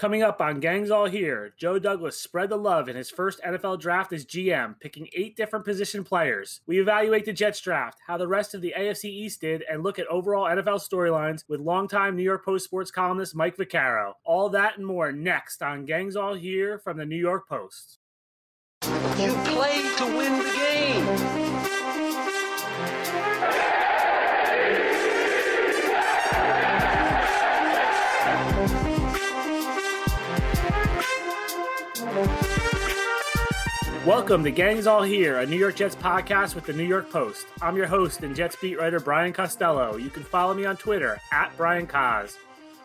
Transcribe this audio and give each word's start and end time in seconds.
Coming 0.00 0.22
up 0.22 0.40
on 0.40 0.60
Gangs 0.60 0.90
All 0.90 1.04
Here, 1.04 1.52
Joe 1.58 1.78
Douglas 1.78 2.18
spread 2.18 2.48
the 2.48 2.56
love 2.56 2.88
in 2.88 2.96
his 2.96 3.10
first 3.10 3.38
NFL 3.42 3.80
draft 3.80 4.14
as 4.14 4.24
GM, 4.24 4.80
picking 4.80 5.10
eight 5.14 5.36
different 5.36 5.66
position 5.66 6.04
players. 6.04 6.62
We 6.66 6.80
evaluate 6.80 7.26
the 7.26 7.34
Jets 7.34 7.60
draft, 7.60 7.98
how 8.06 8.16
the 8.16 8.26
rest 8.26 8.54
of 8.54 8.62
the 8.62 8.72
AFC 8.74 9.04
East 9.10 9.42
did, 9.42 9.62
and 9.70 9.82
look 9.82 9.98
at 9.98 10.06
overall 10.06 10.46
NFL 10.46 10.80
storylines 10.88 11.44
with 11.48 11.60
longtime 11.60 12.16
New 12.16 12.22
York 12.22 12.46
Post 12.46 12.64
sports 12.64 12.90
columnist 12.90 13.34
Mike 13.34 13.58
Vaccaro. 13.58 14.14
All 14.24 14.48
that 14.48 14.78
and 14.78 14.86
more 14.86 15.12
next 15.12 15.62
on 15.62 15.84
Gangs 15.84 16.16
All 16.16 16.32
Here 16.32 16.78
from 16.78 16.96
the 16.96 17.04
New 17.04 17.18
York 17.18 17.46
Post. 17.46 17.98
You 18.84 19.34
play 19.44 19.82
to 19.98 20.16
win 20.16 20.38
the 20.38 20.50
game. 20.56 21.79
Welcome 34.06 34.42
to 34.44 34.50
Gangs 34.50 34.86
All 34.86 35.02
Here, 35.02 35.40
a 35.40 35.46
New 35.46 35.58
York 35.58 35.76
Jets 35.76 35.94
podcast 35.94 36.54
with 36.54 36.64
the 36.64 36.72
New 36.72 36.86
York 36.86 37.10
Post. 37.10 37.46
I'm 37.60 37.76
your 37.76 37.86
host 37.86 38.22
and 38.22 38.34
Jets 38.34 38.56
beat 38.56 38.78
writer 38.78 38.98
Brian 38.98 39.34
Costello. 39.34 39.98
You 39.98 40.08
can 40.08 40.22
follow 40.22 40.54
me 40.54 40.64
on 40.64 40.78
Twitter 40.78 41.20
at 41.30 41.54
Brian 41.58 41.86
Cos. 41.86 42.38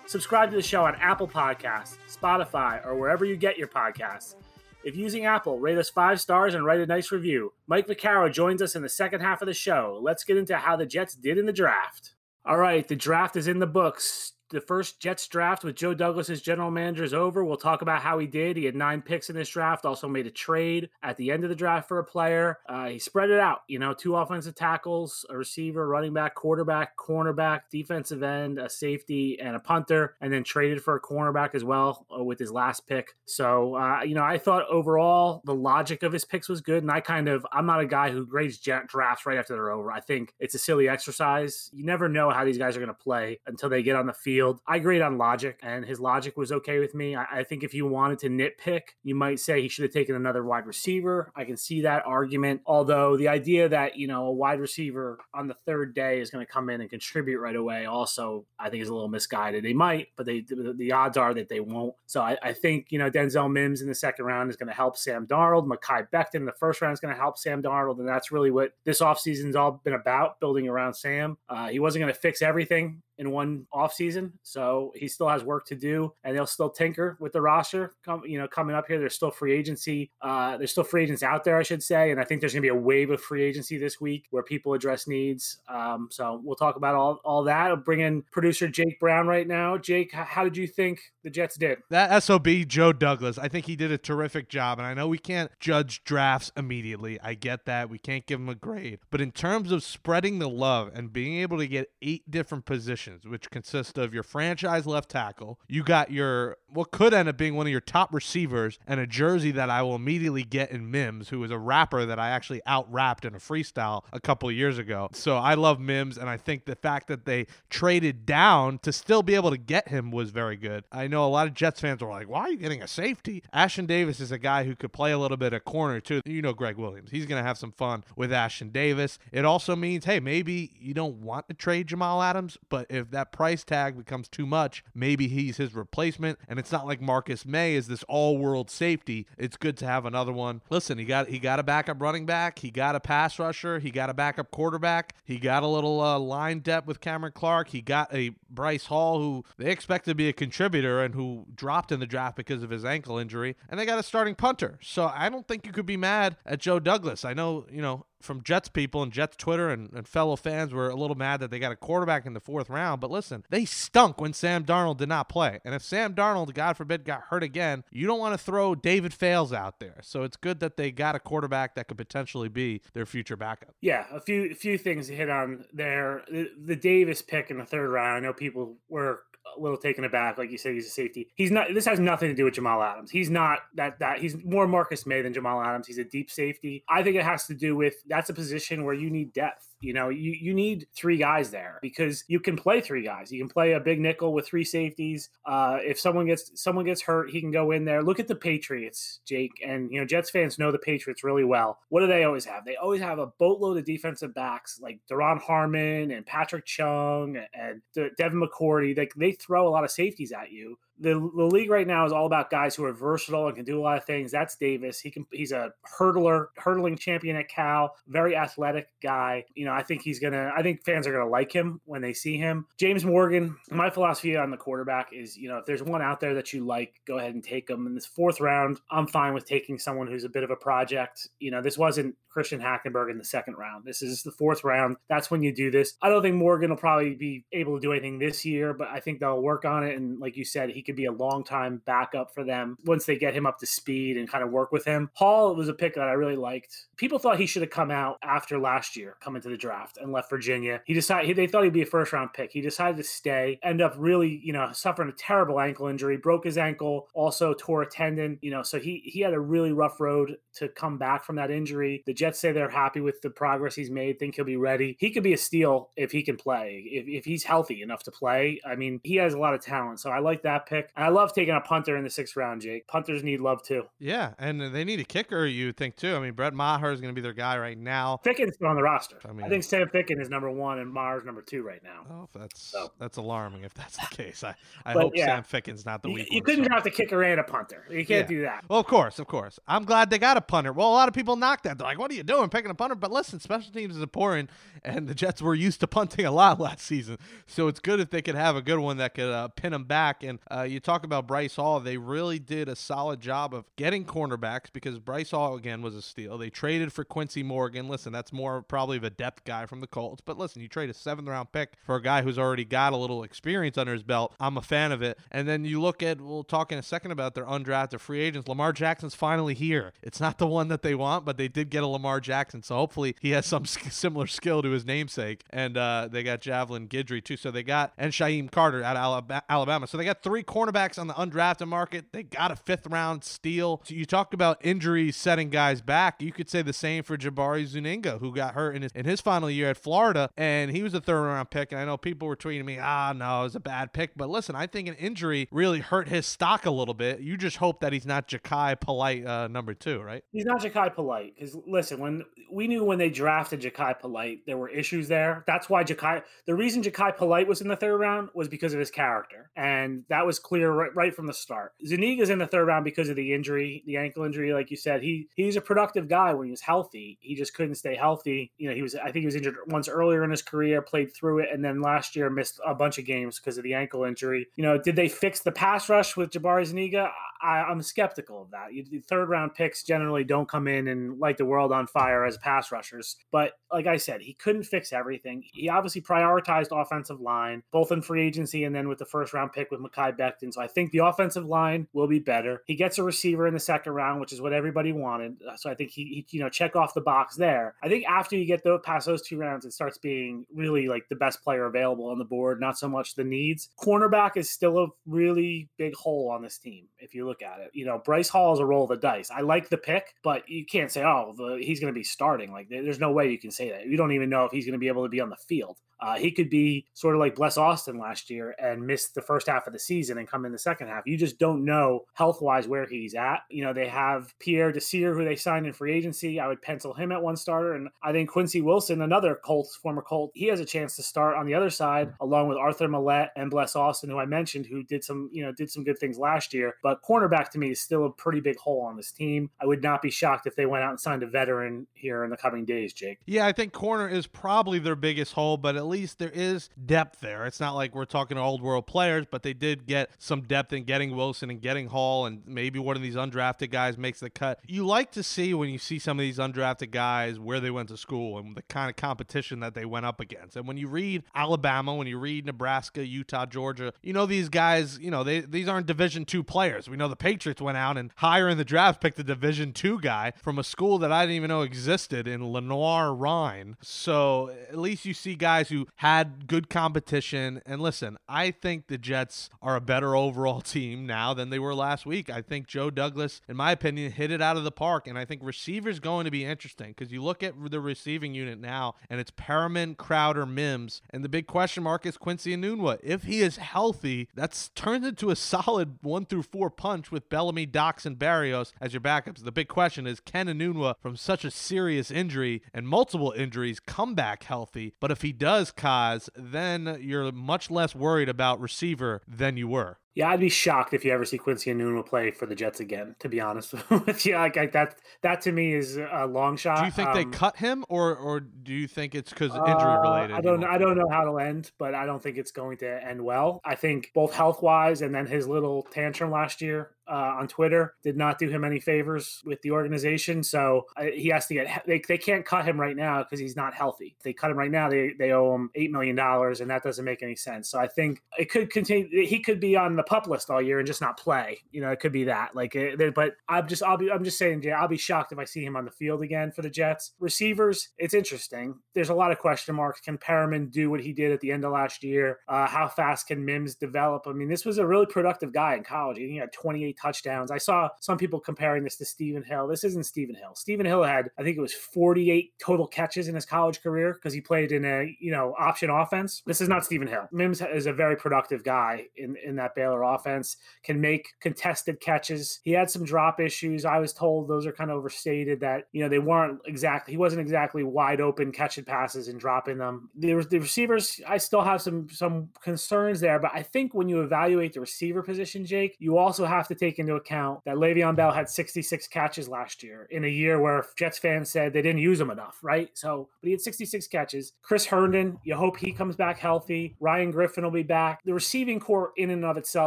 Subscribe 0.08 0.50
to 0.50 0.58
the 0.58 0.62
show 0.62 0.84
on 0.84 0.96
Apple 0.96 1.30
Podcasts, 1.30 1.96
Spotify, 2.10 2.86
or 2.86 2.96
wherever 2.96 3.24
you 3.24 3.38
get 3.38 3.58
your 3.58 3.70
podcasts. 3.70 4.36
If 4.84 4.98
using 4.98 5.26
Apple, 5.26 5.58
rate 5.58 5.78
us 5.78 5.90
five 5.90 6.20
stars 6.20 6.54
and 6.54 6.66
write 6.66 6.82
a 6.82 6.86
nice 6.86 7.14
review. 7.14 7.54
Mike 7.66 7.88
Vaccaro 7.88 8.30
joins 8.32 8.62
us 8.62 8.76
in 8.76 8.82
the 8.82 8.90
second 8.90 9.22
half 9.22 9.42
of 9.42 9.46
the 9.46 9.54
show. 9.54 9.98
Let's 10.04 10.26
get 10.26 10.36
into 10.36 10.58
how 10.58 10.76
the 10.76 10.86
Jets 10.86 11.16
did 11.16 11.38
in 11.38 11.46
the 11.46 11.54
draft. 11.54 12.14
All 12.46 12.58
right, 12.58 12.86
the 12.86 12.96
draft 12.96 13.38
is 13.38 13.48
in 13.48 13.60
the 13.60 13.68
books 13.68 14.25
the 14.50 14.62
first 14.62 15.00
Jets 15.00 15.28
draft 15.28 15.64
with 15.64 15.76
Joe 15.76 15.94
Douglas 15.94 16.30
as 16.30 16.42
general 16.42 16.72
manager 16.72 17.04
is 17.04 17.14
over. 17.14 17.44
We'll 17.44 17.58
talk 17.58 17.82
about 17.82 18.02
how 18.02 18.20
he 18.20 18.28
did. 18.28 18.58
He 18.58 18.66
had 18.66 18.76
nine 18.76 19.02
picks 19.02 19.30
in 19.30 19.36
this 19.36 19.50
draft, 19.50 19.86
also 19.86 20.08
made 20.08 20.28
a 20.28 20.32
trade 20.32 20.90
at 21.02 21.18
the 21.18 21.32
end 21.32 21.44
of 21.44 21.50
the 21.50 21.56
draft 21.56 21.88
for 21.88 22.00
a 22.00 22.04
player. 22.04 22.60
Uh, 22.68 22.88
he 22.88 23.00
spread 23.00 23.30
it 23.30 23.40
out, 23.40 23.62
you 23.68 23.80
know, 23.80 23.94
two 23.94 24.16
offensive 24.16 24.56
tackles, 24.56 25.26
a 25.30 25.38
receiver, 25.38 25.88
running 25.88 26.14
back, 26.14 26.36
quarterback, 26.36 26.96
cornerback, 26.98 27.62
defensive 27.72 28.24
end, 28.24 28.60
a 28.60 28.70
safety, 28.70 29.40
and 29.40 29.56
a 29.56 29.60
punter, 29.60 30.16
and 30.22 30.32
then 30.32 30.44
traded 30.44 30.82
for 30.82 30.96
a 30.96 31.02
cornerback 31.02 31.56
as 31.56 31.64
well 31.64 32.06
uh, 32.16 32.24
with 32.24 32.38
his 32.38 32.52
last 32.52 32.86
pick. 32.88 33.16
So, 33.26 33.76
uh, 33.76 34.02
you 34.04 34.14
know, 34.14 34.24
I 34.24 34.38
thought 34.38 34.68
overall 34.70 35.42
the 35.46 35.56
logic 35.56 36.04
of 36.04 36.14
his 36.14 36.26
picks 36.26 36.48
was 36.48 36.62
good. 36.62 36.84
And 36.84 36.92
I 36.92 37.00
kind 37.00 37.28
of, 37.28 37.46
I'm 37.52 37.66
not 37.66 37.80
a 37.80 37.86
guy 37.86 38.12
who 38.12 38.26
grades 38.26 38.60
drafts 38.60 39.26
right 39.26 39.38
after 39.38 39.54
they're 39.54 39.72
over. 39.72 39.92
I 39.92 40.02
think 40.02 40.34
it's 40.40 40.56
a 40.56 40.60
silly 40.60 40.88
exercise. 40.88 41.70
You 41.74 41.84
never 41.84 42.08
know 42.08 42.30
how 42.30 42.46
these 42.46 42.58
guys 42.58 42.76
are 42.78 42.80
going 42.80 42.88
to 42.88 42.94
play 42.94 43.40
until 43.48 43.70
they 43.70 43.82
get 43.82 43.96
on 43.96 44.06
the 44.06 44.14
field 44.14 44.35
field. 44.36 44.60
I 44.68 44.80
grade 44.80 45.02
on 45.02 45.18
logic, 45.18 45.60
and 45.64 45.86
his 45.86 46.00
logic 46.00 46.36
was 46.36 46.52
okay 46.52 46.80
with 46.80 46.94
me. 46.94 47.16
I, 47.16 47.26
I 47.32 47.44
think 47.44 47.64
if 47.64 47.74
you 47.74 47.88
wanted 47.88 48.20
to 48.20 48.30
nitpick, 48.30 48.82
you 49.04 49.16
might 49.16 49.40
say 49.40 49.62
he 49.62 49.70
should 49.70 49.84
have 49.84 49.94
taken 49.94 50.16
another 50.16 50.44
wide 50.44 50.66
receiver. 50.66 51.32
I 51.36 51.46
can 51.46 51.56
see 51.58 51.82
that 51.82 52.04
argument. 52.06 52.62
Although 52.66 53.16
the 53.18 53.30
idea 53.30 53.70
that, 53.70 53.96
you 53.96 54.08
know, 54.08 54.26
a 54.26 54.32
wide 54.32 54.60
receiver 54.60 55.20
on 55.34 55.48
the 55.48 55.56
third 55.66 55.96
day 55.96 56.20
is 56.20 56.30
going 56.30 56.46
to 56.46 56.52
come 56.52 56.70
in 56.70 56.82
and 56.82 56.90
contribute 56.90 57.40
right 57.40 57.56
away 57.56 57.86
also, 57.86 58.46
I 58.60 58.70
think 58.70 58.84
is 58.84 58.90
a 58.90 58.94
little 58.94 59.08
misguided. 59.08 59.64
They 59.64 59.74
might, 59.74 60.10
but 60.18 60.26
they 60.26 60.42
the, 60.42 60.74
the 60.76 60.92
odds 60.92 61.18
are 61.18 61.34
that 61.34 61.50
they 61.50 61.62
won't. 61.62 61.96
So 62.06 62.22
I, 62.22 62.38
I, 62.44 62.54
think, 62.54 62.88
you 62.90 63.00
know, 63.00 63.10
Denzel 63.10 63.52
Mims 63.52 63.82
in 63.82 63.88
the 63.88 63.96
second 63.96 64.26
round 64.26 64.50
is 64.50 64.58
going 64.58 64.68
to 64.68 64.74
help 64.74 64.98
Sam 64.98 65.26
Darnold. 65.26 65.68
Mekhi 65.68 66.08
Becton 66.12 66.36
in 66.36 66.46
the 66.46 66.52
first 66.60 66.82
round 66.82 66.94
is 66.94 67.00
going 67.00 67.14
to 67.14 67.20
help 67.20 67.38
Sam 67.38 67.62
Darnold. 67.64 68.00
And 68.00 68.08
that's 68.08 68.32
really 68.32 68.52
what 68.52 68.74
this 68.84 69.00
offseason's 69.00 69.56
all 69.56 69.80
been 69.84 69.94
about, 69.94 70.40
building 70.40 70.68
around 70.68 70.94
Sam. 70.96 71.38
Uh, 71.48 71.70
he 71.70 71.80
wasn't 71.80 72.02
going 72.04 72.14
to 72.14 72.20
fix 72.20 72.42
everything 72.42 73.02
in 73.18 73.32
one 73.32 73.66
offseason. 73.74 74.32
So 74.44 74.92
he 74.96 75.08
still 75.08 75.30
has 75.30 75.44
work 75.44 75.66
to 75.68 75.76
do 75.76 76.14
and 76.24 76.36
they'll 76.36 76.46
still 76.46 76.70
tinker 76.70 77.18
with 77.20 77.34
the 77.34 77.42
roster. 77.42 77.94
Come, 78.04 78.24
you 78.26 78.38
know, 78.38 78.48
coming 78.48 78.76
up 78.76 78.88
here, 78.88 79.00
there's 79.00 79.16
still 79.16 79.32
free 79.32 79.54
agency. 79.54 80.12
Uh, 80.22 80.58
there's 80.58 80.72
still 80.72 80.84
free 80.84 81.04
agents 81.04 81.24
out 81.24 81.44
there, 81.44 81.58
I 81.58 81.64
should 81.64 81.84
say. 81.84 82.12
And 82.12 82.20
I 82.20 82.24
think 82.24 82.42
there's 82.42 82.54
going 82.54 82.62
to 82.64 82.72
be 82.72 82.78
a 82.78 82.82
wave 82.82 83.10
of 83.10 83.22
free 83.22 83.44
agency 83.44 83.78
this 83.78 84.02
week 84.02 84.26
where 84.32 84.44
people 84.44 84.74
address 84.74 85.08
needs. 85.08 85.58
Um, 85.68 86.10
so 86.12 86.42
we'll 86.44 86.56
talk 86.56 86.76
about 86.76 86.96
all, 86.96 87.20
all 87.24 87.44
that. 87.44 87.68
I'll 87.68 87.78
bring 87.78 88.02
in 88.02 88.24
producer 88.32 88.68
Jake 88.68 89.00
Brown 89.00 89.28
right 89.28 89.48
now. 89.48 89.78
Jake, 89.78 90.12
how 90.14 90.44
did 90.44 90.58
you 90.58 90.68
think 90.68 91.00
the 91.24 91.30
Jets 91.30 91.56
did? 91.56 91.80
That 91.90 92.24
SOB, 92.24 92.48
Joe 92.68 92.94
Douglas, 92.94 93.38
I 93.38 93.48
think 93.48 93.66
he 93.66 93.76
did 93.76 93.92
a 93.92 93.98
terrific 93.98 94.50
job. 94.50 94.80
And 94.80 94.86
I 94.86 94.94
know 94.94 95.08
we 95.08 95.18
can't 95.18 95.52
judge 95.60 96.04
drafts 96.04 96.52
immediately. 96.58 97.20
I 97.22 97.34
get 97.34 97.66
that. 97.66 97.90
We 97.90 97.98
can't 97.98 98.26
give 98.26 98.40
him 98.40 98.50
a 98.50 98.56
grade. 98.56 99.00
But 99.10 99.22
in 99.22 99.32
terms 99.32 99.72
of 99.72 99.84
spreading 99.84 100.40
the 100.40 100.50
love 100.50 100.92
and 100.94 101.14
being 101.14 101.36
able 101.42 101.58
to 101.58 101.68
get 101.68 101.90
eight 102.02 102.30
different 102.30 102.66
positions, 102.66 103.05
positions, 103.06 103.30
which 103.30 103.50
consist 103.50 103.98
of 103.98 104.14
your 104.14 104.24
franchise 104.24 104.86
left 104.86 105.10
tackle. 105.10 105.60
You 105.68 105.84
got 105.84 106.12
your 106.12 106.58
what 106.70 106.92
could 106.92 107.14
end 107.14 107.30
up 107.30 107.38
being 107.38 107.56
one 107.56 107.68
of 107.68 107.72
your 107.72 107.82
top 107.82 108.14
receivers 108.14 108.80
and 108.86 109.00
a 109.00 109.08
jersey 109.08 109.52
that 109.52 109.70
I 109.70 109.82
will 109.82 109.96
immediately 109.96 110.44
get 110.44 110.72
in 110.72 110.92
Mims, 110.92 111.30
who 111.30 111.44
is 111.44 111.52
a 111.52 111.58
rapper 111.58 112.06
that 112.06 112.20
I 112.20 112.30
actually 112.30 112.62
out 112.66 112.92
rapped 112.92 113.24
in 113.24 113.34
a 113.34 113.38
freestyle 113.38 114.04
a 114.12 114.20
couple 114.20 114.52
years 114.52 114.78
ago. 114.78 115.10
So 115.14 115.38
I 115.38 115.54
love 115.54 115.80
Mims, 115.80 116.18
and 116.18 116.30
I 116.30 116.38
think 116.38 116.66
the 116.66 116.76
fact 116.76 117.08
that 117.08 117.26
they 117.26 117.48
traded 117.70 118.26
down 118.26 118.80
to 118.80 118.92
still 118.92 119.24
be 119.24 119.36
able 119.36 119.52
to 119.52 119.58
get 119.58 119.88
him 119.88 120.12
was 120.12 120.32
very 120.32 120.58
good. 120.58 120.84
I 120.92 121.08
know 121.08 121.26
a 121.26 121.30
lot 121.30 121.48
of 121.48 121.54
Jets 121.54 121.80
fans 121.80 122.02
were 122.02 122.10
like, 122.10 122.28
why 122.28 122.42
are 122.42 122.52
you 122.52 122.58
getting 122.58 122.82
a 122.82 122.88
safety? 122.88 123.44
Ashtyn 123.54 123.88
Davis 123.88 124.20
is 124.20 124.32
a 124.32 124.38
guy 124.38 124.66
who 124.66 124.76
could 124.76 124.92
play 124.92 125.12
a 125.12 125.18
little 125.18 125.38
bit 125.38 125.54
of 125.54 125.64
corner 125.64 126.02
too. 126.02 126.22
You 126.26 126.42
know 126.42 126.54
Gregg 126.54 126.78
Williams. 126.78 127.12
He's 127.12 127.26
going 127.26 127.42
to 127.42 127.48
have 127.48 127.58
some 127.58 127.72
fun 127.72 128.04
with 128.16 128.32
Ashtyn 128.32 128.74
Davis. 128.74 129.18
It 129.32 129.46
also 129.46 129.76
means, 129.76 130.06
hey, 130.06 130.20
maybe 130.20 130.72
you 130.80 130.94
don't 130.94 131.22
want 131.22 131.48
to 131.48 131.54
trade 131.54 131.88
Jamal 131.88 132.22
Adams, 132.22 132.58
but 132.70 132.86
if 132.96 133.12
that 133.12 133.32
price 133.32 133.64
tag 133.64 133.98
becomes 133.98 134.28
too 134.28 134.46
much, 134.46 134.84
maybe 134.94 135.28
he's 135.28 135.58
his 135.58 135.74
replacement. 135.74 136.40
And 136.48 136.60
it's 136.60 136.72
not 136.72 136.88
like 136.88 137.02
Marcus 137.02 137.46
Maye 137.46 137.76
is 137.76 137.88
this 137.88 138.04
all-world 138.08 138.70
safety. 138.70 139.28
It's 139.38 139.58
good 139.58 139.78
to 139.78 139.86
have 139.86 140.06
another 140.06 140.32
one. 140.32 140.62
Listen, 140.70 140.98
he 140.98 141.06
got 141.06 141.28
he 141.28 141.40
got 141.40 141.60
a 141.60 141.64
backup 141.64 142.02
running 142.02 142.26
back, 142.26 142.60
he 142.60 142.72
got 142.72 142.96
a 142.96 143.00
pass 143.00 143.38
rusher, 143.40 143.80
he 143.80 143.92
got 143.92 144.10
a 144.10 144.14
backup 144.14 144.52
quarterback, 144.52 145.14
he 145.24 145.38
got 145.38 145.64
a 145.64 145.68
little 145.68 146.02
uh, 146.02 146.18
line 146.20 146.60
depth 146.60 146.88
with 146.88 147.02
Cameron 147.02 147.34
Clark, 147.34 147.70
he 147.70 147.82
got 147.82 148.14
a 148.14 148.32
Bryce 148.50 148.86
Hall 148.86 149.20
who 149.20 149.44
they 149.58 149.72
expect 149.72 150.06
to 150.06 150.16
be 150.16 150.30
a 150.30 150.34
contributor 150.34 151.04
and 151.04 151.14
who 151.14 151.46
dropped 151.56 151.92
in 151.92 152.00
the 152.00 152.06
draft 152.06 152.36
because 152.36 152.64
of 152.64 152.70
his 152.70 152.86
ankle 152.86 153.18
injury, 153.18 153.56
and 153.70 153.80
they 153.80 153.86
got 153.86 154.00
a 154.00 154.04
starting 154.04 154.36
punter. 154.36 154.80
So 154.82 155.12
I 155.14 155.30
don't 155.30 155.48
think 155.48 155.66
you 155.66 155.72
could 155.72 155.86
be 155.86 155.98
mad 155.98 156.38
at 156.46 156.60
Joe 156.60 156.80
Douglas. 156.80 157.26
I 157.26 157.34
know, 157.34 157.66
you 157.72 157.82
know, 157.82 158.06
from 158.26 158.44
Jets 158.44 158.70
people 158.70 159.02
and 159.02 159.12
Jets 159.12 159.38
Twitter 159.38 159.70
and, 159.70 159.92
and, 159.94 160.08
fellow 160.08 160.36
fans 160.36 160.74
were 160.74 160.90
a 160.90 160.96
little 160.96 161.16
mad 161.16 161.40
that 161.40 161.52
they 161.52 161.60
got 161.60 161.72
a 161.72 161.76
quarterback 161.76 162.26
in 162.26 162.34
the 162.34 162.40
fourth 162.40 162.70
round. 162.70 163.02
But 163.02 163.12
listen, 163.12 163.44
they 163.50 163.66
stunk 163.66 164.20
when 164.20 164.34
Sam 164.34 164.66
Darnold 164.66 164.98
did 164.98 165.10
not 165.10 165.30
play. 165.30 165.60
And 165.64 165.74
if 165.74 165.82
Sam 165.82 166.14
Darnold, 166.14 166.54
God 166.54 166.78
forbid, 166.78 167.06
got 167.06 167.24
hurt 167.30 167.44
again, 167.44 167.84
you 167.92 168.08
don't 168.08 168.20
want 168.20 168.34
to 168.34 168.38
throw 168.38 168.76
David 168.76 169.14
Fales 169.14 169.54
out 169.54 169.80
there. 169.80 169.98
So 170.02 170.24
it's 170.24 170.38
good 170.38 170.60
that 170.60 170.78
they 170.78 170.92
got 170.92 171.16
a 171.16 171.20
quarterback 171.20 171.76
that 171.76 171.88
could 171.88 171.98
potentially 171.98 172.50
be 172.50 172.82
their 172.94 173.06
future 173.06 173.36
backup. 173.36 173.76
Yeah, 173.82 174.06
a 174.12 174.20
few 174.20 174.52
a 174.52 174.56
few 174.56 174.78
things 174.78 175.08
to 175.08 175.16
hit 175.16 175.30
on 175.30 175.66
there. 175.74 176.24
The, 176.30 176.52
the 176.58 176.76
Davis 176.76 177.22
pick 177.22 177.50
in 177.50 177.58
the 177.58 177.66
third 177.66 177.90
round. 177.90 178.18
I 178.18 178.20
know 178.28 178.34
people 178.34 178.76
were 178.90 179.24
a 179.56 179.60
little 179.60 179.78
taken 179.78 180.04
aback. 180.04 180.38
Like 180.38 180.52
you 180.52 180.58
said, 180.58 180.74
he's 180.74 180.88
a 180.88 180.90
safety. 180.90 181.30
He's 181.36 181.52
not. 181.52 181.74
This 181.74 181.86
has 181.86 182.00
nothing 182.00 182.30
to 182.30 182.36
do 182.36 182.46
with 182.46 182.56
Jamal 182.56 182.82
Adams. 182.82 183.12
He's 183.12 183.30
not 183.30 183.60
that. 183.76 184.00
That 184.00 184.20
he's 184.20 184.36
more 184.44 184.68
Marcus 184.68 185.06
Maye 185.06 185.22
than 185.22 185.34
Jamal 185.34 185.62
Adams. 185.62 185.88
He's 185.88 185.98
a 185.98 186.04
deep 186.04 186.30
safety. 186.32 186.84
I 186.90 187.04
think 187.04 187.16
it 187.16 187.24
has 187.24 187.46
to 187.48 187.54
do 187.54 187.76
with 187.76 187.96
that's 188.08 188.30
a 188.30 188.34
position 188.34 188.84
where 188.84 188.94
you 188.94 189.10
need 189.10 189.34
depth. 189.34 189.68
You 189.82 189.94
know, 189.94 190.10
you, 190.10 190.32
you 190.32 190.54
need 190.54 190.88
three 190.96 191.18
guys 191.18 191.52
there 191.52 191.78
because 191.82 192.24
you 192.28 192.40
can 192.40 192.56
play 192.56 192.82
three 192.82 193.04
guys. 193.04 193.32
You 193.32 193.40
can 193.40 193.50
play 193.50 193.74
a 193.74 193.80
big 193.80 194.00
nickel 194.00 194.34
with 194.34 194.48
three 194.48 194.64
safeties. 194.64 195.30
Uh, 195.46 195.78
if 195.82 196.00
someone 196.00 196.26
gets 196.26 196.52
someone 196.56 196.86
gets 196.86 197.02
hurt, 197.02 197.30
he 197.30 197.40
can 197.40 197.52
go 197.52 197.72
in 197.72 197.86
there. 197.86 198.02
Look 198.02 198.20
at 198.20 198.28
the 198.28 198.36
Patriots, 198.36 199.20
Jake, 199.26 199.52
and 199.66 199.92
you 199.92 200.00
know 200.00 200.06
Jets 200.06 200.32
fans 200.32 200.58
know 200.58 200.72
the 200.72 200.80
Patriots 200.80 201.24
really 201.24 201.44
well. 201.44 201.80
What 201.90 202.00
do 202.00 202.08
they 202.08 202.24
always 202.24 202.46
have? 202.46 202.66
They 202.66 202.78
always 202.78 203.02
have 203.02 203.20
a 203.20 203.28
boatload 203.28 203.78
of 203.78 203.86
defensive 203.86 204.34
backs 204.34 204.80
like 204.82 205.00
Duron 205.10 205.40
Harmon 205.40 206.12
and 206.12 206.26
Patrick 206.26 206.66
Chung 206.66 207.38
and 207.54 207.82
Devin 207.94 208.42
McCourty. 208.42 208.98
Like 208.98 209.14
they 209.16 209.34
throw 209.36 209.68
a 209.68 209.70
lot 209.70 209.84
of 209.84 209.92
safeties 209.92 210.32
at 210.32 210.52
you 210.52 210.78
the, 211.00 211.14
the 211.14 211.44
league 211.44 211.70
right 211.70 211.88
now 211.88 212.06
is 212.06 212.12
all 212.12 212.26
about 212.26 212.50
guys 212.50 212.76
who 212.76 212.86
are 212.86 212.94
versatile 212.94 213.48
and 213.48 213.56
can 213.56 213.66
do 213.66 213.80
a 213.80 213.84
lot 213.84 213.98
of 213.98 214.06
things. 214.06 214.32
That's 214.32 214.56
Davis. 214.56 215.00
He 215.00 215.12
can 215.12 215.26
he's 215.32 215.52
a 215.52 215.72
hurdler, 216.00 216.48
hurdling 216.58 216.98
champion 216.98 217.36
at 217.36 217.50
Cal, 217.50 217.96
very 218.08 218.36
athletic 218.36 218.88
guy. 219.02 219.46
You 219.56 219.66
know, 219.66 219.74
I 219.74 219.84
think 219.84 220.02
he's 220.02 220.20
gonna 220.20 220.52
I 220.56 220.62
think 220.62 220.84
fans 220.86 221.08
are 221.08 221.12
gonna 221.12 221.30
like 221.30 221.52
him 221.52 221.82
when 221.86 222.02
they 222.02 222.14
see 222.14 222.38
him. 222.38 222.68
James 222.78 223.04
Morgan, 223.04 223.58
my 223.70 223.90
philosophy 223.90 224.38
on 224.38 224.52
the 224.52 224.58
quarterback 224.58 225.10
is, 225.12 225.38
you 225.38 225.50
know, 225.50 225.58
if 225.58 225.66
there's 225.66 225.84
one 225.84 226.02
out 226.02 226.20
there 226.20 226.36
that 226.36 226.54
you 226.54 226.66
like, 226.66 227.02
go 227.06 227.18
ahead 227.18 227.34
and 227.34 227.44
take 227.44 227.70
him. 227.70 227.88
In 227.88 227.96
this 227.96 228.06
fourth 228.06 228.40
round, 228.40 228.80
I'm 228.90 229.08
fine 229.08 229.34
with 229.34 229.46
taking 229.46 229.78
someone 229.78 230.08
who's 230.08 230.24
a 230.24 230.30
bit 230.30 230.44
of 230.44 230.50
a 230.50 230.56
project. 230.56 231.28
You 231.40 231.52
know, 231.52 231.62
this 231.62 231.78
wasn't 231.78 232.16
Christian 232.30 232.60
Hackenberg 232.60 233.10
in 233.10 233.18
the 233.18 233.24
second 233.24 233.56
round. 233.56 233.86
This 233.86 234.02
is 234.02 234.24
the 234.24 234.32
fourth 234.32 234.66
round. 234.66 234.98
That's 235.08 235.32
when 235.32 235.42
you 235.42 235.56
do 235.56 235.72
this. 235.72 235.94
I 236.02 236.10
don't 236.10 236.22
think 236.22 236.36
Morgan 236.36 236.70
will 236.70 236.78
probably 236.78 237.16
be 237.16 237.46
able 237.54 237.76
to 237.76 237.82
do 237.82 237.94
anything 237.94 238.20
this 238.20 238.44
year, 238.44 238.74
but 238.74 238.90
I 238.90 239.00
think 239.00 239.22
they'll 239.22 239.42
work 239.42 239.64
on 239.64 239.86
it. 239.86 239.96
And 239.96 240.20
like 240.20 240.36
you 240.36 240.44
said, 240.44 240.70
he 240.70 240.82
could 240.86 240.96
be 240.96 241.06
a 241.06 241.12
long 241.12 241.44
time 241.44 241.82
backup 241.86 242.34
for 242.34 242.44
them 242.44 242.78
once 242.86 243.06
they 243.06 243.18
get 243.18 243.34
him 243.34 243.46
up 243.46 243.60
to 243.60 243.66
speed 243.66 244.18
and 244.18 244.30
kind 244.30 244.44
of 244.44 244.52
work 244.52 244.72
with 244.72 244.86
him. 244.86 245.10
Hall 245.14 245.56
was 245.56 245.70
a 245.70 245.74
pick 245.74 245.96
that 245.96 246.08
I 246.08 246.14
really 246.14 246.36
liked. 246.36 246.88
People 246.98 247.20
thought 247.20 247.40
he 247.40 247.46
should 247.46 247.62
have 247.62 247.72
come 247.72 247.92
out 247.92 248.18
after 248.24 248.58
last 248.60 248.96
year, 248.96 249.18
come 249.20 249.36
into 249.36 249.50
the 249.50 249.58
draft 249.58 249.98
and 249.98 250.12
left 250.12 250.30
Virginia. 250.30 250.82
He 250.86 250.94
decided 250.94 251.36
they 251.36 251.48
thought 251.48 251.64
he'd 251.64 251.74
be 251.74 251.82
a 251.82 251.86
first 251.86 252.14
round 252.14 252.34
pick. 252.34 252.52
He 252.52 252.62
decided 252.62 252.98
to 252.98 253.04
stay, 253.04 253.60
end 253.64 253.82
up 253.82 253.96
really, 253.98 254.40
you 254.44 254.54
know, 254.54 254.70
suffering 254.72 255.10
a 255.10 255.14
terrible 255.14 255.60
ankle 255.60 255.88
injury, 255.88 256.18
broke 256.18 256.46
his 256.46 256.58
ankle, 256.58 257.08
also 257.14 257.54
tore 257.54 257.82
a 257.82 257.88
tendon, 257.88 258.40
you 258.42 258.52
know, 258.52 258.64
so 258.64 258.80
he 258.80 259.02
he 259.06 259.22
had 259.22 259.34
a 259.34 259.40
really 259.40 259.72
rough 259.72 260.00
road 260.00 260.38
to 260.56 260.70
come 260.70 260.98
back 260.98 261.24
from 261.24 261.36
that 261.36 261.52
injury. 261.52 262.04
The 262.06 262.14
Jets 262.14 262.40
say 262.40 262.52
they're 262.52 262.70
happy 262.70 263.02
with 263.02 263.22
the 263.22 263.30
progress 263.30 263.76
he's 263.76 263.92
made, 263.92 264.20
think 264.20 264.36
he'll 264.36 264.46
be 264.46 264.58
ready. 264.58 264.96
He 265.00 265.12
could 265.12 265.24
be 265.24 265.34
a 265.34 265.38
steal 265.38 265.90
if 265.96 266.12
he 266.12 266.24
can 266.24 266.38
play. 266.38 266.84
If, 266.86 267.08
if 267.08 267.26
he's 267.26 267.44
healthy 267.44 267.82
enough 267.82 268.04
to 268.04 268.12
play. 268.12 268.62
I 268.66 268.76
mean, 268.76 269.00
he 269.04 269.16
has 269.16 269.34
a 269.34 269.40
lot 269.40 269.54
of 269.54 269.62
talent. 269.62 270.00
So 270.00 270.10
I 270.10 270.20
like 270.20 270.44
that 270.44 270.66
pick. 270.66 270.75
And 270.96 271.06
I 271.06 271.10
love 271.10 271.34
taking 271.34 271.54
a 271.54 271.62
punter 271.62 271.98
in 271.98 272.04
the 272.04 272.10
sixth 272.10 272.36
round, 272.36 272.62
Jake. 272.62 272.88
Punters 272.88 273.24
need 273.24 273.40
love 273.40 273.64
too. 273.64 273.84
Yeah, 274.00 274.34
and 274.38 274.62
they 274.62 274.84
need 274.84 275.00
a 275.00 275.06
kicker, 275.06 275.46
you 275.46 275.72
think 275.72 275.96
too. 275.96 276.16
I 276.16 276.20
mean, 276.20 276.34
Brett 276.34 276.54
Maher 276.54 276.92
is 276.92 277.02
going 277.02 277.14
to 277.14 277.16
be 277.16 277.22
their 277.22 277.34
guy 277.34 277.58
right 277.58 277.78
now. 277.78 278.20
Ficken's 278.26 278.58
on 278.62 278.76
the 278.76 278.84
roster. 278.84 279.18
I, 279.28 279.32
mean, 279.32 279.46
I 279.46 279.50
think 279.50 279.64
Sam 279.64 279.88
Ficken 279.88 280.22
is 280.22 280.30
number 280.30 280.50
one 280.50 280.80
and 280.80 280.92
Maher's 280.92 281.26
number 281.26 281.42
two 281.42 281.64
right 281.64 281.82
now. 281.84 282.06
Oh, 282.10 282.30
that's 282.34 282.62
so. 282.62 282.92
that's 283.00 283.18
alarming 283.18 283.64
if 283.64 283.74
that's 283.74 283.98
the 283.98 284.16
case. 284.16 284.44
I, 284.44 284.56
I 284.86 284.94
hope 284.94 285.14
yeah, 285.16 285.28
Sam 285.28 285.44
Ficken's 285.44 285.86
not 285.86 286.02
the 286.02 286.10
weak 286.10 286.28
You, 286.30 286.38
you 286.38 286.42
couldn't 286.42 286.66
draft 286.66 286.86
a 286.88 286.92
kicker 286.92 287.24
and 287.24 287.40
a 287.40 287.44
punter. 287.44 287.86
You 287.90 288.06
can't 288.06 288.30
yeah. 288.30 288.38
do 288.38 288.42
that. 288.44 288.66
Well, 288.70 288.80
of 288.80 288.88
course, 288.88 289.20
of 289.20 289.28
course. 289.28 289.60
I'm 289.68 289.86
glad 289.86 290.10
they 290.10 290.20
got 290.20 290.38
a 290.38 290.42
punter. 290.42 290.74
Well, 290.74 290.90
a 290.90 290.94
lot 290.94 291.08
of 291.08 291.14
people 291.14 291.36
knock 291.36 291.64
that. 291.64 291.78
They're 291.78 291.88
like, 291.88 292.00
what 292.00 292.12
are 292.12 292.16
you 292.16 292.24
doing 292.24 292.50
picking 292.50 292.72
a 292.72 292.76
punter? 292.76 292.96
But 292.96 293.12
listen, 293.12 293.40
special 293.40 293.72
teams 293.72 293.96
is 293.96 294.02
important, 294.02 294.50
and 294.84 295.08
the 295.08 295.16
Jets 295.16 295.42
were 295.42 295.56
used 295.56 295.80
to 295.82 295.88
punting 295.88 296.26
a 296.26 296.32
lot 296.32 296.60
last 296.66 296.82
season. 296.82 297.18
So 297.48 297.68
it's 297.68 297.80
good 297.80 298.00
if 298.00 298.10
they 298.10 298.22
could 298.22 298.36
have 298.36 298.56
a 298.56 298.62
good 298.62 298.80
one 298.80 298.98
that 298.98 299.14
could 299.14 299.32
uh, 299.32 299.48
pin 299.50 299.72
them 299.72 299.86
back. 299.86 300.24
And 300.24 300.40
uh, 300.50 300.65
you 300.70 300.80
talk 300.80 301.04
about 301.04 301.28
Bryce 301.28 301.56
Hall. 301.56 301.80
They 301.80 301.98
really 301.98 302.40
did 302.40 302.70
a 302.70 302.76
solid 302.76 303.22
job 303.22 303.54
of 303.54 303.66
getting 303.76 304.06
cornerbacks 304.06 304.72
because 304.72 305.00
Bryce 305.00 305.32
Hall, 305.32 305.56
again, 305.56 305.82
was 305.82 305.96
a 305.96 306.02
steal. 306.02 306.38
They 306.38 306.50
traded 306.50 306.94
for 306.94 307.04
Quincy 307.04 307.44
Morgan. 307.44 307.88
Listen, 307.88 308.12
that's 308.12 308.32
more 308.34 308.62
probably 308.62 308.98
of 308.98 309.04
a 309.04 309.10
depth 309.10 309.44
guy 309.44 309.66
from 309.66 309.82
the 309.82 309.88
Colts. 309.88 310.22
But 310.26 310.38
listen, 310.38 310.62
you 310.62 310.68
trade 310.68 310.90
a 310.90 310.94
seventh 310.94 311.28
round 311.28 311.52
pick 311.52 311.74
for 311.84 311.96
a 311.96 312.02
guy 312.02 312.22
who's 312.22 312.40
already 312.40 312.66
got 312.66 312.94
a 312.94 312.98
little 312.98 313.24
experience 313.24 313.78
under 313.78 313.94
his 313.94 314.04
belt. 314.04 314.34
I'm 314.40 314.58
a 314.58 314.62
fan 314.62 314.92
of 314.92 315.02
it. 315.02 315.18
And 315.32 315.48
then 315.48 315.66
you 315.66 315.82
look 315.82 316.04
at, 316.04 316.22
we'll 316.22 316.44
talk 316.44 316.72
in 316.72 316.78
a 316.78 316.84
second 316.84 317.12
about 317.12 317.36
their 317.36 317.46
undrafted 317.46 318.00
free 318.00 318.22
agents. 318.22 318.48
Lamar 318.48 318.74
Jackson's 318.74 319.16
finally 319.16 319.54
here. 319.54 319.94
It's 320.02 320.20
not 320.20 320.38
the 320.38 320.48
one 320.48 320.68
that 320.70 320.82
they 320.82 320.96
want, 320.96 321.26
but 321.26 321.38
they 321.38 321.48
did 321.48 321.70
get 321.70 321.84
a 321.84 321.88
Lamar 321.88 322.20
Jackson. 322.20 322.64
So 322.64 322.76
hopefully 322.76 323.16
he 323.20 323.32
has 323.32 323.46
some 323.46 323.66
similar 323.66 324.28
skill 324.28 324.62
to 324.62 324.72
his 324.72 324.86
namesake. 324.86 325.44
And 325.50 325.78
uh, 325.78 326.10
they 326.12 326.24
got 326.24 326.42
Javelin 326.42 326.88
Guidry 326.88 327.24
too. 327.24 327.38
So 327.38 327.52
they 327.52 327.64
got 327.64 327.94
and 327.98 328.12
Shyheim 328.12 328.52
Carter 328.52 328.84
out 328.84 328.98
of 328.98 329.42
Alabama. 329.50 329.88
So 329.88 329.98
they 329.98 330.06
got 330.06 330.22
three 330.22 330.44
cornerbacks 330.56 330.98
on 330.98 331.08
the 331.08 331.14
undrafted 331.14 331.68
market. 331.68 332.06
They 332.14 332.24
got 332.24 332.52
a 332.52 332.56
fifth 332.56 332.88
round 332.88 333.24
steal. 333.24 333.82
So 333.84 333.94
you 333.94 334.06
talked 334.06 334.34
about 334.34 334.58
injuries 334.64 335.18
setting 335.18 335.50
guys 335.50 335.82
back. 335.82 336.22
You 336.22 336.32
could 336.32 336.50
say 336.50 336.62
the 336.62 336.74
same 336.74 337.04
for 337.04 337.18
Jabari 337.18 337.66
Zuniga, 337.66 338.20
who 338.20 338.34
got 338.34 338.54
hurt 338.54 338.76
in 338.76 338.82
his 338.82 338.92
in 338.94 339.06
his 339.06 339.20
final 339.20 339.50
year 339.50 339.70
at 339.70 339.78
Florida, 339.78 340.30
and 340.38 340.72
he 340.72 340.82
was 340.82 340.94
a 340.94 341.02
third 341.02 341.22
round 341.22 341.50
pick. 341.50 341.72
And 341.72 341.82
I 341.82 341.86
know 341.86 341.98
people 341.98 342.28
were 342.28 342.38
tweeting 342.38 342.64
me, 342.64 342.80
ah, 342.80 343.14
no, 343.14 343.42
it 343.42 343.44
was 343.44 343.56
a 343.56 343.60
bad 343.60 343.92
pick. 343.92 344.12
But 344.16 344.30
listen, 344.30 344.56
I 344.56 344.68
think 344.68 344.88
an 344.88 344.96
injury 344.96 345.48
really 345.52 345.80
hurt 345.80 346.08
his 346.08 346.26
stock 346.26 346.66
a 346.66 346.72
little 346.72 346.94
bit. 346.94 347.20
You 347.20 347.36
just 347.36 347.58
hope 347.58 347.82
that 347.82 347.92
he's 347.92 348.06
not 348.06 348.28
Jachai 348.30 348.80
Polite 348.80 349.26
uh, 349.26 349.48
number 349.48 349.74
two, 349.74 350.02
right? 350.02 350.24
He's 350.32 350.46
not 350.46 350.62
Jachai 350.62 350.96
Polite 350.96 351.34
because 351.36 351.58
listen, 351.68 352.00
when 352.00 352.24
we 352.52 352.68
knew 352.68 352.84
when 352.84 352.98
they 352.98 353.10
drafted 353.10 353.62
Jachai 353.62 354.00
Polite, 354.00 354.46
there 354.46 354.58
were 354.58 354.70
issues 354.70 355.10
there. 355.10 355.44
That's 355.48 355.70
why 355.70 355.84
Jachai. 355.84 356.24
The 356.46 356.56
reason 356.56 356.82
Jachai 356.82 357.18
Polite 357.18 357.48
was 357.48 357.62
in 357.62 357.68
the 357.68 357.76
third 357.76 357.98
round 357.98 358.30
was 358.34 358.48
because 358.48 358.74
of 358.74 358.80
his 358.80 358.92
character, 358.92 359.52
and 359.56 360.04
that 360.10 360.26
was 360.26 360.40
clear 360.46 360.72
right, 360.72 360.96
right 360.96 361.16
from 361.16 361.26
the 361.26 361.34
start. 361.34 361.74
Zuniga's 361.86 362.30
in 362.30 362.38
the 362.38 362.46
third 362.46 362.68
round 362.68 362.86
because 362.86 363.10
of 363.10 363.16
the 363.16 363.34
injury, 363.34 363.84
the 363.88 363.98
ankle 363.98 364.24
injury, 364.24 364.54
like 364.54 364.70
you 364.70 364.78
said. 364.78 365.02
He 365.02 365.28
he's 365.36 365.56
a 365.56 365.62
productive 365.62 366.08
guy 366.08 366.36
when 366.36 366.46
he 366.46 366.52
was 366.52 366.62
healthy. 366.62 367.18
He 367.20 367.34
just 367.34 367.56
couldn't 367.56 367.76
stay 367.76 367.96
healthy. 367.96 368.52
You 368.58 368.70
know, 368.70 368.76
he 368.76 368.84
was 368.84 368.94
I 368.94 369.06
think 369.06 369.18
he 369.24 369.26
was 369.26 369.36
injured 369.36 369.56
once 369.68 369.90
earlier 369.90 370.24
in 370.24 370.30
his 370.30 370.44
career, 370.44 370.84
played 370.84 371.14
through 371.16 371.40
it, 371.40 371.50
and 371.52 371.66
then 371.66 371.82
last 371.82 372.16
year 372.16 372.30
missed 372.30 372.60
a 372.64 372.76
bunch 372.76 373.00
of 373.00 373.06
games 373.06 373.40
because 373.40 373.58
of 373.58 373.64
the 373.64 373.74
ankle 373.74 374.04
injury. 374.04 374.48
You 374.56 374.64
know, 374.64 374.78
did 374.78 374.96
they 374.96 375.10
fix 375.10 375.40
the 375.40 375.52
pass 375.52 375.90
rush 375.90 376.16
with 376.16 376.30
Jabari 376.30 376.66
Zuniga? 376.66 377.10
I, 377.42 377.64
I'm 377.64 377.82
skeptical 377.82 378.42
of 378.42 378.52
that. 378.52 378.74
You, 378.74 379.02
third 379.02 379.30
round 379.30 379.54
picks 379.54 379.84
generally 379.84 380.24
don't 380.24 380.48
come 380.48 380.68
in 380.68 380.88
and 380.88 381.20
light 381.20 381.38
the 381.38 381.46
world 381.46 381.72
on 381.72 381.88
fire 381.88 382.26
as 382.26 382.38
pass 382.38 382.72
rushers. 382.72 383.18
But 383.32 383.54
like 383.72 383.88
I 383.88 383.98
said, 383.98 384.22
he 384.22 384.34
couldn't 384.34 384.64
fix 384.64 384.94
everything. 384.94 385.44
He 385.54 385.70
obviously 385.70 386.02
prioritized 386.02 386.80
offensive 386.80 387.20
line, 387.20 387.64
both 387.72 387.92
in 387.92 388.02
free 388.02 388.26
agency 388.26 388.64
and 388.64 388.76
then 388.76 388.88
with 388.88 389.00
the 389.00 389.06
first 389.06 389.34
round 389.34 389.52
pick 389.54 389.70
with 389.70 389.82
Mekhi 389.82 390.16
Becton. 390.36 390.54
So 390.54 390.62
I 390.62 390.68
think 390.68 390.92
the 390.92 391.00
offensive 391.00 391.46
line 391.46 391.88
will 391.94 392.08
be 392.08 392.20
better. 392.20 392.64
He 392.66 392.76
gets 392.76 392.98
a 392.98 393.04
receiver 393.04 393.48
in 393.48 393.54
the 393.54 393.60
second 393.60 393.94
round, 393.94 394.22
which 394.22 394.34
is 394.34 394.42
what 394.42 394.54
everybody 394.54 394.92
wanted. 394.92 395.38
Uh, 395.48 395.56
so 395.56 395.70
I 395.70 395.76
think 395.76 395.92
he, 395.92 396.26
he 396.30 396.38
you 396.38 396.44
know, 396.44 396.50
check 396.50 396.76
off 396.76 396.94
the 396.94 397.02
box 397.02 397.36
there. 397.36 397.76
I 397.82 397.90
think 397.90 398.06
after 398.06 398.36
you 398.36 398.46
get 398.46 398.64
those 398.64 398.82
past 398.84 399.06
those 399.06 399.22
two 399.22 399.38
rounds, 399.38 399.66
it 399.66 399.74
starts 399.74 399.98
being 399.98 400.46
really 400.54 400.88
like 400.88 401.08
the 401.10 401.16
best 401.16 401.44
player 401.44 401.66
available 401.66 402.10
on 402.10 402.18
the 402.18 402.26
board, 402.26 402.60
not 402.60 402.78
so 402.78 402.88
much 402.88 403.16
the 403.16 403.24
needs. 403.24 403.70
Cornerback 403.80 404.38
is 404.38 404.50
still 404.50 404.80
a 404.80 404.88
really 405.06 405.70
big 405.78 405.96
hole 405.96 406.30
on 406.30 406.42
this 406.42 406.58
team 406.58 406.88
if 407.00 407.14
you 407.14 407.26
look 407.26 407.42
at 407.42 407.60
it. 407.60 407.72
You 407.74 407.86
know, 407.86 408.02
Bryce 408.04 408.30
Hall 408.30 408.54
is 408.54 408.60
a 408.60 408.66
roll 408.66 408.84
of 408.84 408.90
the 408.90 408.98
dice. 408.98 409.32
I 409.32 409.42
like 409.42 409.70
the 409.70 409.78
pick, 409.78 410.16
but 410.24 410.48
you 410.50 410.66
can't 410.66 410.92
say, 410.92 411.04
oh, 411.04 411.34
the, 411.38 411.60
he's 411.62 411.80
going 411.80 411.94
to 411.94 411.98
be 411.98 412.04
starting. 412.04 412.52
Like, 412.52 412.70
there's 412.70 413.00
no 413.00 413.12
way 413.12 413.32
you 413.32 413.40
can 413.40 413.52
say 413.52 413.70
that. 413.70 413.88
You 413.88 413.98
don't 413.98 414.12
even 414.12 414.30
know 414.30 414.46
if 414.46 414.52
he's 414.52 414.66
going 414.66 414.74
to 414.74 414.80
be 414.80 414.88
able 414.88 415.04
to 415.04 415.10
be 415.10 415.22
on 415.22 415.30
the 415.30 415.36
field. 415.36 415.80
Uh, 416.00 416.16
he 416.16 416.32
could 416.32 416.50
be 416.50 416.86
sort 416.94 417.16
of 417.16 417.20
like 417.20 417.36
Bless 417.36 417.58
Austin 417.58 417.98
last 417.98 418.30
year 418.30 418.56
and 418.62 418.86
miss 418.86 419.10
the 419.10 419.22
first 419.22 419.48
half 419.48 419.68
of 419.68 419.74
the 419.74 419.80
season 419.80 420.18
and 420.18 420.28
come 420.28 420.46
in 420.46 420.52
the 420.52 420.58
second 420.58 420.88
half. 420.88 421.04
You 421.06 421.18
just 421.18 421.40
don't 421.40 421.66
know 421.66 422.06
health 422.14 422.42
wise 422.42 422.68
where 422.68 422.86
he's 422.86 423.16
at. 423.16 423.40
You 423.50 423.64
know, 423.64 423.74
they 423.74 423.88
have 423.88 424.34
Pierre 424.40 424.72
Desir, 424.72 425.14
who 425.14 425.26
they 425.26 425.36
signed 425.36 425.66
in 425.66 425.74
free 425.74 425.94
agency. 425.94 426.40
I 426.40 426.48
would 426.48 426.62
pencil 426.62 426.94
him 426.94 427.12
at 427.12 427.22
one 427.22 427.36
starter. 427.36 427.74
And 427.74 427.90
I 428.04 428.12
think 428.12 428.30
Quincy 428.30 428.62
Wilson, 428.62 429.02
another 429.02 429.40
Colts, 429.44 429.76
former 429.76 430.02
Colt, 430.02 430.32
he 430.34 430.48
has 430.48 430.60
a 430.60 430.66
chance 430.66 430.96
to 430.96 431.04
start 431.04 431.36
on 431.36 431.46
the 431.46 431.54
other 431.54 431.70
side, 431.70 432.14
along 432.20 432.48
with 432.48 432.58
Arthur 432.58 432.88
Maulet 432.88 433.30
and 433.36 433.50
Bless 433.50 433.76
Austin, 433.76 434.10
who 434.10 434.20
I 434.20 434.26
mentioned, 434.26 434.66
who 434.66 434.84
did 434.84 435.04
some, 435.04 435.30
you 435.32 435.44
know, 435.44 435.52
did 435.52 435.72
some 435.72 435.84
good 435.84 435.98
things 435.98 436.18
last 436.18 436.54
year. 436.54 436.76
But 436.84 437.02
cornerback 437.04 437.50
to 437.52 437.60
me 437.60 437.72
is 437.72 437.82
still 437.82 438.06
a 438.06 438.12
pretty 438.12 438.42
big 438.42 438.58
hole 438.58 438.82
on 438.82 438.96
this 438.96 439.12
team. 439.12 439.50
I 439.62 439.66
would 439.66 439.84
not 439.84 440.02
be 440.02 440.10
shocked 440.10 440.48
if 440.48 440.56
they 440.56 440.66
went 440.66 440.84
out 440.84 440.92
and 440.92 441.00
signed 441.00 441.24
a 441.24 441.28
veteran 441.28 441.88
here 441.94 442.24
in 442.24 442.30
the 442.30 442.38
coming 442.38 442.66
days, 442.66 442.94
Jake. 442.94 443.20
Yeah, 443.26 443.46
I 443.46 443.52
think 443.52 443.74
corner 443.74 444.08
is 444.08 444.28
probably 444.28 444.80
their 444.80 444.96
biggest 444.96 445.34
hole, 445.34 445.58
but 445.58 445.76
at 445.86 445.90
least 445.90 446.18
there 446.18 446.32
is 446.34 446.70
depth 446.84 447.20
there. 447.20 447.46
It's 447.46 447.60
not 447.60 447.76
like 447.76 447.94
we're 447.94 448.06
talking 448.06 448.38
old 448.38 448.62
world 448.62 448.88
players, 448.88 449.26
but 449.30 449.44
they 449.44 449.54
did 449.54 449.86
get 449.86 450.10
some 450.18 450.42
depth 450.42 450.74
in 450.74 450.84
getting 450.84 451.16
Wilson 451.16 451.52
and 451.52 451.62
getting 451.62 451.88
Hall, 451.88 452.26
and 452.26 452.42
maybe 452.48 452.80
one 452.80 452.96
of 452.96 453.02
these 453.02 453.16
undrafted 453.16 453.70
guys 453.70 453.98
makes 453.98 454.20
the 454.20 454.30
cut. 454.30 454.60
You 454.68 454.86
like 454.86 455.12
to 455.12 455.22
see 455.22 455.54
when 455.54 455.70
you 455.70 455.78
see 455.78 456.00
some 456.00 456.18
of 456.18 456.24
these 456.24 456.40
undrafted 456.40 456.90
guys 456.90 457.40
where 457.40 457.60
they 457.60 457.70
went 457.70 457.90
to 457.90 457.98
school 457.98 458.40
and 458.40 458.56
the 458.56 458.64
kind 458.64 458.90
of 458.90 458.96
competition 458.96 459.60
that 459.60 459.76
they 459.76 459.86
went 459.86 460.06
up 460.06 460.20
against. 460.20 460.56
And 460.56 460.68
when 460.68 460.78
you 460.78 460.88
read 460.88 461.24
Alabama, 461.36 461.94
when 461.94 462.08
you 462.08 462.18
read 462.18 462.46
Nebraska, 462.46 463.06
Utah, 463.06 463.46
Georgia, 463.46 463.94
you 464.02 464.14
know 464.14 464.26
these 464.26 464.50
guys. 464.50 464.98
You 465.00 465.12
know 465.12 465.24
they 465.24 465.42
these 465.42 465.68
aren't 465.68 465.86
Division 465.86 466.26
two 466.26 466.44
players. 466.44 466.90
We 466.90 466.98
know 466.98 467.08
the 467.08 467.16
Patriots 467.16 467.62
went 467.62 467.78
out 467.78 467.98
and 467.98 468.12
higher 468.16 468.50
in 468.50 468.58
the 468.58 468.66
draft 468.66 469.02
picked 469.02 469.20
a 469.20 469.24
Division 469.24 469.74
two 469.74 470.00
guy 470.00 470.34
from 470.42 470.58
a 470.58 470.64
school 470.64 470.98
that 471.00 471.12
I 471.12 471.24
didn't 471.24 471.36
even 471.36 471.50
know 471.50 471.62
existed 471.62 472.28
in 472.28 472.52
Lenoir-Rhyne. 472.52 473.78
So 473.82 474.50
at 474.70 474.78
least 474.78 475.06
you 475.06 475.14
see 475.14 475.36
guys 475.36 475.70
who 475.70 475.75
had 475.96 476.48
good 476.48 476.70
competition. 476.70 477.62
And 477.66 477.82
listen, 477.82 478.18
I 478.28 478.52
think 478.52 478.88
the 478.88 478.98
Jets 478.98 479.50
are 479.62 479.76
a 479.76 479.82
better 479.82 480.16
overall 480.16 480.62
team 480.76 481.06
now 481.06 481.34
than 481.34 481.50
they 481.50 481.60
were 481.60 481.76
last 481.76 482.06
week. 482.06 482.30
I 482.30 482.42
think 482.42 482.68
Joe 482.68 482.90
Douglas, 482.90 483.42
in 483.48 483.58
my 483.58 483.72
opinion, 483.72 484.12
hit 484.12 484.32
it 484.32 484.42
out 484.42 484.58
of 484.58 484.64
the 484.64 484.72
park. 484.72 485.08
And 485.08 485.18
I 485.18 485.26
think 485.26 485.42
receivers 485.44 486.00
going 486.00 486.26
to 486.26 486.32
be 486.32 486.46
interesting 486.46 486.90
because 486.90 487.12
you 487.12 487.22
look 487.24 487.44
at 487.44 487.54
the 487.70 487.80
receiving 487.80 488.34
unit 488.34 488.60
now 488.60 488.96
and 489.10 489.20
it's 489.20 489.32
Perriman, 489.32 489.98
Crowder, 489.98 490.46
Mims. 490.46 491.02
And 491.10 491.24
the 491.24 491.30
big 491.30 491.48
question 491.48 491.84
mark 491.84 492.06
is 492.06 492.18
Quincy 492.18 492.56
Enunwa. 492.56 493.00
If 493.04 493.24
he 493.24 493.42
is 493.42 493.58
healthy, 493.58 494.30
that's 494.34 494.70
turned 494.70 495.06
into 495.06 495.30
a 495.30 495.36
solid 495.56 495.98
one 496.02 496.26
through 496.26 496.44
four 496.44 496.70
punch 496.70 497.12
with 497.12 497.30
Bellamy, 497.30 497.66
Dox, 497.66 498.06
and 498.06 498.18
Berrios 498.18 498.72
as 498.80 498.94
your 498.94 499.02
backups. 499.02 499.44
The 499.44 499.52
big 499.52 499.68
question 499.68 500.08
is 500.08 500.20
can 500.20 500.48
Enunwa, 500.48 500.96
from 501.00 501.16
such 501.16 501.44
a 501.46 501.52
serious 501.52 502.12
injury 502.12 502.62
and 502.74 502.88
multiple 502.88 503.32
injuries, 503.32 503.80
come 503.80 504.16
back 504.16 504.44
healthy? 504.44 504.94
But 505.00 505.12
if 505.12 505.22
he 505.22 505.32
does, 505.32 505.65
Kaz, 505.72 506.30
then 506.36 506.98
you're 507.02 507.32
much 507.32 507.70
less 507.70 507.96
worried 507.96 508.30
about 508.30 508.60
receiver 508.60 509.22
than 509.28 509.58
you 509.58 509.68
were. 509.68 509.98
Yeah, 510.16 510.30
I'd 510.30 510.40
be 510.40 510.48
shocked 510.48 510.94
if 510.94 511.04
you 511.04 511.12
ever 511.12 511.26
see 511.26 511.38
Quincy 511.38 511.74
Enunwa 511.74 512.06
play 512.06 512.32
for 512.32 512.46
the 512.46 512.56
Jets 512.56 512.80
again. 512.80 513.16
To 513.20 513.28
be 513.28 513.42
honest 513.42 513.74
with 513.90 514.26
you, 514.26 514.36
like, 514.36 514.56
like 514.56 514.72
that, 514.72 514.96
that 515.22 515.42
to 515.42 515.52
me 515.52 515.74
is 515.74 515.98
a 515.98 516.26
long 516.26 516.56
shot. 516.56 516.80
Do 516.80 516.86
you 516.86 516.92
think 516.92 517.10
um, 517.10 517.16
they 517.16 517.26
cut 517.26 517.58
him, 517.58 517.84
or 517.90 518.16
or 518.16 518.40
do 518.40 518.74
you 518.74 518.88
think 518.88 519.14
it's 519.14 519.32
because 519.32 519.54
injury 519.54 519.98
related? 520.02 520.34
Uh, 520.34 520.38
I 520.38 520.42
don't. 520.42 520.64
I 520.64 520.78
don't 520.78 520.98
know 520.98 521.10
how 521.12 521.24
it'll 521.24 521.40
end, 521.40 521.72
but 521.78 521.94
I 521.94 522.06
don't 522.06 522.24
think 522.24 522.38
it's 522.38 522.52
going 522.52 522.78
to 522.78 523.06
end 523.06 523.22
well. 523.22 523.60
I 523.66 523.76
think 523.76 524.12
both 524.16 524.34
health 524.34 524.62
wise 524.62 525.02
and 525.02 525.14
then 525.14 525.26
his 525.26 525.48
little 525.48 525.84
tantrum 525.92 526.32
last 526.32 526.62
year 526.62 526.92
uh, 527.08 527.36
on 527.40 527.48
Twitter 527.48 527.96
did 528.04 528.18
not 528.18 528.40
do 528.40 528.50
him 528.50 528.64
any 528.64 528.80
favors 528.80 529.42
with 529.46 529.62
the 529.62 529.72
organization. 529.72 530.44
So 530.44 530.86
uh, 530.98 531.04
he 531.04 531.28
has 531.30 531.46
to 531.48 531.54
get. 531.54 531.84
They, 531.86 532.02
they 532.08 532.18
can't 532.18 532.46
cut 532.46 532.66
him 532.66 532.80
right 532.80 532.96
now 532.96 533.24
because 533.24 533.40
he's 533.40 533.56
not 533.56 533.74
healthy. 533.74 534.16
If 534.18 534.24
they 534.24 534.34
cut 534.34 534.52
him 534.52 534.58
right 534.58 534.72
now, 534.72 534.90
they 534.90 535.14
they 535.18 535.32
owe 535.32 535.54
him 535.56 535.70
eight 535.76 535.92
million 535.92 536.16
dollars, 536.16 536.62
and 536.62 536.70
that 536.70 536.84
doesn't 536.84 537.06
make 537.06 537.22
any 537.22 537.36
sense. 537.36 537.70
So 537.70 537.80
I 537.80 537.88
think 537.88 538.22
it 538.38 538.50
could 538.50 538.70
continue. 538.70 539.26
He 539.26 539.40
could 539.40 539.60
be 539.60 539.76
on 539.76 539.96
the 539.96 540.04
pup 540.08 540.28
list 540.28 540.50
all 540.50 540.62
year 540.62 540.80
and 540.80 540.88
just 540.88 541.02
not 541.02 541.18
play. 541.18 541.60
You 541.72 541.82
know, 541.82 541.92
it 541.92 542.00
could 542.00 542.12
be 542.12 542.26
that. 542.26 542.56
Like, 542.56 542.76
uh, 542.76 543.12
but 543.14 543.34
I'm 543.48 543.68
just 543.68 543.84
I'll 543.84 543.98
be 543.98 544.12
I'm 544.12 544.24
just 544.24 544.38
saying, 544.38 544.62
Jay, 544.62 544.72
I'll 544.72 544.88
be 544.88 544.98
shocked 544.98 545.32
if 545.32 545.40
I 545.40 545.46
see 545.46 545.64
him 545.64 545.76
on 545.76 545.86
the 545.86 545.92
field 545.92 546.22
again 546.22 546.52
for 546.52 546.62
the 546.62 546.70
Jets. 546.70 547.14
Receivers, 547.20 547.90
it's 547.98 548.14
interesting. 548.14 548.76
There's 548.94 549.10
a 549.10 549.16
lot 549.16 549.32
of 549.32 549.40
question 549.40 549.76
marks. 549.76 550.02
Can 550.02 550.18
Perriman 550.18 550.72
do 550.72 550.90
what 550.90 551.02
he 551.02 551.14
did 551.14 551.32
at 551.32 551.42
the 551.42 551.52
end 551.52 551.66
of 551.66 551.72
last 551.72 552.04
year? 552.04 552.40
Uh, 552.48 552.68
how 552.68 552.88
fast 552.88 553.28
can 553.28 553.44
Mims 553.44 553.76
develop? 553.76 554.24
I 554.28 554.34
mean, 554.34 554.50
this 554.50 554.66
was 554.66 554.78
a 554.78 554.86
really 554.86 555.06
productive 555.06 555.54
guy 555.54 555.76
in 555.76 555.84
college. 555.84 556.18
He 556.18 556.38
had 556.38 556.52
28 556.54 556.98
touchdowns. 557.02 557.52
I 557.52 557.58
saw 557.58 557.90
some 558.00 558.18
people 558.18 558.40
comparing 558.40 558.84
this 558.84 558.98
to 558.98 559.06
Stephen 559.06 559.44
Hill. 559.44 559.68
This 559.68 559.84
isn't 559.84 560.06
Stephen 560.06 560.36
Hill. 560.36 560.56
Stephen 560.56 560.86
Hill 560.86 561.04
had, 561.04 561.30
I 561.38 561.44
think 561.44 561.58
it 561.58 561.62
was 561.62 561.74
48 561.74 562.54
total 562.60 562.88
catches 562.88 563.28
in 563.28 563.36
his 563.36 563.46
college 563.46 563.82
career 563.82 564.14
because 564.14 564.34
he 564.34 564.42
played 564.42 564.72
in 564.72 564.86
a, 564.86 565.16
you 565.20 565.32
know, 565.32 565.56
option 565.58 565.90
offense. 565.90 566.42
This 566.46 566.62
is 566.62 566.70
not 566.70 566.86
Stephen 566.86 567.08
Hill. 567.08 567.28
Mims 567.32 567.62
is 567.62 567.86
a 567.86 567.94
very 567.94 568.16
productive 568.16 568.64
guy 568.64 569.06
in, 569.16 569.36
in 569.46 569.56
that 569.58 569.76
Baylor 569.76 569.95
offense, 570.04 570.58
can 570.84 571.02
make 571.02 571.34
contested 571.40 572.00
catches. 572.00 572.60
He 572.64 572.72
had 572.72 572.90
some 572.90 573.06
drop 573.06 573.40
issues. 573.40 573.86
I 573.86 574.00
was 574.00 574.14
told 574.14 574.48
those 574.48 574.66
are 574.66 574.72
kind 574.72 574.92
of 574.92 574.98
overstated 574.98 575.60
that, 575.62 575.88
you 575.92 576.02
know, 576.02 576.10
they 576.10 576.20
weren't 576.20 576.60
exactly, 576.66 577.14
he 577.14 577.18
wasn't 577.18 577.42
exactly 577.42 577.84
wide 577.84 578.22
open 578.22 578.52
catching 578.52 578.86
passes 578.86 579.28
and 579.28 579.40
dropping 579.40 579.78
them. 579.78 580.10
The, 580.18 580.46
the 580.50 580.60
receivers, 580.60 581.22
I 581.28 581.38
still 581.38 581.62
have 581.62 581.82
some, 581.82 582.10
some 582.10 582.50
concerns 582.62 583.20
there, 583.20 583.40
but 583.40 583.52
I 583.54 583.64
think 583.64 583.94
when 583.94 584.10
you 584.10 584.22
evaluate 584.22 584.74
the 584.74 584.82
receiver 584.82 585.22
position, 585.22 585.66
Jake, 585.66 585.96
you 586.00 586.18
also 586.18 586.46
have 586.46 586.68
to 586.68 586.76
take 586.76 587.00
into 587.00 587.16
account 587.16 587.62
that 587.66 587.76
Le'Veon 587.76 588.16
Bell 588.16 588.32
had 588.32 588.50
66 588.50 589.08
catches 589.08 589.48
last 589.48 589.84
year 589.84 590.08
in 590.12 590.26
a 590.26 590.30
year 590.30 590.60
where 590.60 590.86
Jets 590.98 591.18
fans 591.18 591.50
said 591.50 591.74
they 591.74 591.82
didn't 591.82 592.02
use 592.02 592.20
him 592.20 592.30
enough, 592.32 592.60
right? 592.64 592.90
So, 592.94 593.30
but 593.42 593.48
he 593.48 593.52
had 593.52 593.62
66 593.62 594.08
catches. 594.08 594.54
Chris 594.62 594.86
Herndon, 594.86 595.40
you 595.44 595.56
hope 595.56 595.78
he 595.78 595.92
comes 595.92 596.16
back 596.16 596.40
healthy. 596.40 596.96
Ryan 597.00 597.32
Griffin 597.32 597.64
will 597.64 597.72
be 597.72 597.84
back. 597.84 598.22
The 598.26 598.34
receiving 598.34 598.80
core 598.80 599.12
in 599.18 599.30
and 599.30 599.46
of 599.46 599.58
itself 599.58 599.85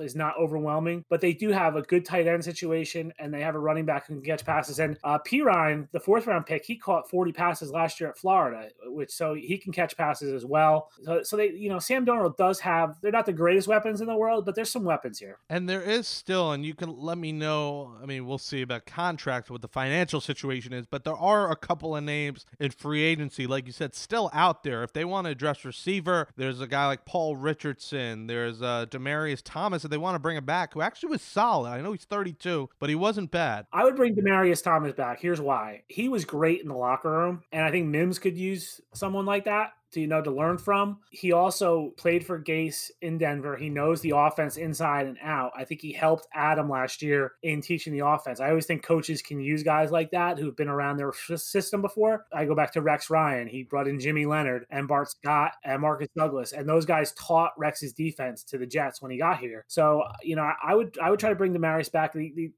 is 0.00 0.14
not 0.14 0.34
overwhelming, 0.38 1.04
but 1.08 1.20
they 1.20 1.32
do 1.32 1.50
have 1.50 1.76
a 1.76 1.82
good 1.82 2.04
tight 2.04 2.26
end 2.26 2.44
situation 2.44 3.12
and 3.18 3.32
they 3.32 3.40
have 3.40 3.54
a 3.54 3.58
running 3.58 3.84
back 3.84 4.06
who 4.06 4.14
can 4.14 4.22
catch 4.22 4.44
passes. 4.44 4.78
And 4.78 4.98
uh, 5.04 5.18
Perine, 5.18 5.88
the 5.92 6.00
fourth 6.00 6.26
round 6.26 6.46
pick, 6.46 6.64
he 6.64 6.76
caught 6.76 7.08
40 7.08 7.32
passes 7.32 7.70
last 7.70 8.00
year 8.00 8.10
at 8.10 8.18
Florida, 8.18 8.68
which 8.86 9.10
so 9.10 9.34
he 9.34 9.58
can 9.58 9.72
catch 9.72 9.96
passes 9.96 10.32
as 10.32 10.44
well. 10.44 10.90
So, 11.04 11.22
so 11.22 11.36
they, 11.36 11.50
you 11.50 11.68
know, 11.68 11.78
Sam 11.78 12.04
Darnold 12.04 12.36
does 12.36 12.60
have, 12.60 12.96
they're 13.00 13.12
not 13.12 13.26
the 13.26 13.32
greatest 13.32 13.68
weapons 13.68 14.00
in 14.00 14.06
the 14.06 14.16
world, 14.16 14.44
but 14.44 14.54
there's 14.54 14.70
some 14.70 14.84
weapons 14.84 15.18
here. 15.18 15.38
And 15.48 15.68
there 15.68 15.82
is 15.82 16.06
still, 16.06 16.52
and 16.52 16.64
you 16.64 16.74
can 16.74 16.96
let 16.96 17.18
me 17.18 17.32
know. 17.32 17.96
I 18.02 18.06
mean, 18.06 18.26
we'll 18.26 18.38
see 18.38 18.62
about 18.62 18.86
contract, 18.86 19.50
what 19.50 19.62
the 19.62 19.68
financial 19.68 20.20
situation 20.20 20.72
is, 20.72 20.86
but 20.86 21.04
there 21.04 21.16
are 21.16 21.50
a 21.50 21.56
couple 21.56 21.96
of 21.96 22.04
names 22.04 22.46
in 22.60 22.70
free 22.70 23.02
agency, 23.02 23.46
like 23.46 23.66
you 23.66 23.72
said, 23.72 23.94
still 23.94 24.30
out 24.32 24.62
there. 24.62 24.82
If 24.82 24.92
they 24.92 25.04
want 25.04 25.26
to 25.26 25.30
address 25.30 25.64
receiver, 25.64 26.28
there's 26.36 26.60
a 26.60 26.66
guy 26.66 26.86
like 26.86 27.04
Paul 27.04 27.36
Richardson, 27.36 28.26
there's 28.26 28.62
uh, 28.62 28.86
Demaryius 28.90 29.42
Thomas, 29.44 29.73
if 29.82 29.90
they 29.90 29.96
want 29.96 30.14
to 30.14 30.18
bring 30.18 30.36
him 30.36 30.44
back, 30.44 30.74
who 30.74 30.82
actually 30.82 31.08
was 31.08 31.22
solid. 31.22 31.70
I 31.70 31.80
know 31.80 31.92
he's 31.92 32.04
32, 32.04 32.68
but 32.78 32.90
he 32.90 32.94
wasn't 32.94 33.30
bad. 33.30 33.64
I 33.72 33.84
would 33.84 33.96
bring 33.96 34.14
Demaryius 34.14 34.62
Thomas 34.62 34.92
back. 34.92 35.18
Here's 35.18 35.40
why: 35.40 35.84
he 35.88 36.10
was 36.10 36.26
great 36.26 36.60
in 36.60 36.68
the 36.68 36.76
locker 36.76 37.10
room, 37.10 37.42
and 37.50 37.64
I 37.64 37.70
think 37.70 37.86
Mims 37.86 38.18
could 38.18 38.36
use 38.36 38.82
someone 38.92 39.24
like 39.24 39.46
that 39.46 39.72
to 39.94 40.00
you 40.00 40.06
know 40.06 40.22
to 40.22 40.30
learn 40.30 40.58
from. 40.58 40.98
He 41.10 41.32
also 41.32 41.92
played 41.96 42.24
for 42.24 42.42
Gase 42.42 42.90
in 43.00 43.18
Denver. 43.18 43.56
He 43.56 43.68
knows 43.68 44.00
the 44.00 44.12
offense 44.16 44.56
inside 44.56 45.06
and 45.06 45.18
out. 45.22 45.52
I 45.56 45.64
think 45.64 45.80
he 45.80 45.92
helped 45.92 46.26
Adam 46.34 46.68
last 46.68 47.02
year 47.02 47.32
in 47.42 47.60
teaching 47.60 47.92
the 47.92 48.06
offense. 48.06 48.40
I 48.40 48.48
always 48.48 48.66
think 48.66 48.82
coaches 48.82 49.22
can 49.22 49.40
use 49.40 49.62
guys 49.62 49.90
like 49.90 50.10
that 50.10 50.38
who've 50.38 50.56
been 50.56 50.68
around 50.68 50.96
their 50.96 51.12
system 51.12 51.82
before. 51.82 52.26
I 52.32 52.44
go 52.44 52.54
back 52.54 52.72
to 52.74 52.82
Rex 52.82 53.10
Ryan. 53.10 53.48
He 53.48 53.62
brought 53.62 53.88
in 53.88 54.00
Jimmy 54.00 54.26
Leonhard 54.26 54.66
and 54.70 54.88
Bart 54.88 55.10
Scott 55.10 55.52
and 55.64 55.80
Marcus 55.80 56.08
Douglas, 56.16 56.52
and 56.52 56.68
those 56.68 56.86
guys 56.86 57.12
taught 57.12 57.52
Rex's 57.58 57.92
defense 57.92 58.44
to 58.44 58.58
the 58.58 58.66
Jets 58.66 59.00
when 59.00 59.10
he 59.10 59.18
got 59.18 59.38
here. 59.38 59.64
So 59.68 60.02
you 60.22 60.36
know, 60.36 60.50
I 60.62 60.74
would 60.74 60.98
I 61.02 61.10
would 61.10 61.20
try 61.20 61.30
to 61.30 61.36
bring 61.36 61.54
Demaryius 61.54 61.90
back. 61.90 62.14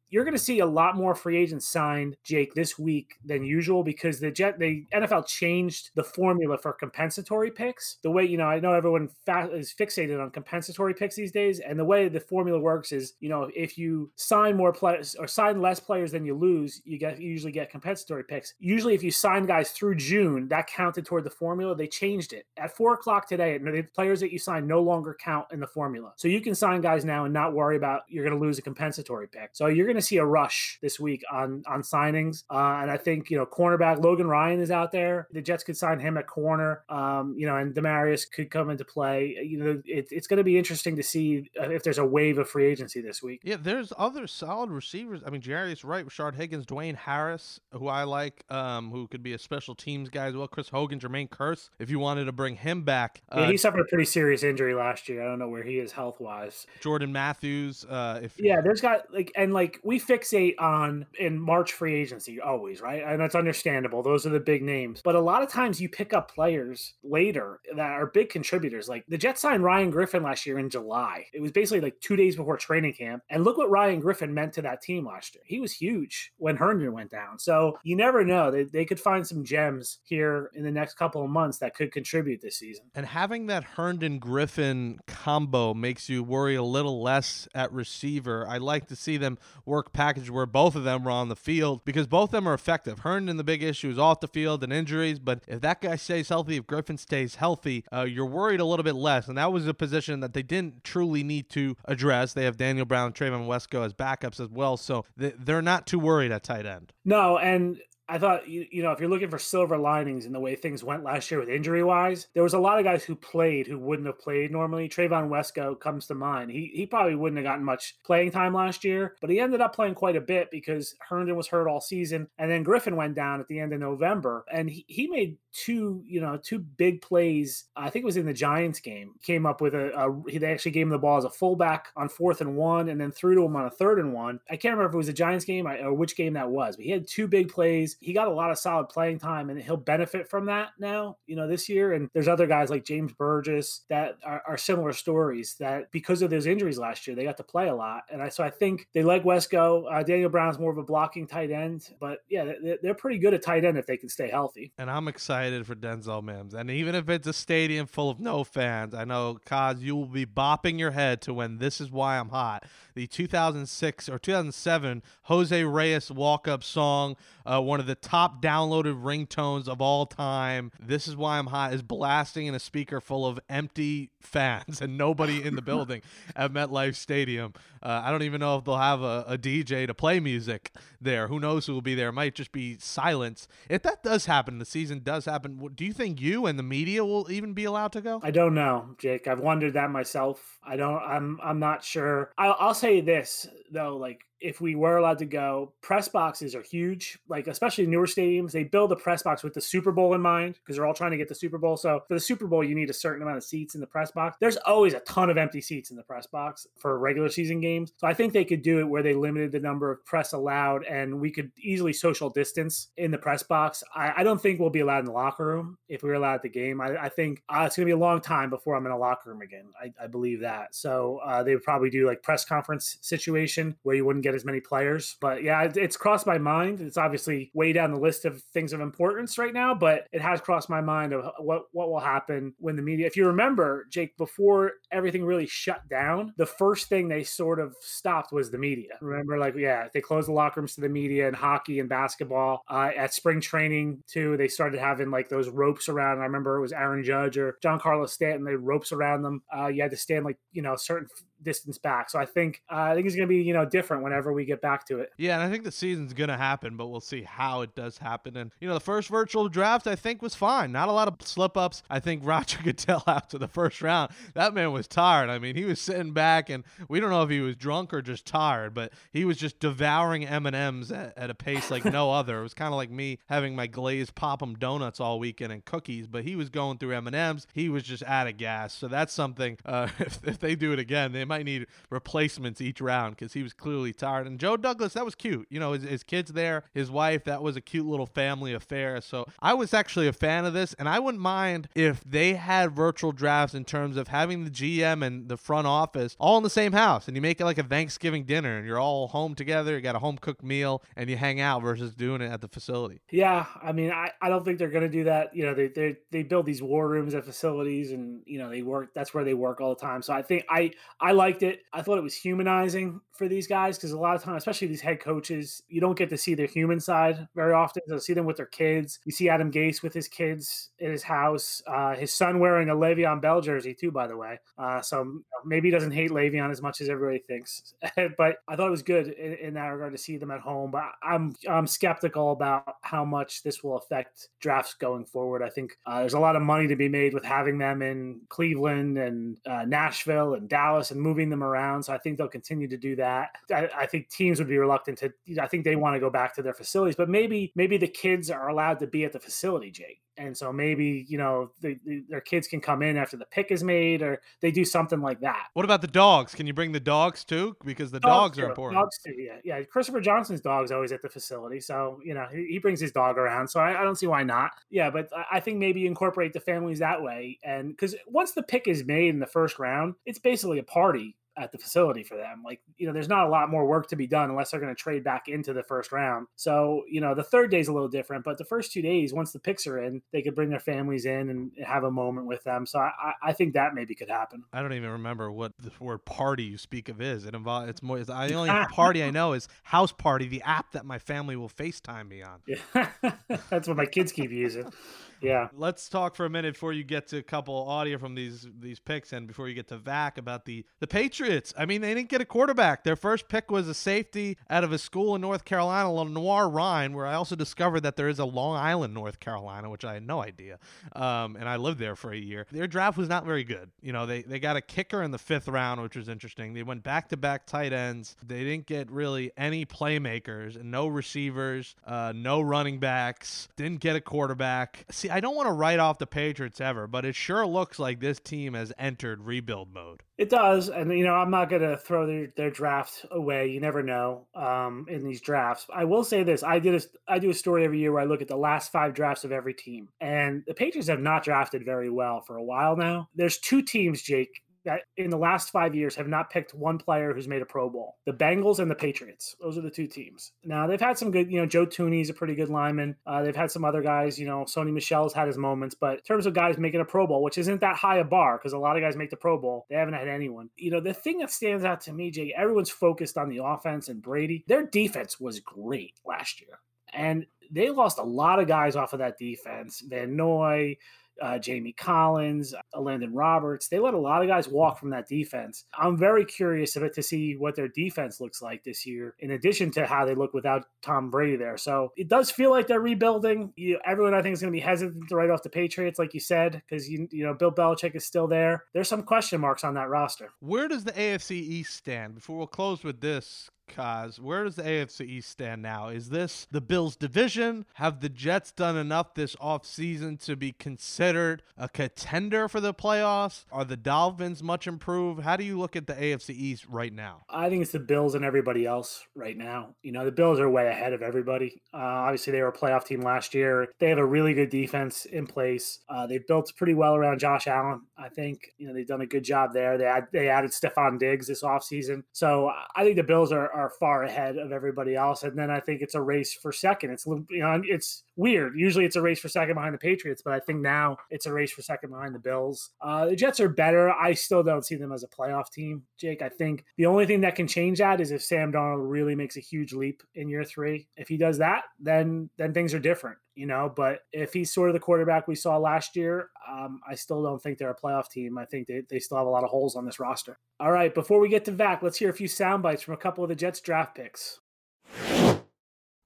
You're 0.09 0.25
going 0.25 0.35
to 0.35 0.39
see 0.39 0.61
a 0.61 0.67
lot 0.67 0.97
more 0.97 1.15
free 1.15 1.37
agents 1.37 1.69
signed, 1.69 2.17
Jake, 2.25 2.55
this 2.55 2.79
week 2.79 3.15
than 3.25 3.45
usual 3.45 3.85
because 3.85 4.21
the 4.21 4.31
Jet 4.31 4.59
the 4.59 4.85
NFL 4.95 5.27
changed 5.27 5.91
the 5.95 6.05
formula 6.05 6.59
for 6.59 6.73
compensatory 6.73 7.26
compensatory 7.27 7.51
picks. 7.51 7.99
The 8.03 8.11
way, 8.11 8.25
you 8.25 8.37
know, 8.37 8.45
I 8.45 8.61
know 8.61 8.73
everyone 8.73 9.09
fa- 9.25 9.51
is 9.53 9.75
fixated 9.75 10.23
on 10.23 10.31
compensatory 10.31 10.95
picks 10.95 11.17
these 11.17 11.33
days. 11.33 11.61
And 11.61 11.79
the 11.79 11.85
way 11.85 12.09
the 12.09 12.21
formula 12.21 12.59
works 12.59 12.93
is, 12.93 13.15
you 13.21 13.29
know, 13.29 13.51
if 13.55 13.77
you 13.77 14.11
sign 14.17 14.57
more 14.57 14.73
players 14.73 15.15
or 15.17 15.27
sign 15.27 15.61
less 15.61 15.81
players 15.81 16.13
than 16.13 16.25
you 16.25 16.35
lose, 16.35 16.81
you 16.85 16.99
get 16.99 17.21
you 17.21 17.29
usually 17.29 17.53
get 17.53 17.71
compensatory 17.71 18.25
picks. 18.25 18.55
Usually, 18.59 18.95
if 18.95 19.03
you 19.03 19.11
sign 19.11 19.47
guys 19.47 19.71
through 19.71 19.97
June, 19.97 20.49
that 20.49 20.67
counted 20.69 21.05
toward 21.05 21.25
the 21.25 21.31
formula. 21.31 21.75
They 21.75 21.89
changed 21.89 22.33
it 22.33 22.47
at 22.57 22.77
four 22.77 22.95
o'clock 22.95 23.29
today. 23.29 23.59
The 23.59 23.83
players 23.95 24.21
that 24.21 24.33
you 24.33 24.39
sign 24.39 24.67
no 24.67 24.81
longer 24.81 25.17
count 25.19 25.47
in 25.53 25.61
the 25.61 25.67
formula. 25.67 26.13
So 26.17 26.29
you 26.29 26.41
can 26.41 26.55
sign 26.55 26.81
guys 26.81 27.05
now 27.05 27.25
and 27.25 27.35
not 27.35 27.53
worry 27.53 27.77
about 27.77 28.03
you're 28.09 28.25
going 28.25 28.39
to 28.39 28.45
lose 28.45 28.59
a 28.59 28.63
compensatory 28.63 29.29
pick. 29.29 29.51
So 29.53 29.67
you're 29.67 29.87
going 29.87 29.97
to 29.97 30.03
see 30.03 30.19
a 30.19 30.25
rush 30.25 30.79
this 30.83 31.01
week 31.01 31.23
on 31.33 31.63
on 31.67 31.83
signings. 31.83 32.45
Uh, 32.51 32.81
and 32.83 32.91
I 32.91 32.97
think 32.97 33.31
you 33.31 33.37
know, 33.37 33.47
cornerback 33.47 34.03
Logan 34.03 34.27
Ryan 34.27 34.61
is 34.61 34.71
out 34.71 34.93
there. 34.93 35.29
The 35.33 35.43
Jets 35.43 35.65
could 35.65 35.77
sign 35.77 35.99
him 35.99 36.17
at 36.17 36.27
corner. 36.27 36.85
Um, 37.17 37.35
you 37.37 37.47
know, 37.47 37.57
and 37.57 37.75
Demaryius 37.75 38.31
could 38.31 38.51
come 38.51 38.71
into 38.71 38.85
play. 38.85 39.37
You 39.43 39.59
know, 39.59 39.83
it, 39.85 40.09
it's 40.11 40.27
going 40.27 40.39
to 40.39 40.45
be 40.45 40.59
interesting 40.59 40.97
to 40.97 41.03
see 41.03 41.51
uh, 41.61 41.71
if 41.71 41.83
there's 41.83 41.99
a 41.99 42.05
wave 42.05 42.39
of 42.39 42.49
free 42.49 42.67
agency 42.67 43.01
this 43.01 43.23
week. 43.23 43.41
Yeah, 43.45 43.57
there's 43.61 43.93
other 43.97 44.27
solid 44.27 44.71
receivers. 44.71 45.21
I 45.27 45.31
mean, 45.31 45.43
Jarius 45.43 45.85
Wright, 45.85 46.07
Rashard 46.07 46.35
Higgins, 46.35 46.67
Dwayne 46.67 46.97
Harris, 46.97 47.61
who 47.73 47.89
I 47.89 48.05
like, 48.05 48.45
um, 48.51 48.91
who 48.91 49.07
could 49.09 49.23
be 49.23 49.33
a 49.33 49.39
special 49.39 49.75
teams 49.75 50.09
guy 50.09 50.27
as 50.27 50.37
well. 50.37 50.49
Chris 50.49 50.69
Hogan, 50.69 50.99
Jermaine 50.99 51.29
Kearse, 51.29 51.71
if 51.79 51.91
you 51.91 51.99
wanted 51.99 52.27
to 52.27 52.33
bring 52.33 52.57
him 52.57 52.83
back. 52.83 53.23
Uh, 53.31 53.41
yeah, 53.41 53.51
he 53.51 53.57
suffered 53.57 53.81
a 53.81 53.85
pretty 53.85 54.05
serious 54.05 54.43
injury 54.43 54.75
last 54.75 55.09
year. 55.09 55.23
I 55.23 55.27
don't 55.27 55.39
know 55.39 55.49
where 55.49 55.63
he 55.63 55.79
is 55.79 55.93
health 55.93 56.21
wise. 56.21 56.67
Jordan 56.81 57.13
Matthews, 57.13 57.85
uh, 57.85 58.21
if 58.23 58.39
yeah, 58.39 58.61
there's 58.61 58.81
got 58.81 59.13
like 59.13 59.33
and 59.37 59.53
like 59.53 59.81
we 59.83 59.99
fixate 59.99 60.55
on 60.59 61.07
in 61.19 61.39
March 61.39 61.73
free 61.73 61.95
agency 61.95 62.41
always, 62.41 62.81
right? 62.81 63.03
And 63.05 63.21
that's 63.21 63.35
understandable. 63.35 64.03
Those 64.03 64.27
are 64.27 64.31
the 64.31 64.41
big 64.41 64.63
names. 64.63 65.01
But 65.03 65.15
a 65.15 65.21
lot 65.21 65.43
of 65.43 65.51
times 65.51 65.81
you 65.81 65.89
pick 65.89 66.13
up 66.13 66.33
players 66.33 66.95
later 67.11 67.61
that 67.75 67.91
are 67.91 68.07
big 68.07 68.29
contributors. 68.29 68.89
Like 68.89 69.05
the 69.09 69.19
Jets 69.19 69.41
signed 69.41 69.65
Ryan 69.65 69.91
Griffin 69.91 70.23
last 70.23 70.47
year 70.47 70.59
in 70.59 70.71
July. 70.71 71.27
It 71.33 71.41
was 71.41 71.53
basically 71.53 71.81
like 71.81 72.01
two 72.01 72.17
days 72.17 72.37
before 72.37 72.57
training 72.57 72.95
camp. 72.95 73.23
And 73.31 73.45
look 73.45 73.57
what 73.57 73.71
Ryan 73.71 74.01
Griffin 74.01 74.33
meant 74.35 74.53
to 74.55 74.63
that 74.63 74.83
team 74.83 75.07
last 75.07 75.35
year. 75.35 75.45
He 75.47 75.61
was 75.61 75.73
huge 75.73 76.33
when 76.39 76.57
Herndon 76.57 76.93
went 76.93 77.11
down. 77.11 77.39
So 77.39 77.79
you 77.83 77.97
never 77.97 78.25
know. 78.25 78.51
They, 78.51 78.65
they 78.65 78.85
could 78.85 79.01
find 79.01 79.27
some 79.27 79.45
gems 79.45 79.99
here 80.05 80.51
in 80.55 80.63
the 80.63 80.71
next 80.71 80.95
couple 80.95 81.23
of 81.23 81.31
months 81.31 81.59
that 81.59 81.75
could 81.75 81.93
contribute 81.93 82.41
this 82.41 82.59
season. 82.59 82.85
And 82.95 83.07
having 83.07 83.47
that 83.47 83.65
Herndon 83.65 84.19
Griffin 84.19 84.99
combo 85.07 85.75
makes 85.75 86.09
you 86.09 86.23
worry 86.23 86.55
a 86.55 86.63
little 86.63 87.03
less 87.03 87.49
at 87.55 87.73
receiver. 87.73 88.47
I 88.49 88.59
like 88.59 88.87
to 88.89 88.97
see 88.97 89.17
them 89.17 89.39
work 89.65 89.93
package 89.93 90.31
where 90.31 90.47
both 90.47 90.77
of 90.77 90.85
them 90.85 91.07
are 91.07 91.11
on 91.11 91.29
the 91.29 91.37
field 91.37 91.85
because 91.85 92.07
both 92.07 92.29
of 92.29 92.33
them 92.33 92.49
are 92.49 92.55
effective. 92.55 93.01
Herndon, 93.01 93.37
the 93.37 93.45
big 93.45 93.63
issue 93.63 93.91
is 93.91 93.99
off 93.99 94.21
the 94.21 94.29
field 94.29 94.63
and 94.63 94.73
injuries, 94.73 95.19
but 95.19 95.43
if 95.47 95.61
that 95.63 95.81
guy 95.81 95.97
stays 95.97 96.29
healthy, 96.29 96.57
if 96.57 96.67
Griffin 96.67 96.86
stays 96.95 97.35
healthy, 97.35 97.85
uh, 97.93 98.03
you're 98.03 98.27
worried 98.27 98.61
a 98.61 98.65
little 98.65 98.85
bit 98.85 98.95
less. 98.95 99.29
And 99.29 99.37
that 99.37 99.53
was 99.53 99.67
a 99.67 99.75
position 99.75 100.21
that 100.21 100.33
they 100.33 100.43
didn't 100.43 100.85
truly 100.85 101.23
need 101.23 101.51
to 101.51 101.77
address. 101.85 102.33
They 102.33 102.45
have 102.45 102.57
Daniel 102.57 102.87
Brown, 102.87 103.13
Trevon 103.13 103.47
Wesco 103.47 103.85
as 103.85 103.93
backups 103.93 104.39
as 104.39 104.51
well, 104.51 104.77
so 104.77 105.05
they're 105.17 105.63
not 105.63 105.87
too 105.87 105.99
worried 105.99 106.31
at 106.31 106.45
tight 106.45 106.67
end. 106.67 106.93
No, 107.05 107.39
and 107.39 107.79
I 108.09 108.19
thought, 108.19 108.49
you, 108.49 108.67
you 108.71 108.83
know, 108.83 108.93
if 108.93 109.01
you're 109.01 109.09
looking 109.09 109.31
for 109.31 109.39
silver 109.39 109.77
linings 109.77 110.27
in 110.27 110.33
the 110.33 110.39
way 110.39 110.55
things 110.55 110.85
went 110.85 111.03
last 111.03 111.31
year 111.31 111.41
with 111.41 111.49
injury 111.49 111.83
wise, 111.83 112.29
there 112.35 112.43
was 112.43 112.55
a 112.55 112.59
lot 112.59 112.79
of 112.79 112.85
guys 112.85 113.03
who 113.03 113.17
played 113.17 113.67
who 113.67 113.79
wouldn't 113.79 114.07
have 114.07 114.19
played 114.19 114.53
normally. 114.53 114.89
Trevon 114.89 115.29
Wesco 115.29 115.79
comes 115.79 116.07
to 116.07 116.15
mind. 116.15 116.53
He, 116.53 116.71
he 116.73 116.87
probably 116.87 117.17
wouldn't 117.17 117.39
have 117.39 117.47
gotten 117.47 117.65
much 117.65 117.97
playing 118.05 118.31
time 118.31 118.55
last 118.55 118.85
year, 118.85 119.17
but 119.21 119.31
he 119.31 119.41
ended 119.41 119.61
up 119.61 119.75
playing 119.75 119.97
quite 119.97 120.15
a 120.15 120.21
bit 120.21 120.51
because 120.53 120.95
Herndon 121.09 121.37
was 121.37 121.49
hurt 121.49 121.69
all 121.69 121.81
season. 121.81 122.29
And 122.39 122.49
then 122.51 122.63
Griffin 122.63 122.95
went 122.95 123.17
down 123.17 123.41
at 123.41 123.49
the 123.49 123.59
end 123.59 123.73
of 123.73 123.81
November 123.81 124.45
and 124.53 124.71
he, 124.71 124.85
he 124.87 125.09
made 125.09 125.39
two, 125.57 126.03
you 126.07 126.21
know, 126.21 126.37
two 126.37 126.59
big 126.59 127.01
plays. 127.01 127.65
I 127.77 127.89
think 127.89 128.03
it 128.03 128.07
was 128.07 128.19
in 128.19 128.27
the 128.27 128.35
Giants 128.35 128.81
game. 128.81 129.15
Came 129.23 129.47
up 129.47 129.61
with 129.61 129.75
a, 129.75 129.91
a 129.99 130.39
they 130.39 130.53
actually 130.53 130.73
gave 130.73 130.87
him 130.87 130.91
the 130.91 130.99
ball 130.99 131.17
as 131.17 131.25
a 131.25 131.31
fullback 131.31 131.89
on 131.97 132.09
fourth 132.09 132.43
and 132.43 132.57
one, 132.57 132.91
and 132.91 133.01
then 133.01 133.11
threw 133.11 133.35
to 133.35 133.43
him 133.43 133.57
on 133.57 133.67
a 133.67 133.71
third 133.71 133.99
and 133.99 134.13
one. 134.13 134.39
I 134.51 134.57
can't 134.57 134.73
remember 134.73 134.91
if 134.91 134.95
it 134.95 134.99
was 134.99 135.09
a 135.09 135.15
Giants 135.15 135.45
game 135.45 135.67
or 135.67 135.95
which 135.95 136.17
game 136.17 136.35
that 136.35 136.51
was, 136.51 136.77
but 136.77 136.85
he 136.85 136.91
had 136.91 137.07
two 137.07 137.27
big 137.27 137.49
plays. 137.49 137.97
He 138.01 138.13
got 138.13 138.29
a 138.29 138.33
lot 138.33 138.51
of 138.51 138.59
solid 138.59 138.89
playing 138.89 139.19
time, 139.19 139.49
and 139.49 139.61
he'll 139.61 139.77
benefit 139.77 140.29
from 140.29 140.47
that 140.47 140.71
now, 140.79 141.17
you 141.27 141.37
know, 141.37 141.49
this 141.49 141.69
year. 141.69 141.95
And 141.95 142.11
there's 142.13 142.29
other 142.29 142.47
guys 142.47 142.69
like 142.69 142.85
James 142.85 143.13
Burgess 143.15 143.85
that 143.89 144.19
are, 144.25 144.43
are 144.47 144.59
similar 144.59 144.93
stories 144.93 145.57
that 145.59 145.91
because 145.91 146.21
of 146.21 146.31
those 146.31 146.47
injuries 146.47 146.79
last 146.79 147.07
year, 147.07 147.17
they 147.17 147.25
got 147.25 147.39
to 147.39 147.45
play 147.45 147.69
a 147.69 147.75
lot. 147.75 148.03
And 148.13 148.23
I 148.23 148.29
so 148.29 148.45
I 148.45 148.51
think 148.51 148.89
they 148.93 149.03
let 149.03 149.25
Wesco. 149.25 149.85
Uh, 149.91 150.03
Daniel 150.03 150.29
Brown's 150.29 150.59
more 150.59 150.71
of 150.71 150.79
a 150.79 150.83
blocking 150.83 151.27
tight 151.27 151.51
end, 151.51 151.91
but 151.99 152.19
yeah, 152.29 152.53
they're 152.83 152.95
pretty 152.95 153.19
good 153.19 153.33
at 153.33 153.43
tight 153.43 153.65
end 153.65 153.79
if 153.79 153.87
they 153.87 153.97
can 153.97 154.09
stay 154.09 154.29
healthy. 154.29 154.73
And 154.79 154.91
I'm 154.91 155.09
excited 155.09 155.46
for 155.65 155.75
Denzel 155.75 156.23
Mims. 156.23 156.55
And 156.55 156.71
even 156.71 156.95
if 156.95 157.09
it's 157.09 157.27
a 157.27 157.33
stadium 157.33 157.87
full 157.87 158.11
of 158.11 158.19
no 158.19 158.45
fans, 158.45 158.95
I 158.95 159.05
know, 159.05 159.39
Kaz, 159.47 159.81
you 159.81 159.95
will 159.95 160.07
be 160.07 160.27
bopping 160.27 160.79
your 160.79 160.91
head 160.91 161.21
to 161.23 161.35
when 161.35 161.59
This 161.59 161.81
Is 161.81 161.91
Why 161.91 162.19
I'm 162.19 162.31
Hot, 162.31 162.65
the 162.95 163.07
2006 163.07 164.09
or 164.09 164.19
2007 164.19 165.03
Jose 165.23 165.65
Reyes 165.65 166.11
walk 166.11 166.49
up 166.49 166.65
song, 166.65 167.17
uh, 167.47 167.61
one 167.61 167.81
of 167.81 167.87
the 167.87 167.95
top 167.95 168.43
downloaded 168.43 169.03
ringtones 169.03 169.69
of 169.69 169.81
all 169.81 170.07
time. 170.07 170.73
This 170.81 171.07
Is 171.07 171.17
Why 171.17 171.39
I'm 171.39 171.47
Hot 171.47 171.73
is 171.73 171.83
blasting 171.83 172.47
in 172.47 172.55
a 172.55 172.59
speaker 172.59 173.01
full 173.01 173.27
of 173.27 173.39
empty 173.49 174.11
fans 174.21 174.81
and 174.83 174.99
nobody 174.99 175.43
in 175.43 175.55
the 175.55 175.63
building 175.63 176.03
at 176.35 176.53
MetLife 176.53 176.97
Stadium. 176.97 177.55
Uh, 177.83 178.03
I 178.05 178.11
don't 178.11 178.23
even 178.23 178.41
know 178.41 178.59
if 178.59 178.65
they'll 178.65 178.77
have 178.77 179.03
a, 179.03 179.25
a, 179.29 179.39
DJ 179.39 179.87
to 179.87 179.95
play 179.95 180.19
music 180.19 180.73
there. 181.01 181.29
Who 181.29 181.39
knows 181.39 181.67
who 181.67 181.75
will 181.75 181.83
be 181.83 181.95
there? 181.95 182.09
It 182.09 182.15
might 182.15 182.35
just 182.35 182.51
be 182.51 182.77
silence. 182.79 183.47
If 183.69 183.83
that 183.83 184.03
does 184.03 184.27
happen, 184.27 184.59
the 184.59 184.65
season 184.65 185.03
does 185.05 185.25
happen. 185.25 185.69
Do 185.75 185.85
you 185.85 185.93
think 185.93 186.21
you 186.21 186.47
and 186.47 186.59
the 186.59 186.65
media 186.65 187.05
will 187.05 187.31
even 187.31 187.53
be 187.53 187.65
allowed 187.65 187.93
to 187.93 188.01
go? 188.01 188.21
I 188.25 188.33
don't 188.33 188.55
know, 188.55 188.97
Jake. 188.99 189.29
I've 189.29 189.39
wondered 189.39 189.75
that 189.75 189.91
myself. 189.91 190.59
I 190.67 190.77
don't. 190.77 191.01
I'm. 191.01 191.39
I'm 191.43 191.61
not 191.61 191.85
sure. 191.85 192.33
I'll, 192.37 192.57
I'll 192.59 192.75
say 192.75 193.01
this 193.01 193.47
though. 193.71 193.97
Like 193.97 194.26
if 194.41 194.61
we 194.61 194.75
were 194.75 194.97
allowed 194.99 195.19
to 195.19 195.25
go, 195.25 195.73
press 195.81 196.09
boxes 196.09 196.55
are 196.55 196.63
huge. 196.63 197.19
Like 197.29 197.47
especially 197.47 197.87
newer 197.87 198.07
stadiums, 198.07 198.53
they 198.53 198.65
build 198.65 198.93
a 198.93 198.97
press 198.97 199.23
box 199.23 199.43
with 199.43 199.55
the 199.55 199.61
Super 199.61 199.93
Bowl 199.93 200.15
in 200.15 200.21
mind 200.21 200.55
because 200.55 200.77
they're 200.77 200.87
all 200.87 200.95
trying 200.95 201.13
to 201.13 201.17
get 201.17 201.29
the 201.29 201.35
Super 201.35 201.59
Bowl. 201.59 201.77
So 201.77 202.03
for 202.07 202.15
the 202.15 202.21
Super 202.21 202.47
Bowl, 202.47 202.63
you 202.63 202.75
need 202.75 202.91
a 202.91 202.95
certain 202.95 203.23
amount 203.23 203.39
of 203.39 203.45
seats 203.45 203.75
in 203.75 203.81
the 203.81 203.87
press 203.87 204.11
box. 204.11 204.37
There's 204.41 204.57
always 204.59 204.95
a 204.95 205.01
ton 205.01 205.31
of 205.31 205.37
empty 205.37 205.61
seats 205.61 205.91
in 205.91 205.97
the 205.97 206.03
press 206.03 206.27
box 206.27 206.67
for 206.77 206.99
regular 206.99 207.29
season 207.29 207.61
games. 207.61 207.93
So 207.97 208.07
I 208.07 208.15
think 208.15 208.33
they 208.33 208.45
could 208.45 208.63
do 208.63 208.81
it 208.81 208.85
where 208.85 209.03
they 209.03 209.15
limited 209.15 209.53
the 209.53 209.61
number 209.61 209.91
of 209.91 210.05
press 210.05 210.33
allowed, 210.33 210.85
and 210.85 211.21
we 211.21 211.31
could 211.31 211.51
easily 211.59 211.93
social 211.93 212.31
distance 212.31 212.89
in 212.97 213.11
the 213.11 213.19
press 213.19 213.43
box. 213.43 213.83
I, 213.95 214.13
I 214.19 214.23
don't 214.23 214.41
think 214.41 214.61
we'll 214.61 214.71
be 214.71 214.81
allowed 214.81 215.01
in 215.01 215.07
the 215.07 215.13
locker 215.13 215.47
room 215.47 215.79
if 215.89 216.03
we're 216.03 216.15
allowed 216.15 216.35
at 216.35 216.43
the 216.43 216.49
game. 216.49 216.81
I, 216.81 216.97
I 216.97 217.09
think 217.09 217.43
uh, 217.49 217.65
it's 217.67 217.77
going 217.77 217.87
to 217.87 217.91
be 217.91 217.97
a 217.97 217.97
long 217.97 218.21
time 218.21 218.51
before 218.51 218.77
I'm 218.77 218.87
in 218.87 218.93
a 218.93 218.99
locker 218.99 219.31
room 219.31 219.43
again. 219.43 219.67
I, 219.81 219.93
I 220.03 220.07
believe 220.07 220.41
that. 220.41 220.75
So 220.75 221.21
uh, 221.25 221.43
they 221.43 221.55
would 221.55 221.65
probably 221.65 221.91
do 221.91 222.07
like 222.07 222.23
press 222.23 222.45
conference 222.45 222.99
situation 223.01 223.77
where 223.83 223.97
you 223.97 224.05
wouldn't 224.05 224.26
get 224.27 224.35
as 224.35 224.45
many 224.45 224.61
players 224.61 225.17
but 225.21 225.43
yeah, 225.43 225.71
it's 225.75 225.97
crossed 225.97 226.27
my 226.27 226.39
mind. 226.39 226.81
It's 226.81 226.97
obviously 226.97 227.51
way 227.55 227.73
down 227.73 227.93
the 227.93 228.01
list 228.01 228.25
of 228.25 228.43
things 228.55 228.73
of 228.73 228.81
importance 228.81 229.39
right 229.39 229.53
now, 229.53 229.75
but 229.75 230.07
it 230.13 230.21
has 230.21 230.41
crossed 230.41 230.69
my 230.69 230.81
mind 230.81 231.13
of 231.13 231.31
what 231.39 231.65
what 231.73 231.91
will 231.91 232.01
happen 232.01 232.55
when 232.59 232.77
the 232.77 232.83
media. 232.83 233.07
If 233.07 233.17
you 233.17 233.27
remember, 233.27 233.87
Jake, 233.91 234.17
before 234.17 234.73
everything 234.91 235.25
really 235.25 235.47
shut 235.47 235.89
down, 235.89 236.33
the 236.37 236.47
first 236.47 236.89
thing 236.89 237.09
they 237.09 237.23
sort 237.23 237.61
of 237.61 237.75
stopped 237.81 238.33
was 238.33 238.51
the 238.51 238.59
media. 238.59 238.93
Remember, 239.01 239.39
like 239.39 239.57
yeah, 239.57 239.89
they 239.93 240.01
closed 240.01 240.29
the 240.29 240.33
locker 240.33 240.61
rooms 240.61 240.75
to 240.75 240.81
the 240.81 240.89
media 240.89 241.27
and 241.27 241.37
hockey 241.37 241.81
and 241.81 241.89
basketball. 241.89 242.63
Uh, 242.69 242.91
at 242.97 243.15
spring 243.15 243.41
training 243.41 244.03
too, 244.07 244.37
they 244.37 244.49
started 244.49 244.79
having 244.79 245.11
like 245.11 245.29
those 245.29 245.49
ropes 245.49 245.89
around. 245.89 246.19
I 246.19 246.25
remember 246.25 246.57
it 246.57 246.63
was 246.63 246.73
Aaron 246.73 247.05
Judge 247.05 247.39
or 247.39 247.59
Giancarlo 247.65 248.09
Stanton. 248.09 248.45
They 248.45 248.55
ropes 248.55 248.93
around 248.93 249.23
them. 249.23 249.43
Uh, 249.57 249.69
you 249.69 249.83
had 249.83 249.91
to 249.91 249.97
stand 249.97 250.25
like 250.25 250.39
you 250.53 250.63
know 250.63 250.77
certain 250.77 251.09
distance 251.47 251.79
back. 251.79 252.11
So 252.11 252.19
I 252.19 252.27
think 252.27 252.63
uh, 252.71 252.75
I 252.75 252.95
think 252.95 253.07
it's 253.07 253.17
going 253.17 253.27
to 253.27 253.33
be 253.33 253.41
you 253.41 253.55
know 253.55 253.65
different 253.65 254.03
whenever 254.03 254.33
we 254.33 254.45
get 254.45 254.61
back 254.61 254.85
to 254.89 254.99
it. 254.99 255.13
Yeah, 255.17 255.35
and 255.35 255.43
I 255.43 255.51
think 255.51 255.65
the 255.65 255.73
season's 255.73 256.13
going 256.13 256.29
to 256.29 256.37
happen, 256.37 256.77
but 256.77 256.89
we'll 256.89 257.01
see 257.01 257.23
how 257.23 257.63
it 257.63 257.75
does 257.75 257.99
happen. 257.99 258.37
And 258.37 258.51
you 258.61 258.69
know, 258.69 258.75
the 258.75 258.81
first 258.81 259.09
virtual 259.09 259.49
draft 259.49 259.87
I 259.87 259.97
think 259.97 260.21
was 260.21 260.35
fine. 260.35 260.73
Not 260.73 260.89
a 260.89 260.93
lot 260.93 261.09
of 261.09 261.27
slip 261.27 261.57
ups. 261.57 261.83
I 261.89 262.01
think 262.01 262.23
Roger 262.27 262.59
Goodell 262.63 263.05
after 263.07 263.39
the 263.39 263.49
first 263.49 263.81
round, 263.81 264.11
that 264.35 264.53
man 264.53 264.73
was 264.73 264.89
tired. 264.89 265.31
I 265.31 265.39
mean, 265.39 265.55
he 265.55 265.65
was 265.65 265.81
sitting 265.81 266.13
back, 266.13 266.51
and 266.51 266.65
we 266.89 267.01
don't 267.01 267.11
know 267.11 267.23
if 267.23 267.31
he 267.31 267.41
was 267.41 267.57
drunk 267.57 267.95
or 267.95 268.03
just 268.03 268.27
tired, 268.27 268.75
but 268.75 268.93
he 269.13 269.25
was 269.25 269.37
just 269.39 269.61
devouring 269.61 270.27
M 270.27 270.47
and 270.47 270.57
M's 270.57 270.91
at 270.91 271.31
a 271.31 271.35
pace 271.35 271.71
like 271.71 271.85
no 271.85 272.11
other. 272.17 272.41
It 272.41 272.43
was 272.43 272.55
kind 272.55 272.73
of 272.73 272.77
like 272.77 272.91
me 272.91 273.19
having 273.29 273.55
my 273.55 273.67
glazed 273.67 274.15
Pop'em 274.15 274.59
donuts 274.59 275.01
all 275.01 275.19
weekend 275.19 275.53
and 275.53 275.65
cookies, 275.65 276.07
but 276.07 276.25
he 276.25 276.35
was 276.35 276.49
going 276.49 276.79
through 276.79 276.93
M 276.93 277.07
and 277.07 277.15
M's. 277.15 277.47
He 277.55 277.69
was 277.69 277.83
just 277.83 278.03
out 278.03 278.27
of 278.27 278.37
gas. 278.37 278.75
So 278.75 278.89
that's 278.89 279.13
something. 279.13 279.59
Uh, 279.65 279.89
if, 279.99 280.19
if 280.27 280.39
they 280.39 280.55
do 280.55 280.73
it 280.73 280.79
again, 280.79 281.13
they 281.13 281.25
might 281.25 281.36
need 281.45 281.67
replacements 281.91 282.61
each 282.61 282.81
round 282.81 283.17
because 283.17 283.33
he 283.33 283.43
was 283.43 283.53
clearly 283.53 283.93
tired. 283.93 284.27
And 284.27 284.39
Joe 284.39 284.57
Douglas, 284.57 284.95
that 284.95 285.05
was 285.05 285.15
cute. 285.15 285.47
You 285.51 285.61
know, 285.61 285.73
his, 285.73 285.85
his 285.85 286.03
kids 286.03 286.33
there, 286.33 286.65
his 286.75 286.91
wife, 286.91 287.25
that 287.25 287.43
was 287.43 287.57
a 287.57 287.61
cute 287.61 287.87
little 287.87 288.07
family 288.07 288.53
affair. 288.53 289.01
So 289.01 289.27
I 289.41 289.55
was 289.55 289.75
actually 289.75 290.09
a 290.09 290.13
fan 290.13 290.45
of 290.45 290.53
this, 290.53 290.75
and 290.75 290.89
I 290.89 290.99
wouldn't 290.99 291.23
mind 291.23 291.69
if 291.75 292.03
they 292.05 292.35
had 292.35 292.73
virtual 292.73 293.13
drafts 293.13 293.55
in 293.55 293.65
terms 293.65 293.97
of 293.97 294.09
having 294.09 294.45
the 294.45 294.51
GM 294.51 295.05
and 295.05 295.29
the 295.29 295.37
front 295.37 295.67
office 295.67 296.17
all 296.19 296.37
in 296.37 296.43
the 296.43 296.51
same 296.51 296.73
house, 296.73 297.07
and 297.09 297.17
you 297.17 297.23
make 297.23 297.41
it 297.41 297.45
like 297.45 297.59
a 297.59 297.63
Thanksgiving 297.63 298.25
dinner, 298.25 298.57
and 298.57 298.67
you're 298.67 298.79
all 298.79 299.09
home 299.09 299.35
together. 299.35 299.75
You 299.75 299.81
got 299.81 299.97
a 299.97 300.01
home 300.01 300.19
cooked 300.19 300.43
meal, 300.43 300.83
and 300.97 301.09
you 301.11 301.17
hang 301.17 301.41
out 301.41 301.63
versus 301.63 301.95
doing 301.95 302.21
it 302.21 302.31
at 302.31 302.41
the 302.41 302.49
facility. 302.49 303.01
Yeah, 303.11 303.47
I 303.63 303.73
mean, 303.73 303.91
I, 303.91 304.11
I 304.21 304.29
don't 304.29 304.45
think 304.45 304.59
they're 304.59 304.69
going 304.69 304.85
to 304.85 304.91
do 304.91 305.05
that. 305.05 305.35
You 305.35 305.47
know, 305.47 305.55
they 305.55 305.69
they 305.69 305.97
they 306.11 306.23
build 306.23 306.47
these 306.47 306.63
war 306.63 306.89
rooms 306.89 307.15
at 307.15 307.25
facilities, 307.25 307.93
and 307.93 308.23
you 308.27 308.39
know 308.39 308.49
they 308.49 308.63
work. 308.63 308.95
That's 308.95 309.15
where 309.15 309.25
they 309.25 309.35
work 309.35 309.61
all 309.61 309.75
the 309.75 309.81
time. 309.81 310.03
So 310.03 310.13
I 310.13 310.23
think 310.23 310.45
I 310.49 310.73
I 311.01 311.13
liked 311.27 311.43
it. 311.43 311.63
I 311.73 311.83
thought 311.83 311.99
it 311.99 312.03
was 312.03 312.15
humanizing 312.15 313.01
for 313.13 313.27
these 313.27 313.47
guys 313.47 313.77
because 313.77 313.93
a 313.93 313.99
lot 313.99 314.15
of 314.15 314.23
times, 314.23 314.39
especially 314.39 314.69
these 314.69 314.81
head 314.81 315.01
coaches, 315.01 315.63
you 315.69 315.81
don't 315.81 315.99
get 315.99 316.09
to 316.11 316.17
see 316.17 316.35
their 316.35 316.47
human 316.47 316.79
side 316.79 317.27
very 317.35 317.53
often. 317.53 317.83
You 317.89 317.99
see 317.99 318.13
them 318.13 318.27
with 318.27 318.37
their 318.37 318.47
kids. 318.47 319.01
You 319.05 319.13
see 319.13 319.29
Adam 319.29 319.51
Gase 319.51 319.83
with 319.83 319.93
his 319.93 320.07
kids 320.07 320.71
in 320.79 320.91
his 320.91 321.03
house. 321.03 321.63
Uh, 321.67 321.95
his 321.97 322.13
son 322.13 322.39
wearing 322.39 322.69
a 322.69 322.75
Le'Veon 322.75 323.21
Bell 323.21 323.41
jersey 323.41 323.75
too, 323.75 323.91
by 323.91 324.07
the 324.07 324.17
way. 324.17 324.39
Uh, 324.57 324.81
so 324.81 325.21
maybe 325.45 325.69
he 325.69 325.73
doesn't 325.73 325.91
hate 325.91 326.11
Le'Veon 326.11 326.51
as 326.51 326.63
much 326.63 326.81
as 326.81 326.89
everybody 326.89 327.19
thinks. 327.19 327.75
but 328.17 328.39
I 328.47 328.55
thought 328.55 328.69
it 328.69 328.71
was 328.71 328.83
good 328.83 329.09
in, 329.09 329.35
in, 329.35 329.55
that 329.55 329.67
regard 329.67 329.93
to 329.93 329.99
see 329.99 330.17
them 330.17 330.31
at 330.31 330.41
home. 330.41 330.71
But 330.71 330.93
I'm 331.03 331.35
I'm 331.49 331.67
skeptical 331.67 332.33
about 332.33 332.77
how 332.83 333.05
much 333.05 333.43
this 333.43 333.65
will 333.65 333.79
affect 333.79 334.29
drafts 334.41 334.75
going 334.75 335.07
forward. 335.07 335.43
I 335.43 335.49
think 335.49 335.77
uh, 335.87 336.01
there's 336.01 336.15
a 336.15 336.21
lot 336.21 336.37
of 336.37 336.43
money 336.43 336.69
to 336.69 336.77
be 336.77 336.89
made 336.89 337.15
with 337.15 337.25
having 337.25 337.59
them 337.59 337.83
in 337.83 338.21
Cleveland 338.29 338.99
and 338.99 339.39
uh, 339.47 339.65
Nashville 339.67 340.35
and 340.35 340.49
Dallas 340.49 340.91
and 340.91 341.01
moving 341.07 341.31
them 341.31 341.43
around. 341.43 341.83
So 341.83 341.93
I 341.93 341.99
think 341.99 342.19
they'll 342.19 342.29
continue 342.29 342.69
to 342.69 342.77
do 342.77 342.97
that. 342.97 343.31
I, 343.51 343.69
I 343.77 343.87
think 343.87 344.09
teams 344.09 344.39
would 344.39 344.49
be 344.49 344.59
reluctant 344.59 344.99
to. 344.99 345.13
I 345.41 345.47
think 345.47 345.65
they 345.65 345.77
want 345.77 345.95
to 345.95 346.01
go 346.01 346.11
back 346.11 346.35
to 346.37 346.43
their 346.43 346.55
facilities, 346.55 346.97
but 346.97 347.09
maybe 347.09 347.53
maybe 347.55 347.77
the 347.77 347.89
kids 347.89 348.31
are 348.31 348.49
allowed 348.49 348.79
to 348.81 348.87
be 348.87 349.05
at 349.05 349.13
the 349.13 349.21
facility, 349.21 349.71
Jake 349.71 350.01
and 350.19 350.37
so 350.37 350.53
maybe 350.53 351.07
you 351.09 351.19
know 351.19 351.51
the, 351.61 351.79
the, 351.85 352.05
their 352.09 352.21
kids 352.21 352.49
can 352.49 352.61
come 352.61 352.83
in 352.83 352.97
after 352.97 353.17
the 353.17 353.27
pick 353.27 353.51
is 353.51 353.63
made 353.63 354.03
or 354.03 354.21
they 354.41 354.51
do 354.51 354.65
something 354.65 355.01
like 355.01 355.21
that. 355.21 355.49
What 355.55 355.65
about 355.65 355.81
the 355.81 355.89
dogs? 355.89 356.35
Can 356.35 356.47
you 356.47 356.55
bring 356.55 356.73
the 356.73 356.81
dogs 356.81 357.25
too? 357.25 357.57
Because 357.65 357.91
the 357.91 358.01
dogs, 358.01 358.37
dogs 358.37 358.39
are 358.39 358.49
important. 358.49 358.83
Dogs 358.83 358.99
too 358.99 359.15
yeah. 359.17 359.39
Yeah 359.45 359.63
christopher 359.65 360.01
johnson's 360.01 360.41
dog's 360.41 360.71
always 360.71 360.93
at 360.93 361.03
the 361.03 361.09
facility 361.09 361.61
so 361.61 362.01
you 362.05 362.15
know 362.15 362.27
he, 362.33 362.47
he 362.53 362.59
brings 362.59 362.81
his 362.81 362.93
dog 362.93 363.19
around 363.19 363.49
so 363.49 363.61
I, 363.61 363.81
I, 363.81 363.85
don't 363.85 363.97
see 363.97 364.07
why 364.07 364.23
not. 364.23 364.53
Yeah 364.71 364.91
but 364.91 365.11
i 365.31 365.41
think 365.41 365.59
maybe 365.59 365.87
incorporate 365.87 366.33
the 366.33 366.41
families 366.41 366.79
that 366.81 367.03
way 367.03 367.39
and 367.45 367.69
because 367.71 367.95
once 368.07 368.33
the 368.33 368.43
pick 368.43 368.69
is 368.69 368.85
made 368.85 369.09
in 369.09 369.19
the 369.19 369.27
first 369.27 369.59
round 369.59 369.95
it's 370.05 370.19
basically 370.19 370.59
a 370.59 370.65
party 370.65 371.17
at 371.37 371.53
the 371.53 371.59
facility 371.59 372.03
for 372.03 372.17
them. 372.17 372.43
Like, 372.45 372.61
you 372.79 372.87
know, 372.87 372.93
there's 372.93 373.09
not 373.09 373.27
a 373.27 373.29
lot 373.29 373.51
more 373.51 373.67
work 373.67 373.89
to 373.89 373.97
be 373.97 374.07
done 374.07 374.31
unless 374.31 374.51
they're 374.51 374.61
going 374.61 374.75
to 374.75 374.81
trade 374.81 375.05
back 375.05 375.29
into 375.29 375.53
the 375.53 375.63
first 375.63 375.93
round. 375.93 376.27
So, 376.37 376.85
you 376.89 377.01
know, 377.01 377.15
the 377.15 377.23
third 377.23 377.51
day 377.51 377.61
is 377.61 377.69
a 377.69 377.73
little 377.73 377.89
different, 377.89 378.25
but 378.25 378.39
the 378.39 378.45
first 378.45 378.73
two 378.73 378.83
days, 378.83 379.13
once 379.13 379.33
the 379.33 379.39
picks 379.39 379.67
are 379.67 379.79
in, 379.79 380.03
they 380.13 380.23
could 380.23 380.35
bring 380.35 380.49
their 380.49 380.61
families 380.61 381.05
in 381.05 381.29
and 381.29 381.53
have 381.65 381.85
a 381.85 381.91
moment 381.91 382.27
with 382.27 382.43
them. 382.45 382.67
So 382.67 382.79
I, 382.79 383.13
I 383.23 383.33
think 383.33 383.55
that 383.55 383.75
maybe 383.75 383.95
could 383.95 384.09
happen. 384.09 384.45
I 384.53 384.63
don't 384.63 384.73
even 384.73 384.91
remember 384.91 385.31
what 385.31 385.53
the 385.59 385.71
word 385.81 386.05
party 386.05 386.45
you 386.45 386.59
speak 386.59 386.89
of 386.89 387.01
is. 387.01 387.27
It 387.27 387.35
involves, 387.35 387.69
it's 387.69 387.83
more, 387.83 387.99
it's, 387.99 388.09
the 388.09 388.35
only 388.35 388.51
party 388.71 389.05
I 389.05 389.11
know 389.11 389.35
is 389.35 389.49
House 389.63 389.93
Party, 389.93 390.29
the 390.29 390.43
app 390.43 390.73
that 390.73 390.87
my 390.87 390.99
family 390.99 391.37
will 391.37 391.51
FaceTime 391.51 392.09
me 392.09 392.23
on. 392.23 392.41
Yeah. 392.47 392.89
That's 393.51 393.69
what 393.69 393.77
my 393.77 393.87
kids 393.87 394.13
keep 394.13 394.31
using. 394.31 394.73
Yeah. 395.21 395.49
Let's 395.55 395.89
talk 395.89 396.15
for 396.15 396.27
a 396.27 396.31
minute 396.31 396.55
before 396.55 396.73
you 396.73 396.85
get 396.85 397.07
to 397.09 397.19
a 397.19 397.23
couple 397.23 397.55
audio 397.69 397.99
from 397.99 398.15
these 398.15 398.47
these 398.59 398.79
picks 398.79 399.13
and 399.13 399.27
before 399.27 399.49
you 399.49 399.55
get 399.55 399.69
to 399.69 399.79
Vac 399.79 400.19
about 400.19 400.45
the 400.45 400.65
the 400.81 400.87
Patriots. 400.87 401.53
I 401.57 401.67
mean, 401.67 401.81
they 401.81 401.95
didn't 401.95 402.09
get 402.09 402.21
a 402.21 402.25
quarterback. 402.25 402.85
Their 402.85 402.97
first 402.97 403.29
pick 403.29 403.51
was 403.51 403.69
a 403.69 403.75
safety 403.75 404.37
out 404.51 404.65
of 404.65 404.73
a 404.73 404.79
school 404.79 405.15
in 405.15 405.21
North 405.21 405.45
Carolina, 405.45 405.93
Lenoir 405.93 406.49
Rhyne, 406.49 406.93
where 406.93 407.07
I 407.07 407.15
also 407.15 407.37
discovered 407.37 407.81
that 407.81 407.97
there 407.97 408.09
is 408.09 408.19
a 408.19 408.25
Long 408.25 408.57
Island, 408.57 408.95
North 408.95 409.21
Carolina, 409.21 409.71
which 409.71 409.85
I 409.85 409.95
had 409.95 410.07
no 410.07 410.23
idea. 410.23 410.59
Um, 410.95 411.37
and 411.37 411.49
I 411.49 411.57
lived 411.57 411.79
there 411.79 411.97
for 411.97 412.13
a 412.13 412.17
year. 412.17 412.47
Their 412.51 412.67
draft 412.67 412.99
was 412.99 413.09
not 413.09 413.25
very 413.25 413.45
good. 413.45 413.71
You 413.83 413.93
know, 413.93 414.07
they, 414.07 414.23
they 414.23 414.39
got 414.39 414.57
a 414.57 414.61
kicker 414.61 415.03
in 415.03 415.11
the 415.11 415.19
fifth 415.19 415.49
round, 415.49 415.81
which 415.83 415.97
was 415.97 416.09
interesting. 416.09 416.55
They 416.55 416.63
went 416.63 416.83
back 416.83 417.09
to 417.11 417.17
back 417.17 417.47
tight 417.47 417.73
ends. 417.73 418.17
They 418.27 418.45
didn't 418.45 418.67
get 418.67 418.91
really 418.91 419.33
any 419.37 419.65
playmakers 419.67 420.57
and 420.57 420.71
no 420.71 420.87
receivers, 420.87 421.75
uh, 421.87 422.13
no 422.15 422.41
running 422.41 422.79
backs, 422.79 423.49
didn't 423.57 423.81
get 423.81 423.97
a 423.97 424.01
quarterback. 424.01 424.85
See, 424.91 425.06
I 425.11 425.21
don't 425.21 425.37
want 425.37 425.49
to 425.49 425.53
write 425.53 425.79
off 425.79 425.99
the 425.99 426.07
Patriots 426.07 426.61
ever, 426.61 426.87
but 426.87 427.05
it 427.05 427.15
sure 427.15 427.47
looks 427.47 427.79
like 427.79 428.01
this 428.01 428.19
team 428.21 428.55
has 428.55 428.73
entered 428.79 429.23
rebuild 429.23 429.73
mode. 429.73 430.03
It 430.19 430.31
does, 430.31 430.69
and 430.69 430.91
you 430.97 431.05
know 431.05 431.15
I'm 431.15 431.31
not 431.31 431.51
going 431.51 431.63
to 431.63 431.77
throw 431.77 432.07
their, 432.07 432.29
their 432.37 432.51
draft 432.51 433.05
away. 433.11 433.49
You 433.49 433.61
never 433.61 433.83
know 433.83 434.27
um, 434.35 434.87
in 434.89 435.05
these 435.05 435.21
drafts. 435.21 435.67
I 435.75 435.85
will 435.85 436.05
say 436.05 436.23
this: 436.23 436.43
I 436.43 436.59
did 436.59 436.75
a 436.75 437.13
I 437.13 437.19
do 437.19 437.31
a 437.31 437.35
story 437.35 437.65
every 437.65 437.79
year 437.79 437.93
where 437.93 438.03
I 438.03 438.07
look 438.07 438.23
at 438.23 438.29
the 438.29 438.37
last 438.37 438.73
five 438.73 438.95
drafts 438.95 439.25
of 439.25 439.33
every 439.33 439.55
team, 439.55 439.89
and 440.01 440.43
the 440.47 440.55
Patriots 440.55 440.89
have 440.89 441.01
not 441.01 441.25
drafted 441.25 441.65
very 441.65 441.91
well 441.91 442.23
for 442.23 442.37
a 442.37 442.45
while 442.45 442.77
now. 442.77 443.09
There's 443.15 443.39
two 443.39 443.63
teams, 443.63 444.03
Jake, 444.03 444.43
that 444.67 444.83
in 444.97 445.11
the 445.11 445.17
last 445.17 445.51
five 445.51 445.75
years 445.75 445.97
have 445.97 446.09
not 446.09 446.31
picked 446.31 446.53
one 446.53 446.77
player 446.77 447.15
who's 447.15 447.29
made 447.29 447.41
a 447.41 447.47
Pro 447.47 447.71
Bowl. 447.71 447.97
The 448.05 448.13
Bengals 448.13 448.59
and 448.59 448.71
the 448.71 448.75
Patriots. 448.75 449.35
Those 449.41 449.57
are 449.57 449.63
the 449.63 449.71
two 449.71 449.87
teams. 449.87 450.33
Now 450.45 450.67
they've 450.67 450.81
had 450.81 450.99
some 450.99 451.11
good, 451.11 451.31
you 451.31 451.41
know, 451.41 451.47
Joe 451.47 451.67
Thuney's 451.67 452.11
a 452.11 452.15
pretty 452.15 452.35
good 452.35 452.51
lineman. 452.51 452.97
Uh, 453.07 453.23
they've 453.23 453.35
had 453.35 453.51
some 453.51 453.65
other 453.65 453.81
guys, 453.81 454.19
you 454.19 454.27
know, 454.27 454.45
Sony 454.45 454.73
Michel's 454.73 455.15
had 455.15 455.29
his 455.29 455.39
moments, 455.39 455.75
but 455.75 455.95
in 455.95 456.03
terms 456.03 456.27
of 456.27 456.35
guys 456.35 456.59
making 456.59 456.81
a 456.81 456.85
Pro 456.85 457.07
Bowl, 457.07 457.23
which 457.23 457.39
isn't 457.39 457.61
that 457.61 457.77
high 457.77 457.99
a 457.99 458.05
bar 458.05 458.39
because 458.39 458.53
a 458.53 458.59
lot 458.59 458.77
of 458.77 458.83
guys 458.83 458.97
make 458.97 459.11
the 459.11 459.17
Pro 459.17 459.39
Bowl, 459.39 459.67
they 459.71 459.77
haven't 459.77 459.95
had 459.95 460.09
anyone. 460.09 460.51
You 460.57 460.73
know, 460.73 460.81
the 460.81 460.95
thing 460.95 461.19
that 461.19 461.31
stands 461.31 461.65
out 461.65 461.81
to 461.83 461.93
me, 461.93 462.11
Jay, 462.11 462.35
everyone's 462.37 462.71
focused 462.71 463.17
on 463.17 463.29
the 463.29 463.43
offense 463.43 463.89
and 463.89 464.03
Brady. 464.03 464.45
Their 464.47 464.67
defense 464.67 465.19
was 465.19 465.41
great 465.41 465.95
last 466.05 466.41
year. 466.41 466.59
And 466.93 467.27
they 467.51 467.71
lost 467.71 467.99
a 467.99 468.03
lot 468.03 468.41
of 468.41 468.49
guys 468.49 468.77
off 468.77 468.93
of 468.93 468.99
that 469.01 469.19
defense. 469.19 469.81
Van 469.81 470.17
Noy, 470.17 470.77
uh, 471.21 471.39
Jamie 471.39 471.73
Collins, 471.73 472.55
uh, 472.55 472.81
Landon 472.81 473.13
Roberts. 473.15 473.69
They 473.69 473.79
let 473.79 473.95
a 473.95 473.99
lot 473.99 474.23
of 474.23 474.29
guys 474.29 474.49
walk 474.49 474.79
from 474.79 474.91
that 474.91 475.09
defense. 475.09 475.65
I'm 475.77 475.97
very 475.97 476.25
curious 476.25 476.77
it 476.77 476.95
to 476.95 477.03
see 477.03 477.37
what 477.37 477.57
their 477.57 477.69
defense 477.69 478.21
looks 478.21 478.43
like 478.43 478.65
this 478.65 478.87
year, 478.87 479.15
in 479.21 479.33
addition 479.33 479.71
to 479.73 479.87
how 479.87 480.05
they 480.05 480.15
look 480.15 480.35
without 480.35 480.67
Tom 480.83 481.11
Brady 481.11 481.37
there. 481.37 481.57
So 481.57 481.93
it 481.97 482.09
does 482.09 482.31
feel 482.31 482.51
like 482.51 482.67
they're 482.67 482.81
rebuilding. 482.81 483.53
You, 483.57 483.79
everyone, 483.85 484.15
I 484.15 484.23
think, 484.23 484.35
is 484.35 484.41
going 484.41 484.53
to 484.53 484.57
be 484.57 484.61
hesitant 484.61 485.09
to 485.09 485.17
write 485.17 485.31
off 485.31 485.43
the 485.43 485.51
Patriots, 485.51 485.99
like 485.99 486.15
you 486.15 486.21
said, 486.21 486.63
because 486.69 486.89
you 486.89 487.09
you 487.11 487.25
know 487.25 487.35
Bill 487.35 487.53
Belichick 487.53 487.95
is 487.95 488.05
still 488.05 488.27
there. 488.27 488.65
There's 488.73 488.89
some 488.89 489.03
question 489.03 489.41
marks 489.41 489.65
on 489.65 489.75
that 489.75 489.89
roster. 489.89 490.31
Where 490.41 490.69
does 490.69 490.85
the 490.85 490.93
AFC 490.93 491.33
East 491.33 491.75
stand? 491.75 492.15
Before 492.15 492.37
we'll 492.37 492.47
close 492.47 492.85
with 492.85 493.01
this, 493.01 493.51
Kaz, 493.67 494.19
where 494.19 494.45
does 494.45 494.57
the 494.57 494.63
AFC 494.63 495.07
East 495.07 495.31
stand 495.31 495.63
now? 495.63 495.89
Is 495.89 496.09
this 496.09 496.47
the 496.51 496.61
Bills' 496.61 496.97
division? 496.97 497.67
Have 497.75 498.01
the 498.01 498.09
Jets 498.09 498.53
done 498.53 498.77
enough 498.77 499.15
this 499.15 499.37
offseason 499.37 500.23
to 500.25 500.37
be 500.37 500.53
considered 500.53 501.43
a 501.57 501.69
contender 501.69 502.49
for 502.49 502.61
the 502.61 502.75
playoffs? 502.75 503.45
Are 503.51 503.65
the 503.65 503.77
Dolphins 503.77 504.43
much 504.43 504.67
improved? 504.67 505.23
How 505.23 505.37
do 505.37 505.45
you 505.45 505.59
look 505.59 505.77
at 505.77 505.87
the 505.87 505.95
AFC 505.95 506.31
East 506.31 506.67
right 506.69 506.93
now? 506.93 507.23
I 507.29 507.49
think 507.49 507.63
it's 507.63 507.73
the 507.73 507.79
Bills 507.79 508.15
and 508.15 508.25
everybody 508.25 508.67
else 508.67 509.05
right 509.15 509.37
now. 509.37 509.75
You 509.83 509.93
know, 509.93 510.05
the 510.05 510.13
Bills 510.13 510.41
are 510.41 510.49
way 510.49 510.69
ahead 510.69 510.93
of 510.93 511.03
everybody. 511.03 511.63
Uh, 511.75 511.79
obviously, 511.79 512.33
they 512.33 512.43
were 512.43 512.49
a 512.49 512.53
playoff 512.53 512.85
team 512.85 513.01
last 513.01 513.35
year. 513.35 513.69
They 513.79 513.89
have 513.89 513.99
a 513.99 514.07
really 514.07 514.35
good 514.35 514.51
defense 514.51 515.05
in 515.05 515.27
place. 515.27 515.81
Uh, 515.89 516.07
they've 516.07 516.27
built 516.27 516.53
pretty 516.57 516.75
well 516.75 516.95
around 516.95 517.19
Josh 517.19 517.47
Allen. 517.47 517.83
I 517.99 518.09
think, 518.09 518.53
you 518.59 518.67
know, 518.67 518.75
they've 518.75 518.87
done 518.87 519.01
a 519.01 519.07
good 519.07 519.25
job 519.25 519.53
there. 519.53 519.79
They, 519.79 519.91
they 520.13 520.29
added 520.29 520.53
Stefon 520.53 520.99
Diggs 520.99 521.27
this 521.27 521.43
offseason. 521.43 522.05
So 522.13 522.51
I 522.75 522.85
think 522.85 522.97
the 522.97 523.03
Bills 523.03 523.33
are 523.33 523.56
are 523.57 523.71
far 523.71 524.03
ahead 524.03 524.37
of 524.37 524.53
everybody 524.53 524.95
else. 524.95 525.23
And 525.23 525.37
then 525.37 525.51
I 525.51 525.61
think 525.61 525.81
it's 525.81 525.95
a 525.95 526.01
race 526.03 526.35
for 526.35 526.53
second. 526.53 526.91
It's 526.91 527.07
you 527.07 527.27
know 527.31 527.63
it's 527.65 528.03
weird. 528.17 528.55
Usually 528.57 528.85
it's 528.85 528.97
a 528.97 529.03
race 529.03 529.21
for 529.21 529.29
second 529.29 529.55
behind 529.55 529.75
the 529.75 529.79
Patriots, 529.79 530.23
but 530.23 530.33
I 530.33 530.41
think 530.41 530.61
now 530.61 530.97
it's 531.11 531.27
a 531.27 531.33
race 531.33 531.53
for 531.53 531.63
second 531.63 531.91
behind 531.91 532.15
the 532.15 532.19
Bills. 532.19 532.71
Uh, 532.81 533.07
the 533.07 533.17
Jets 533.17 533.41
are 533.41 533.49
better. 533.49 533.91
I 533.91 534.15
still 534.15 534.43
don't 534.43 534.65
see 534.65 534.77
them 534.77 534.93
as 534.93 535.03
a 535.03 535.09
playoff 535.09 535.51
team, 535.51 535.83
Jake. 535.99 536.23
I 536.23 536.29
think 536.29 536.65
the 536.77 536.87
only 536.87 537.07
thing 537.07 537.21
that 537.23 537.37
can 537.37 537.47
change 537.47 537.79
that 537.79 538.01
is 538.01 538.11
if 538.11 538.23
Sam 538.23 538.53
Darnold 538.53 538.91
really 538.91 539.15
makes 539.15 539.37
a 539.37 539.41
huge 539.41 539.73
leap 539.73 540.03
in 540.15 540.29
year 540.29 540.45
three. 540.45 540.89
If 540.97 541.09
he 541.09 541.17
does 541.17 541.39
that, 541.39 541.65
then 541.79 542.31
then 542.37 542.53
things 542.53 542.75
are 542.75 542.79
different 542.79 543.19
you 543.37 543.47
know. 543.47 543.73
But 543.75 544.01
if 544.13 544.33
he's 544.33 544.53
sort 544.53 544.69
of 544.69 544.75
the 544.75 544.81
quarterback 544.81 545.29
we 545.29 545.37
saw 545.37 545.57
last 545.59 545.95
year, 545.95 546.31
um, 546.51 546.81
I 546.89 546.97
still 546.97 547.23
don't 547.23 547.41
think 547.41 547.59
they're 547.59 547.71
a 547.71 547.77
playoff 547.77 548.09
team. 548.09 548.39
I 548.39 548.45
think 548.47 548.67
they, 548.67 548.83
they 548.89 548.99
still 548.99 549.19
have 549.19 549.27
a 549.27 549.31
lot 549.31 549.45
of 549.45 549.51
holes 549.51 549.77
on 549.77 549.85
this 549.85 550.01
roster. 550.01 550.39
All 550.59 550.73
right, 550.73 550.93
before 550.93 551.21
we 551.21 551.29
get 551.29 551.45
to 551.45 551.53
Vac, 551.53 551.83
let's 551.83 551.99
hear 551.99 552.11
a 552.11 552.15
few 552.15 552.29
sound 552.29 552.63
bites 552.63 552.83
from 552.83 552.95
a 552.95 552.99
couple 552.99 553.23
of 553.23 553.29
the 553.29 553.37
Jets 553.37 553.61
draft 553.61 553.95
picks. 553.95 554.41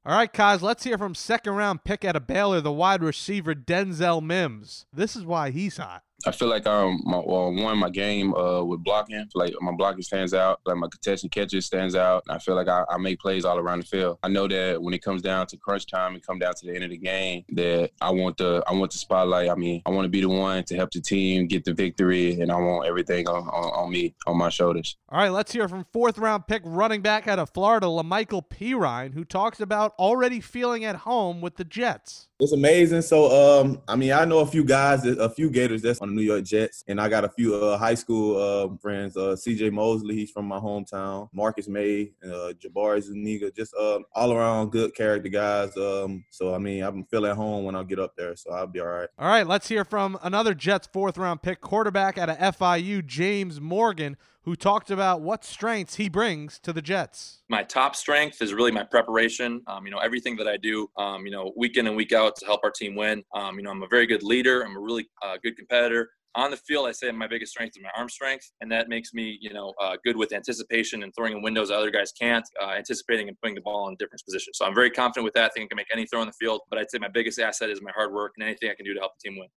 All 0.03 0.15
right, 0.15 0.33
Kaz, 0.33 0.63
let's 0.63 0.85
hear 0.85 0.97
from 0.97 1.15
second 1.15 1.53
round 1.57 1.85
pick 1.85 2.07
out 2.07 2.17
of 2.17 2.27
Baylor, 2.27 2.63
the 2.63 2.73
wide 2.73 3.03
receiver 3.03 3.55
Denzel 3.55 4.23
Mims. 4.23 4.87
This 4.91 5.15
is 5.15 5.27
why 5.27 5.51
he's 5.51 5.77
hot. 5.77 6.05
I 6.27 6.33
feel 6.33 6.49
like 6.49 6.67
um 6.67 7.01
my 7.05 7.19
well, 7.19 7.53
one 7.53 7.79
my 7.79 7.91
game 7.91 8.35
uh 8.35 8.63
with 8.63 8.83
blocking 8.85 9.27
like 9.35 9.55
my 9.61 9.73
blocking 9.73 10.03
stands 10.03 10.35
out 10.35 10.61
like 10.67 10.77
my 10.77 10.89
contested 10.89 11.31
catches 11.31 11.67
stands 11.67 11.95
out 11.95 12.25
I 12.29 12.39
feel 12.39 12.55
like 12.55 12.69
I, 12.69 12.85
I, 12.91 12.99
make 12.99 13.21
plays 13.21 13.45
all 13.45 13.59
around 13.59 13.83
the 13.83 13.87
field. 13.87 14.19
I 14.23 14.29
know 14.29 14.47
that 14.49 14.83
when 14.83 14.93
it 14.95 15.03
comes 15.03 15.23
down 15.23 15.47
to 15.49 15.57
crunch 15.57 15.87
time 15.87 16.15
and 16.15 16.27
come 16.27 16.39
down 16.39 16.55
to 16.55 16.67
the 16.67 16.75
end 16.75 16.85
of 16.85 16.91
the 16.91 16.99
game 16.99 17.45
that 17.51 17.91
I 18.01 18.11
want 18.11 18.37
the 18.37 18.63
I 18.67 18.73
want 18.73 18.93
the 18.93 18.99
spotlight. 18.99 19.49
I 19.49 19.55
mean 19.55 19.83
I 19.87 19.91
want 19.91 20.05
to 20.05 20.11
be 20.11 20.21
the 20.21 20.29
one 20.29 20.65
to 20.65 20.77
help 20.77 20.91
the 20.91 21.01
team 21.01 21.47
get 21.47 21.65
the 21.65 21.73
victory 21.73 22.41
and 22.41 22.53
I 22.53 22.57
want 22.57 22.87
everything 22.87 23.29
on, 23.29 23.49
on, 23.49 23.85
on 23.85 23.91
me 23.91 24.15
on 24.27 24.37
my 24.37 24.51
shoulders. 24.51 24.97
All 25.09 25.19
right 25.19 25.31
let's 25.31 25.53
hear 25.53 25.69
from 25.69 25.87
fourth 25.93 26.19
round 26.19 26.47
pick 26.47 26.63
running 26.65 27.03
back 27.03 27.29
out 27.29 27.39
of 27.39 27.51
Florida 27.51 27.87
La'Mical 27.87 28.43
Perine 28.49 29.15
who 29.15 29.25
talks 29.25 29.61
about 29.61 29.95
already 29.99 30.41
feeling 30.41 30.85
at 30.85 30.97
home 30.97 31.41
with 31.41 31.57
the 31.57 31.65
Jets 31.65 32.29
it's 32.41 32.53
amazing. 32.53 33.03
So, 33.03 33.61
um, 33.61 33.83
I 33.87 33.97
mean, 33.97 34.13
I 34.13 34.25
know 34.25 34.39
a 34.39 34.47
few 34.47 34.65
guys, 34.65 35.05
a 35.05 35.29
few 35.29 35.51
Gators 35.51 35.83
that's 35.83 36.01
on 36.01 36.09
the 36.09 36.15
New 36.15 36.23
York 36.23 36.45
Jets, 36.45 36.85
and 36.89 37.01
I 37.01 37.09
got 37.09 37.25
a 37.25 37.29
few 37.29 37.55
uh, 37.55 37.77
high 37.77 37.95
school 37.95 38.37
uh, 38.37 38.77
friends. 38.81 39.17
Uh, 39.17 39.37
C.J. 39.37 39.71
Mosley, 39.71 40.15
he's 40.15 40.31
from 40.31 40.47
my 40.47 40.59
hometown. 40.59 41.29
Marcus 41.33 41.69
Maye, 41.69 42.13
uh, 42.25 42.53
Jabari 42.59 43.03
Zuniga, 43.03 43.51
just 43.51 43.75
uh, 43.75 43.99
all 44.15 44.33
around 44.33 44.71
good 44.71 44.95
character 44.95 45.29
guys. 45.29 45.77
Um, 45.77 46.25
so, 46.31 46.55
I 46.55 46.59
mean, 46.59 46.83
I'm 46.83 47.05
feeling 47.05 47.31
at 47.31 47.37
home 47.37 47.65
when 47.65 47.77
I 47.77 47.83
get 47.83 47.99
up 47.99 48.17
there, 48.17 48.35
so 48.37 48.53
I'll 48.53 48.67
be 48.67 48.81
all 48.81 48.87
right. 48.87 49.09
All 49.19 49.29
right, 49.29 49.47
let's 49.47 49.69
hear 49.69 49.85
from 49.85 50.19
another 50.23 50.55
Jets 50.55 50.89
fourth 50.93 51.19
round 51.19 51.43
pick 51.43 51.61
quarterback 51.61 52.17
out 52.19 52.31
of 52.31 52.39
FIU, 52.57 53.05
James 53.05 53.61
Morgan, 53.61 54.17
who 54.43 54.57
talked 54.57 54.91
about 54.91 55.21
what 55.21 55.45
strengths 55.45 55.97
he 55.97 56.09
brings 56.09 56.59
to 56.61 56.73
the 56.73 56.83
Jets. 56.83 57.43
My 57.49 57.63
top 57.63 57.95
strength 57.95 58.41
is 58.41 58.55
really 58.55 58.71
my 58.71 58.85
preparation. 58.85 59.63
Um, 59.67 59.85
you 59.85 59.91
know, 59.91 59.99
everything 59.99 60.37
that 60.37 60.49
I 60.49 60.57
do, 60.57 60.89
um, 60.97 61.27
you 61.27 61.33
know, 61.33 61.53
week 61.57 61.77
in 61.77 61.87
and 61.87 61.97
week 61.97 62.13
out 62.13 62.37
to 62.37 62.47
help 62.47 62.61
our 62.65 62.71
team 62.71 62.95
win. 62.95 63.23
Um, 63.35 63.57
you 63.57 63.63
know, 63.63 63.71
I'm 63.71 63.83
a 63.83 63.89
very 63.89 64.07
good 64.07 64.23
leader. 64.23 64.63
I'm 64.65 64.77
a 64.77 64.81
really 64.81 65.09
uh, 65.23 65.37
good 65.43 65.57
competitor. 65.57 66.11
On 66.37 66.51
the 66.53 66.57
field, 66.57 66.87
I 66.87 66.93
say 66.93 67.11
my 67.11 67.27
biggest 67.27 67.51
strength 67.51 67.77
is 67.77 67.83
my 67.83 67.91
arm 67.97 68.09
strength, 68.09 68.53
and 68.61 68.71
that 68.71 68.89
makes 68.89 69.13
me, 69.13 69.37
you 69.41 69.53
know, 69.53 69.75
uh, 69.81 69.97
good 70.05 70.17
with 70.17 70.33
anticipation 70.33 71.03
and 71.03 71.13
throwing 71.15 71.33
in 71.33 71.43
windows 71.43 71.73
other 71.73 71.91
guys 71.91 72.13
can't, 72.13 72.45
uh, 72.63 72.71
anticipating 72.71 73.27
and 73.27 73.37
putting 73.41 73.57
the 73.57 73.61
ball 73.61 73.89
in 73.89 73.97
different 73.97 74.23
positions. 74.25 74.57
So 74.57 74.65
I'm 74.65 74.75
very 74.75 74.91
confident 74.91 75.25
with 75.25 75.35
that. 75.35 75.47
I 75.47 75.49
think 75.49 75.65
I 75.65 75.69
can 75.71 75.77
make 75.77 75.89
any 75.93 76.07
throw 76.07 76.23
in 76.23 76.29
the 76.29 76.33
field, 76.35 76.61
but 76.71 76.79
I'd 76.79 76.89
say 76.89 76.99
my 76.99 77.09
biggest 77.09 77.41
asset 77.41 77.69
is 77.69 77.83
my 77.83 77.91
hard 77.97 78.13
work 78.13 78.35
and 78.37 78.45
anything 78.45 78.71
I 78.71 78.75
can 78.75 78.85
do 78.87 78.95
to 78.95 79.01
help 79.01 79.13
the 79.21 79.29
team 79.29 79.41
win. 79.41 79.49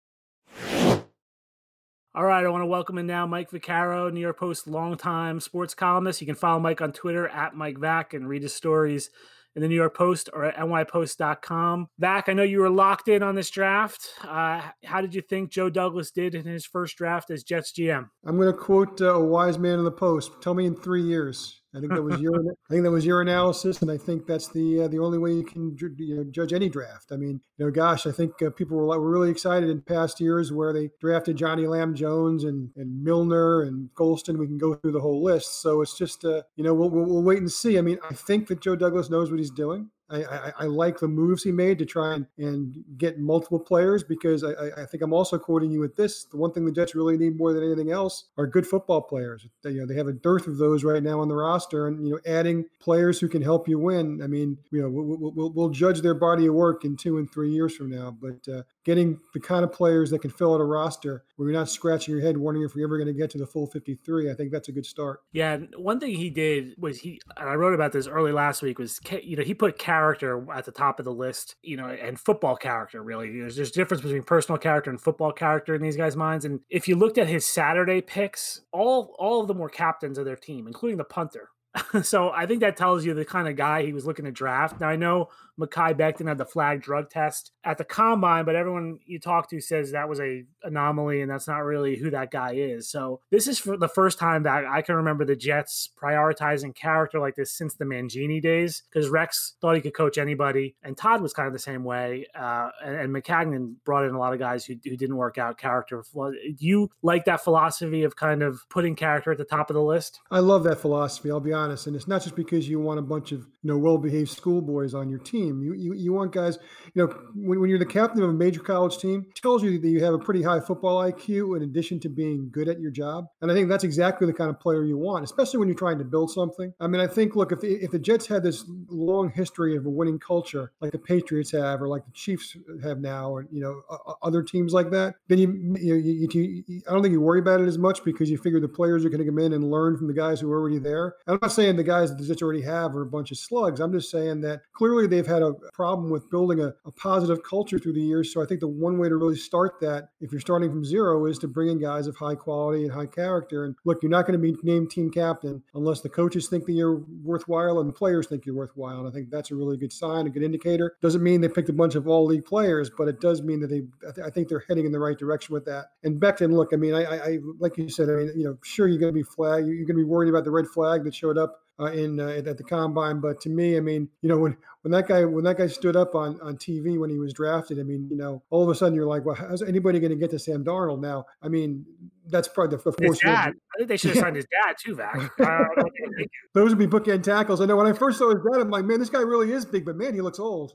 All 2.15 2.25
right, 2.25 2.45
I 2.45 2.49
want 2.49 2.61
to 2.61 2.67
welcome 2.67 2.99
in 2.99 3.07
now 3.07 3.25
Mike 3.25 3.49
Vaccaro, 3.49 4.13
New 4.13 4.19
York 4.19 4.37
Post 4.37 4.67
longtime 4.67 5.39
sports 5.39 5.73
columnist. 5.73 6.21
You 6.21 6.27
can 6.27 6.35
follow 6.35 6.59
Mike 6.59 6.79
on 6.79 6.93
Twitter 6.93 7.27
at 7.27 7.55
Mike 7.55 7.79
Vac 7.79 8.13
and 8.13 8.29
read 8.29 8.43
his 8.43 8.53
stories 8.53 9.09
in 9.55 9.63
the 9.63 9.67
New 9.67 9.73
York 9.73 9.97
Post 9.97 10.29
or 10.31 10.45
at 10.45 10.55
nypost.com. 10.55 11.87
Vac, 11.97 12.29
I 12.29 12.33
know 12.33 12.43
you 12.43 12.59
were 12.59 12.69
locked 12.69 13.07
in 13.07 13.23
on 13.23 13.33
this 13.33 13.49
draft. 13.49 14.09
Uh, 14.23 14.61
how 14.83 15.01
did 15.01 15.15
you 15.15 15.21
think 15.21 15.49
Joe 15.49 15.71
Douglas 15.71 16.11
did 16.11 16.35
in 16.35 16.45
his 16.45 16.67
first 16.67 16.97
draft 16.97 17.31
as 17.31 17.43
Jets 17.43 17.71
GM? 17.71 18.11
I'm 18.23 18.37
going 18.37 18.51
to 18.51 18.53
quote 18.55 19.01
uh, 19.01 19.15
a 19.15 19.19
wise 19.19 19.57
man 19.57 19.79
in 19.79 19.83
the 19.83 19.91
Post. 19.91 20.39
Tell 20.39 20.53
me 20.53 20.67
in 20.67 20.75
three 20.75 21.01
years. 21.01 21.62
I 21.75 21.79
think 21.79 21.91
that 21.91 22.03
was 22.03 22.19
your 22.21 22.39
I 22.39 22.69
think 22.69 22.83
that 22.83 22.91
was 22.91 23.05
your 23.05 23.21
analysis, 23.21 23.81
and 23.81 23.89
I 23.89 23.97
think 23.97 24.27
that's 24.27 24.47
the 24.49 24.83
uh, 24.83 24.87
the 24.87 24.99
only 24.99 25.17
way 25.17 25.31
you 25.31 25.43
can 25.43 25.75
you 25.97 26.17
know, 26.17 26.23
judge 26.29 26.53
any 26.53 26.69
draft. 26.69 27.11
I 27.11 27.15
mean, 27.15 27.41
you 27.57 27.65
know, 27.65 27.71
gosh, 27.71 28.05
I 28.05 28.11
think 28.11 28.41
uh, 28.41 28.51
people 28.51 28.77
were, 28.77 28.85
were 28.85 29.09
really 29.09 29.31
excited 29.31 29.69
in 29.69 29.81
past 29.81 30.19
years 30.19 30.51
where 30.51 30.71
they 30.71 30.91
drafted 30.99 31.35
Johnny 31.35 31.65
Lam 31.65 31.95
Jones 31.95 32.43
and, 32.43 32.69
and 32.75 33.03
Milner 33.03 33.63
and 33.63 33.89
Gholston. 33.95 34.37
We 34.37 34.45
can 34.45 34.59
go 34.59 34.75
through 34.75 34.91
the 34.91 35.01
whole 35.01 35.23
list. 35.23 35.61
So 35.61 35.81
it's 35.81 35.97
just 35.97 36.23
uh, 36.25 36.43
you 36.55 36.63
know 36.63 36.73
we'll, 36.73 36.89
we'll, 36.89 37.05
we'll 37.05 37.23
wait 37.23 37.39
and 37.39 37.51
see. 37.51 37.77
I 37.77 37.81
mean, 37.81 37.97
I 38.07 38.13
think 38.13 38.47
that 38.47 38.61
Joe 38.61 38.75
Douglas 38.75 39.09
knows 39.09 39.31
what 39.31 39.39
he's 39.39 39.51
doing. 39.51 39.89
I, 40.09 40.23
I, 40.23 40.53
I, 40.59 40.65
like 40.65 40.99
the 40.99 41.07
moves 41.07 41.43
he 41.43 41.51
made 41.51 41.79
to 41.79 41.85
try 41.85 42.13
and, 42.13 42.27
and 42.37 42.83
get 42.97 43.19
multiple 43.19 43.59
players 43.59 44.03
because 44.03 44.43
I, 44.43 44.81
I 44.81 44.85
think 44.85 45.01
I'm 45.01 45.13
also 45.13 45.37
quoting 45.37 45.71
you 45.71 45.79
with 45.79 45.95
this. 45.95 46.25
The 46.25 46.37
one 46.37 46.51
thing 46.51 46.65
the 46.65 46.71
Jets 46.71 46.93
really 46.93 47.17
need 47.17 47.37
more 47.37 47.53
than 47.53 47.63
anything 47.63 47.91
else 47.91 48.25
are 48.37 48.45
good 48.45 48.67
football 48.67 49.01
players. 49.01 49.47
They, 49.63 49.71
you 49.71 49.79
know, 49.79 49.85
they 49.85 49.95
have 49.95 50.07
a 50.07 50.13
dearth 50.13 50.47
of 50.47 50.57
those 50.57 50.83
right 50.83 51.01
now 51.01 51.19
on 51.19 51.29
the 51.29 51.35
roster, 51.35 51.87
and 51.87 52.05
you 52.05 52.13
know, 52.13 52.19
adding 52.25 52.65
players 52.79 53.19
who 53.19 53.29
can 53.29 53.41
help 53.41 53.67
you 53.67 53.79
win. 53.79 54.21
I 54.21 54.27
mean, 54.27 54.57
you 54.71 54.81
know, 54.81 54.89
we'll, 54.89 55.31
we'll, 55.31 55.51
we'll 55.51 55.69
judge 55.69 56.01
their 56.01 56.15
body 56.15 56.47
of 56.47 56.53
work 56.53 56.83
in 56.85 56.97
two 56.97 57.17
and 57.17 57.31
three 57.31 57.51
years 57.51 57.75
from 57.75 57.89
now. 57.89 58.11
But 58.11 58.51
uh, 58.51 58.63
getting 58.83 59.19
the 59.33 59.39
kind 59.39 59.63
of 59.63 59.71
players 59.71 60.09
that 60.09 60.19
can 60.19 60.31
fill 60.31 60.53
out 60.53 60.61
a 60.61 60.65
roster 60.65 61.23
where 61.35 61.49
you're 61.49 61.57
not 61.57 61.69
scratching 61.69 62.13
your 62.13 62.23
head 62.23 62.37
wondering 62.37 62.65
if 62.65 62.75
you're 62.75 62.87
ever 62.87 62.97
going 62.97 63.07
to 63.07 63.13
get 63.13 63.29
to 63.31 63.37
the 63.37 63.45
full 63.45 63.65
53. 63.65 64.29
I 64.29 64.33
think 64.33 64.51
that's 64.51 64.69
a 64.69 64.71
good 64.71 64.85
start. 64.85 65.21
Yeah, 65.31 65.57
one 65.77 65.99
thing 65.99 66.15
he 66.15 66.29
did 66.29 66.75
was 66.77 66.99
he 66.99 67.21
and 67.37 67.49
I 67.49 67.55
wrote 67.55 67.73
about 67.73 67.91
this 67.91 68.07
early 68.07 68.31
last 68.31 68.61
week 68.61 68.79
was 68.79 68.99
you 69.21 69.37
know 69.37 69.43
he 69.43 69.53
put 69.53 69.77
character 69.77 70.45
at 70.53 70.65
the 70.65 70.71
top 70.71 70.99
of 70.99 71.05
the 71.05 71.13
list, 71.13 71.55
you 71.61 71.77
know, 71.77 71.87
and 71.87 72.19
football 72.19 72.55
character 72.55 73.01
really. 73.01 73.39
There's 73.39 73.55
there's 73.55 73.71
difference 73.71 74.03
between 74.03 74.23
personal 74.23 74.57
character 74.57 74.89
and 74.89 74.99
football 74.99 75.31
character 75.31 75.75
in 75.75 75.81
these 75.81 75.97
guys' 75.97 76.15
minds. 76.15 76.45
And 76.45 76.61
if 76.69 76.87
you 76.87 76.95
looked 76.95 77.17
at 77.17 77.27
his 77.27 77.45
Saturday 77.45 78.01
picks, 78.01 78.61
all 78.71 79.15
all 79.17 79.41
of 79.41 79.47
them 79.47 79.59
were 79.59 79.69
captains 79.69 80.17
of 80.17 80.25
their 80.25 80.35
team, 80.35 80.67
including 80.67 80.97
the 80.97 81.03
punter. 81.03 81.49
so 82.03 82.31
I 82.31 82.45
think 82.45 82.61
that 82.61 82.77
tells 82.77 83.05
you 83.05 83.13
the 83.13 83.25
kind 83.25 83.47
of 83.47 83.55
guy 83.55 83.83
he 83.83 83.93
was 83.93 84.05
looking 84.05 84.25
to 84.25 84.31
draft. 84.31 84.79
Now 84.79 84.89
I 84.89 84.95
know 84.95 85.29
Mekhi 85.59 85.93
Becton 85.93 86.27
had 86.27 86.37
the 86.37 86.45
flag 86.45 86.81
drug 86.81 87.09
test 87.09 87.51
at 87.63 87.77
the 87.77 87.83
combine, 87.83 88.45
but 88.45 88.55
everyone 88.55 88.99
you 89.05 89.19
talk 89.19 89.49
to 89.49 89.61
says 89.61 89.91
that 89.91 90.09
was 90.09 90.19
a 90.19 90.45
anomaly 90.63 91.21
and 91.21 91.29
that's 91.29 91.47
not 91.47 91.59
really 91.59 91.95
who 91.95 92.09
that 92.09 92.31
guy 92.31 92.53
is. 92.53 92.89
So 92.89 93.21
this 93.29 93.47
is 93.47 93.59
for 93.59 93.77
the 93.77 93.87
first 93.87 94.17
time 94.19 94.43
that 94.43 94.65
I 94.65 94.81
can 94.81 94.95
remember 94.95 95.25
the 95.25 95.35
Jets 95.35 95.89
prioritizing 96.01 96.75
character 96.75 97.19
like 97.19 97.35
this 97.35 97.51
since 97.51 97.75
the 97.75 97.85
Mangini 97.85 98.41
days, 98.41 98.83
because 98.91 99.09
Rex 99.09 99.53
thought 99.61 99.75
he 99.75 99.81
could 99.81 99.93
coach 99.93 100.17
anybody, 100.17 100.75
and 100.83 100.97
Todd 100.97 101.21
was 101.21 101.33
kind 101.33 101.47
of 101.47 101.53
the 101.53 101.59
same 101.59 101.83
way. 101.83 102.27
Uh, 102.35 102.69
and, 102.83 102.95
and 102.95 103.83
brought 103.83 104.05
in 104.05 104.13
a 104.13 104.19
lot 104.19 104.33
of 104.33 104.39
guys 104.39 104.65
who, 104.65 104.75
who 104.83 104.97
didn't 104.97 105.15
work 105.15 105.37
out 105.37 105.57
character. 105.57 106.03
Do 106.13 106.35
you 106.59 106.91
like 107.01 107.25
that 107.25 107.43
philosophy 107.43 108.03
of 108.03 108.15
kind 108.15 108.41
of 108.43 108.61
putting 108.69 108.95
character 108.95 109.31
at 109.31 109.37
the 109.37 109.45
top 109.45 109.69
of 109.69 109.73
the 109.73 109.81
list? 109.81 110.19
I 110.31 110.39
love 110.39 110.63
that 110.63 110.79
philosophy. 110.79 111.31
I'll 111.31 111.39
be 111.39 111.53
honest, 111.53 111.62
and 111.71 111.95
it's 111.95 112.07
not 112.07 112.23
just 112.23 112.35
because 112.35 112.67
you 112.67 112.79
want 112.79 112.99
a 112.99 113.03
bunch 113.03 113.31
of 113.31 113.39
you 113.39 113.69
know 113.69 113.77
well-behaved 113.77 114.29
schoolboys 114.29 114.93
on 114.93 115.09
your 115.09 115.19
team 115.19 115.33
team. 115.33 115.61
You, 115.61 115.73
you, 115.73 115.93
you 115.93 116.13
want 116.13 116.31
guys, 116.31 116.57
you 116.93 117.05
know, 117.05 117.13
when, 117.35 117.59
when 117.59 117.69
you're 117.69 117.79
the 117.79 117.85
captain 117.85 118.21
of 118.21 118.29
a 118.29 118.33
major 118.33 118.61
college 118.61 118.97
team, 118.97 119.25
tells 119.35 119.63
you 119.63 119.79
that 119.79 119.87
you 119.87 120.03
have 120.03 120.13
a 120.13 120.19
pretty 120.19 120.41
high 120.41 120.59
football 120.59 121.03
IQ 121.03 121.57
in 121.57 121.63
addition 121.63 121.99
to 122.01 122.09
being 122.09 122.49
good 122.51 122.69
at 122.69 122.79
your 122.79 122.91
job. 122.91 123.25
And 123.41 123.51
I 123.51 123.53
think 123.53 123.69
that's 123.69 123.83
exactly 123.83 124.27
the 124.27 124.33
kind 124.33 124.49
of 124.49 124.59
player 124.59 124.83
you 124.83 124.97
want, 124.97 125.23
especially 125.23 125.59
when 125.59 125.67
you're 125.67 125.77
trying 125.77 125.97
to 125.99 126.05
build 126.05 126.31
something. 126.31 126.73
I 126.79 126.87
mean, 126.87 127.01
I 127.01 127.07
think, 127.07 127.35
look, 127.35 127.51
if 127.51 127.61
the, 127.61 127.73
if 127.83 127.91
the 127.91 127.99
Jets 127.99 128.27
had 128.27 128.43
this 128.43 128.63
long 128.89 129.29
history 129.29 129.75
of 129.75 129.85
a 129.85 129.89
winning 129.89 130.19
culture 130.19 130.71
like 130.81 130.91
the 130.91 130.99
Patriots 130.99 131.51
have 131.51 131.81
or 131.81 131.87
like 131.87 132.05
the 132.05 132.11
Chiefs 132.11 132.55
have 132.83 132.99
now 132.99 133.29
or, 133.29 133.47
you 133.51 133.61
know, 133.61 133.81
other 134.21 134.43
teams 134.43 134.73
like 134.73 134.91
that, 134.91 135.15
then 135.27 135.39
you, 135.39 135.75
you, 135.79 135.95
you, 135.95 136.63
you 136.67 136.81
I 136.87 136.93
don't 136.93 137.01
think 137.01 137.13
you 137.13 137.21
worry 137.21 137.39
about 137.39 137.61
it 137.61 137.67
as 137.67 137.77
much 137.77 138.03
because 138.03 138.29
you 138.29 138.37
figure 138.37 138.59
the 138.59 138.67
players 138.67 139.03
are 139.05 139.09
going 139.09 139.19
to 139.19 139.25
come 139.25 139.39
in 139.39 139.53
and 139.53 139.69
learn 139.69 139.97
from 139.97 140.07
the 140.07 140.13
guys 140.13 140.39
who 140.39 140.51
are 140.51 140.59
already 140.59 140.79
there. 140.79 141.15
I'm 141.27 141.39
not 141.41 141.51
saying 141.55 141.75
the 141.75 141.83
guys 141.83 142.09
that 142.09 142.17
the 142.17 142.25
Jets 142.25 142.41
already 142.41 142.61
have 142.61 142.95
are 142.95 143.01
a 143.01 143.07
bunch 143.07 143.31
of 143.31 143.37
slugs. 143.37 143.79
I'm 143.79 143.91
just 143.91 144.09
saying 144.09 144.41
that 144.41 144.61
clearly 144.73 145.07
they've 145.07 145.25
had 145.25 145.41
a 145.41 145.53
problem 145.73 146.09
with 146.09 146.29
building 146.29 146.59
a, 146.59 146.73
a, 146.85 146.91
positive 146.91 147.43
culture 147.43 147.79
through 147.79 147.93
the 147.93 148.01
years. 148.01 148.33
So 148.33 148.41
I 148.41 148.45
think 148.45 148.59
the 148.59 148.67
one 148.67 148.97
way 148.97 149.09
to 149.09 149.15
really 149.15 149.35
start 149.35 149.79
that, 149.81 150.09
if 150.21 150.31
you're 150.31 150.41
starting 150.41 150.69
from 150.69 150.85
zero, 150.85 151.25
is 151.25 151.37
to 151.39 151.47
bring 151.47 151.69
in 151.69 151.79
guys 151.79 152.07
of 152.07 152.15
high 152.15 152.35
quality 152.35 152.83
and 152.83 152.91
high 152.91 153.05
character. 153.05 153.65
And 153.65 153.75
look, 153.85 154.01
you're 154.01 154.09
not 154.09 154.25
going 154.25 154.39
to 154.39 154.53
be 154.53 154.55
named 154.63 154.91
team 154.91 155.11
captain 155.11 155.61
unless 155.73 156.01
the 156.01 156.09
coaches 156.09 156.47
think 156.47 156.65
that 156.65 156.73
you're 156.73 157.03
worthwhile 157.23 157.79
and 157.79 157.89
the 157.89 157.93
players 157.93 158.27
think 158.27 158.45
you're 158.45 158.55
worthwhile. 158.55 158.99
And 158.99 159.07
I 159.07 159.11
think 159.11 159.29
that's 159.29 159.51
a 159.51 159.55
really 159.55 159.77
good 159.77 159.91
sign, 159.91 160.27
a 160.27 160.29
good 160.29 160.43
indicator. 160.43 160.95
Doesn't 161.01 161.23
mean 161.23 161.41
they 161.41 161.49
picked 161.49 161.69
a 161.69 161.73
bunch 161.73 161.95
of 161.95 162.07
all 162.07 162.25
league 162.25 162.45
players, 162.45 162.89
but 162.95 163.07
it 163.07 163.19
does 163.19 163.41
mean 163.41 163.59
that 163.61 163.67
they, 163.67 163.83
I 164.23 164.29
think 164.29 164.47
they're 164.47 164.63
heading 164.67 164.85
in 164.85 164.91
the 164.91 164.99
right 164.99 165.17
direction 165.17 165.53
with 165.53 165.65
that. 165.65 165.87
And 166.03 166.19
Becton, 166.19 166.53
look, 166.53 166.69
I 166.73 166.77
mean, 166.77 166.93
I, 166.93 167.03
I 167.03 167.39
like 167.59 167.77
you 167.77 167.89
said, 167.89 168.09
I 168.09 168.13
mean, 168.13 168.31
you 168.35 168.45
know, 168.45 168.57
sure 168.63 168.87
you're 168.87 168.99
going 168.99 169.13
to 169.13 169.17
be 169.17 169.23
flag, 169.23 169.65
you're 169.65 169.75
going 169.75 169.87
to 169.87 169.93
be 169.95 170.03
worried 170.03 170.29
about 170.29 170.45
the 170.45 170.51
red 170.51 170.67
flag 170.67 171.03
that 171.03 171.13
showed 171.13 171.37
up 171.37 171.42
uh, 171.79 171.91
in 171.91 172.19
uh, 172.19 172.27
at 172.29 172.57
the 172.57 172.63
combine. 172.63 173.19
But 173.19 173.41
to 173.41 173.49
me, 173.49 173.77
I 173.77 173.79
mean, 173.79 174.09
you 174.21 174.29
know, 174.29 174.37
when 174.37 174.57
when 174.83 174.91
that 174.91 175.07
guy 175.07 175.23
when 175.23 175.45
that 175.45 175.57
guy 175.57 175.67
stood 175.67 175.95
up 175.95 176.13
on 176.13 176.39
on 176.41 176.57
TV 176.57 176.99
when 176.99 177.09
he 177.09 177.17
was 177.17 177.33
drafted, 177.33 177.79
I 177.79 177.83
mean, 177.83 178.07
you 178.11 178.17
know, 178.17 178.43
all 178.49 178.63
of 178.63 178.69
a 178.69 178.75
sudden 178.75 178.93
you're 178.93 179.07
like, 179.07 179.23
well, 179.25 179.35
how's 179.35 179.61
anybody 179.61 179.99
going 179.99 180.11
to 180.11 180.17
get 180.17 180.29
to 180.31 180.39
Sam 180.39 180.63
Darnold 180.63 180.99
now? 180.99 181.25
I 181.41 181.47
mean, 181.47 181.85
that's 182.27 182.49
probably 182.49 182.77
the, 182.77 182.91
the 182.91 183.19
dad. 183.23 183.53
I 183.73 183.77
think 183.77 183.87
they 183.87 183.97
should 183.97 184.11
have 184.11 184.19
signed 184.19 184.35
his 184.35 184.45
dad 184.45 184.75
too, 184.77 184.95
Vac. 184.95 185.31
Those 186.53 186.75
would 186.75 186.77
be 186.77 186.87
bookend 186.87 187.23
tackles. 187.23 187.61
I 187.61 187.65
know 187.65 187.77
when 187.77 187.87
I 187.87 187.93
first 187.93 188.17
saw 188.19 188.29
his 188.29 188.43
dad, 188.43 188.59
I'm 188.59 188.69
like, 188.69 188.83
man, 188.83 188.99
this 188.99 189.09
guy 189.09 189.21
really 189.21 189.53
is 189.53 189.65
big, 189.65 189.85
but 189.85 189.95
man, 189.95 190.13
he 190.13 190.21
looks 190.21 190.39
old. 190.39 190.73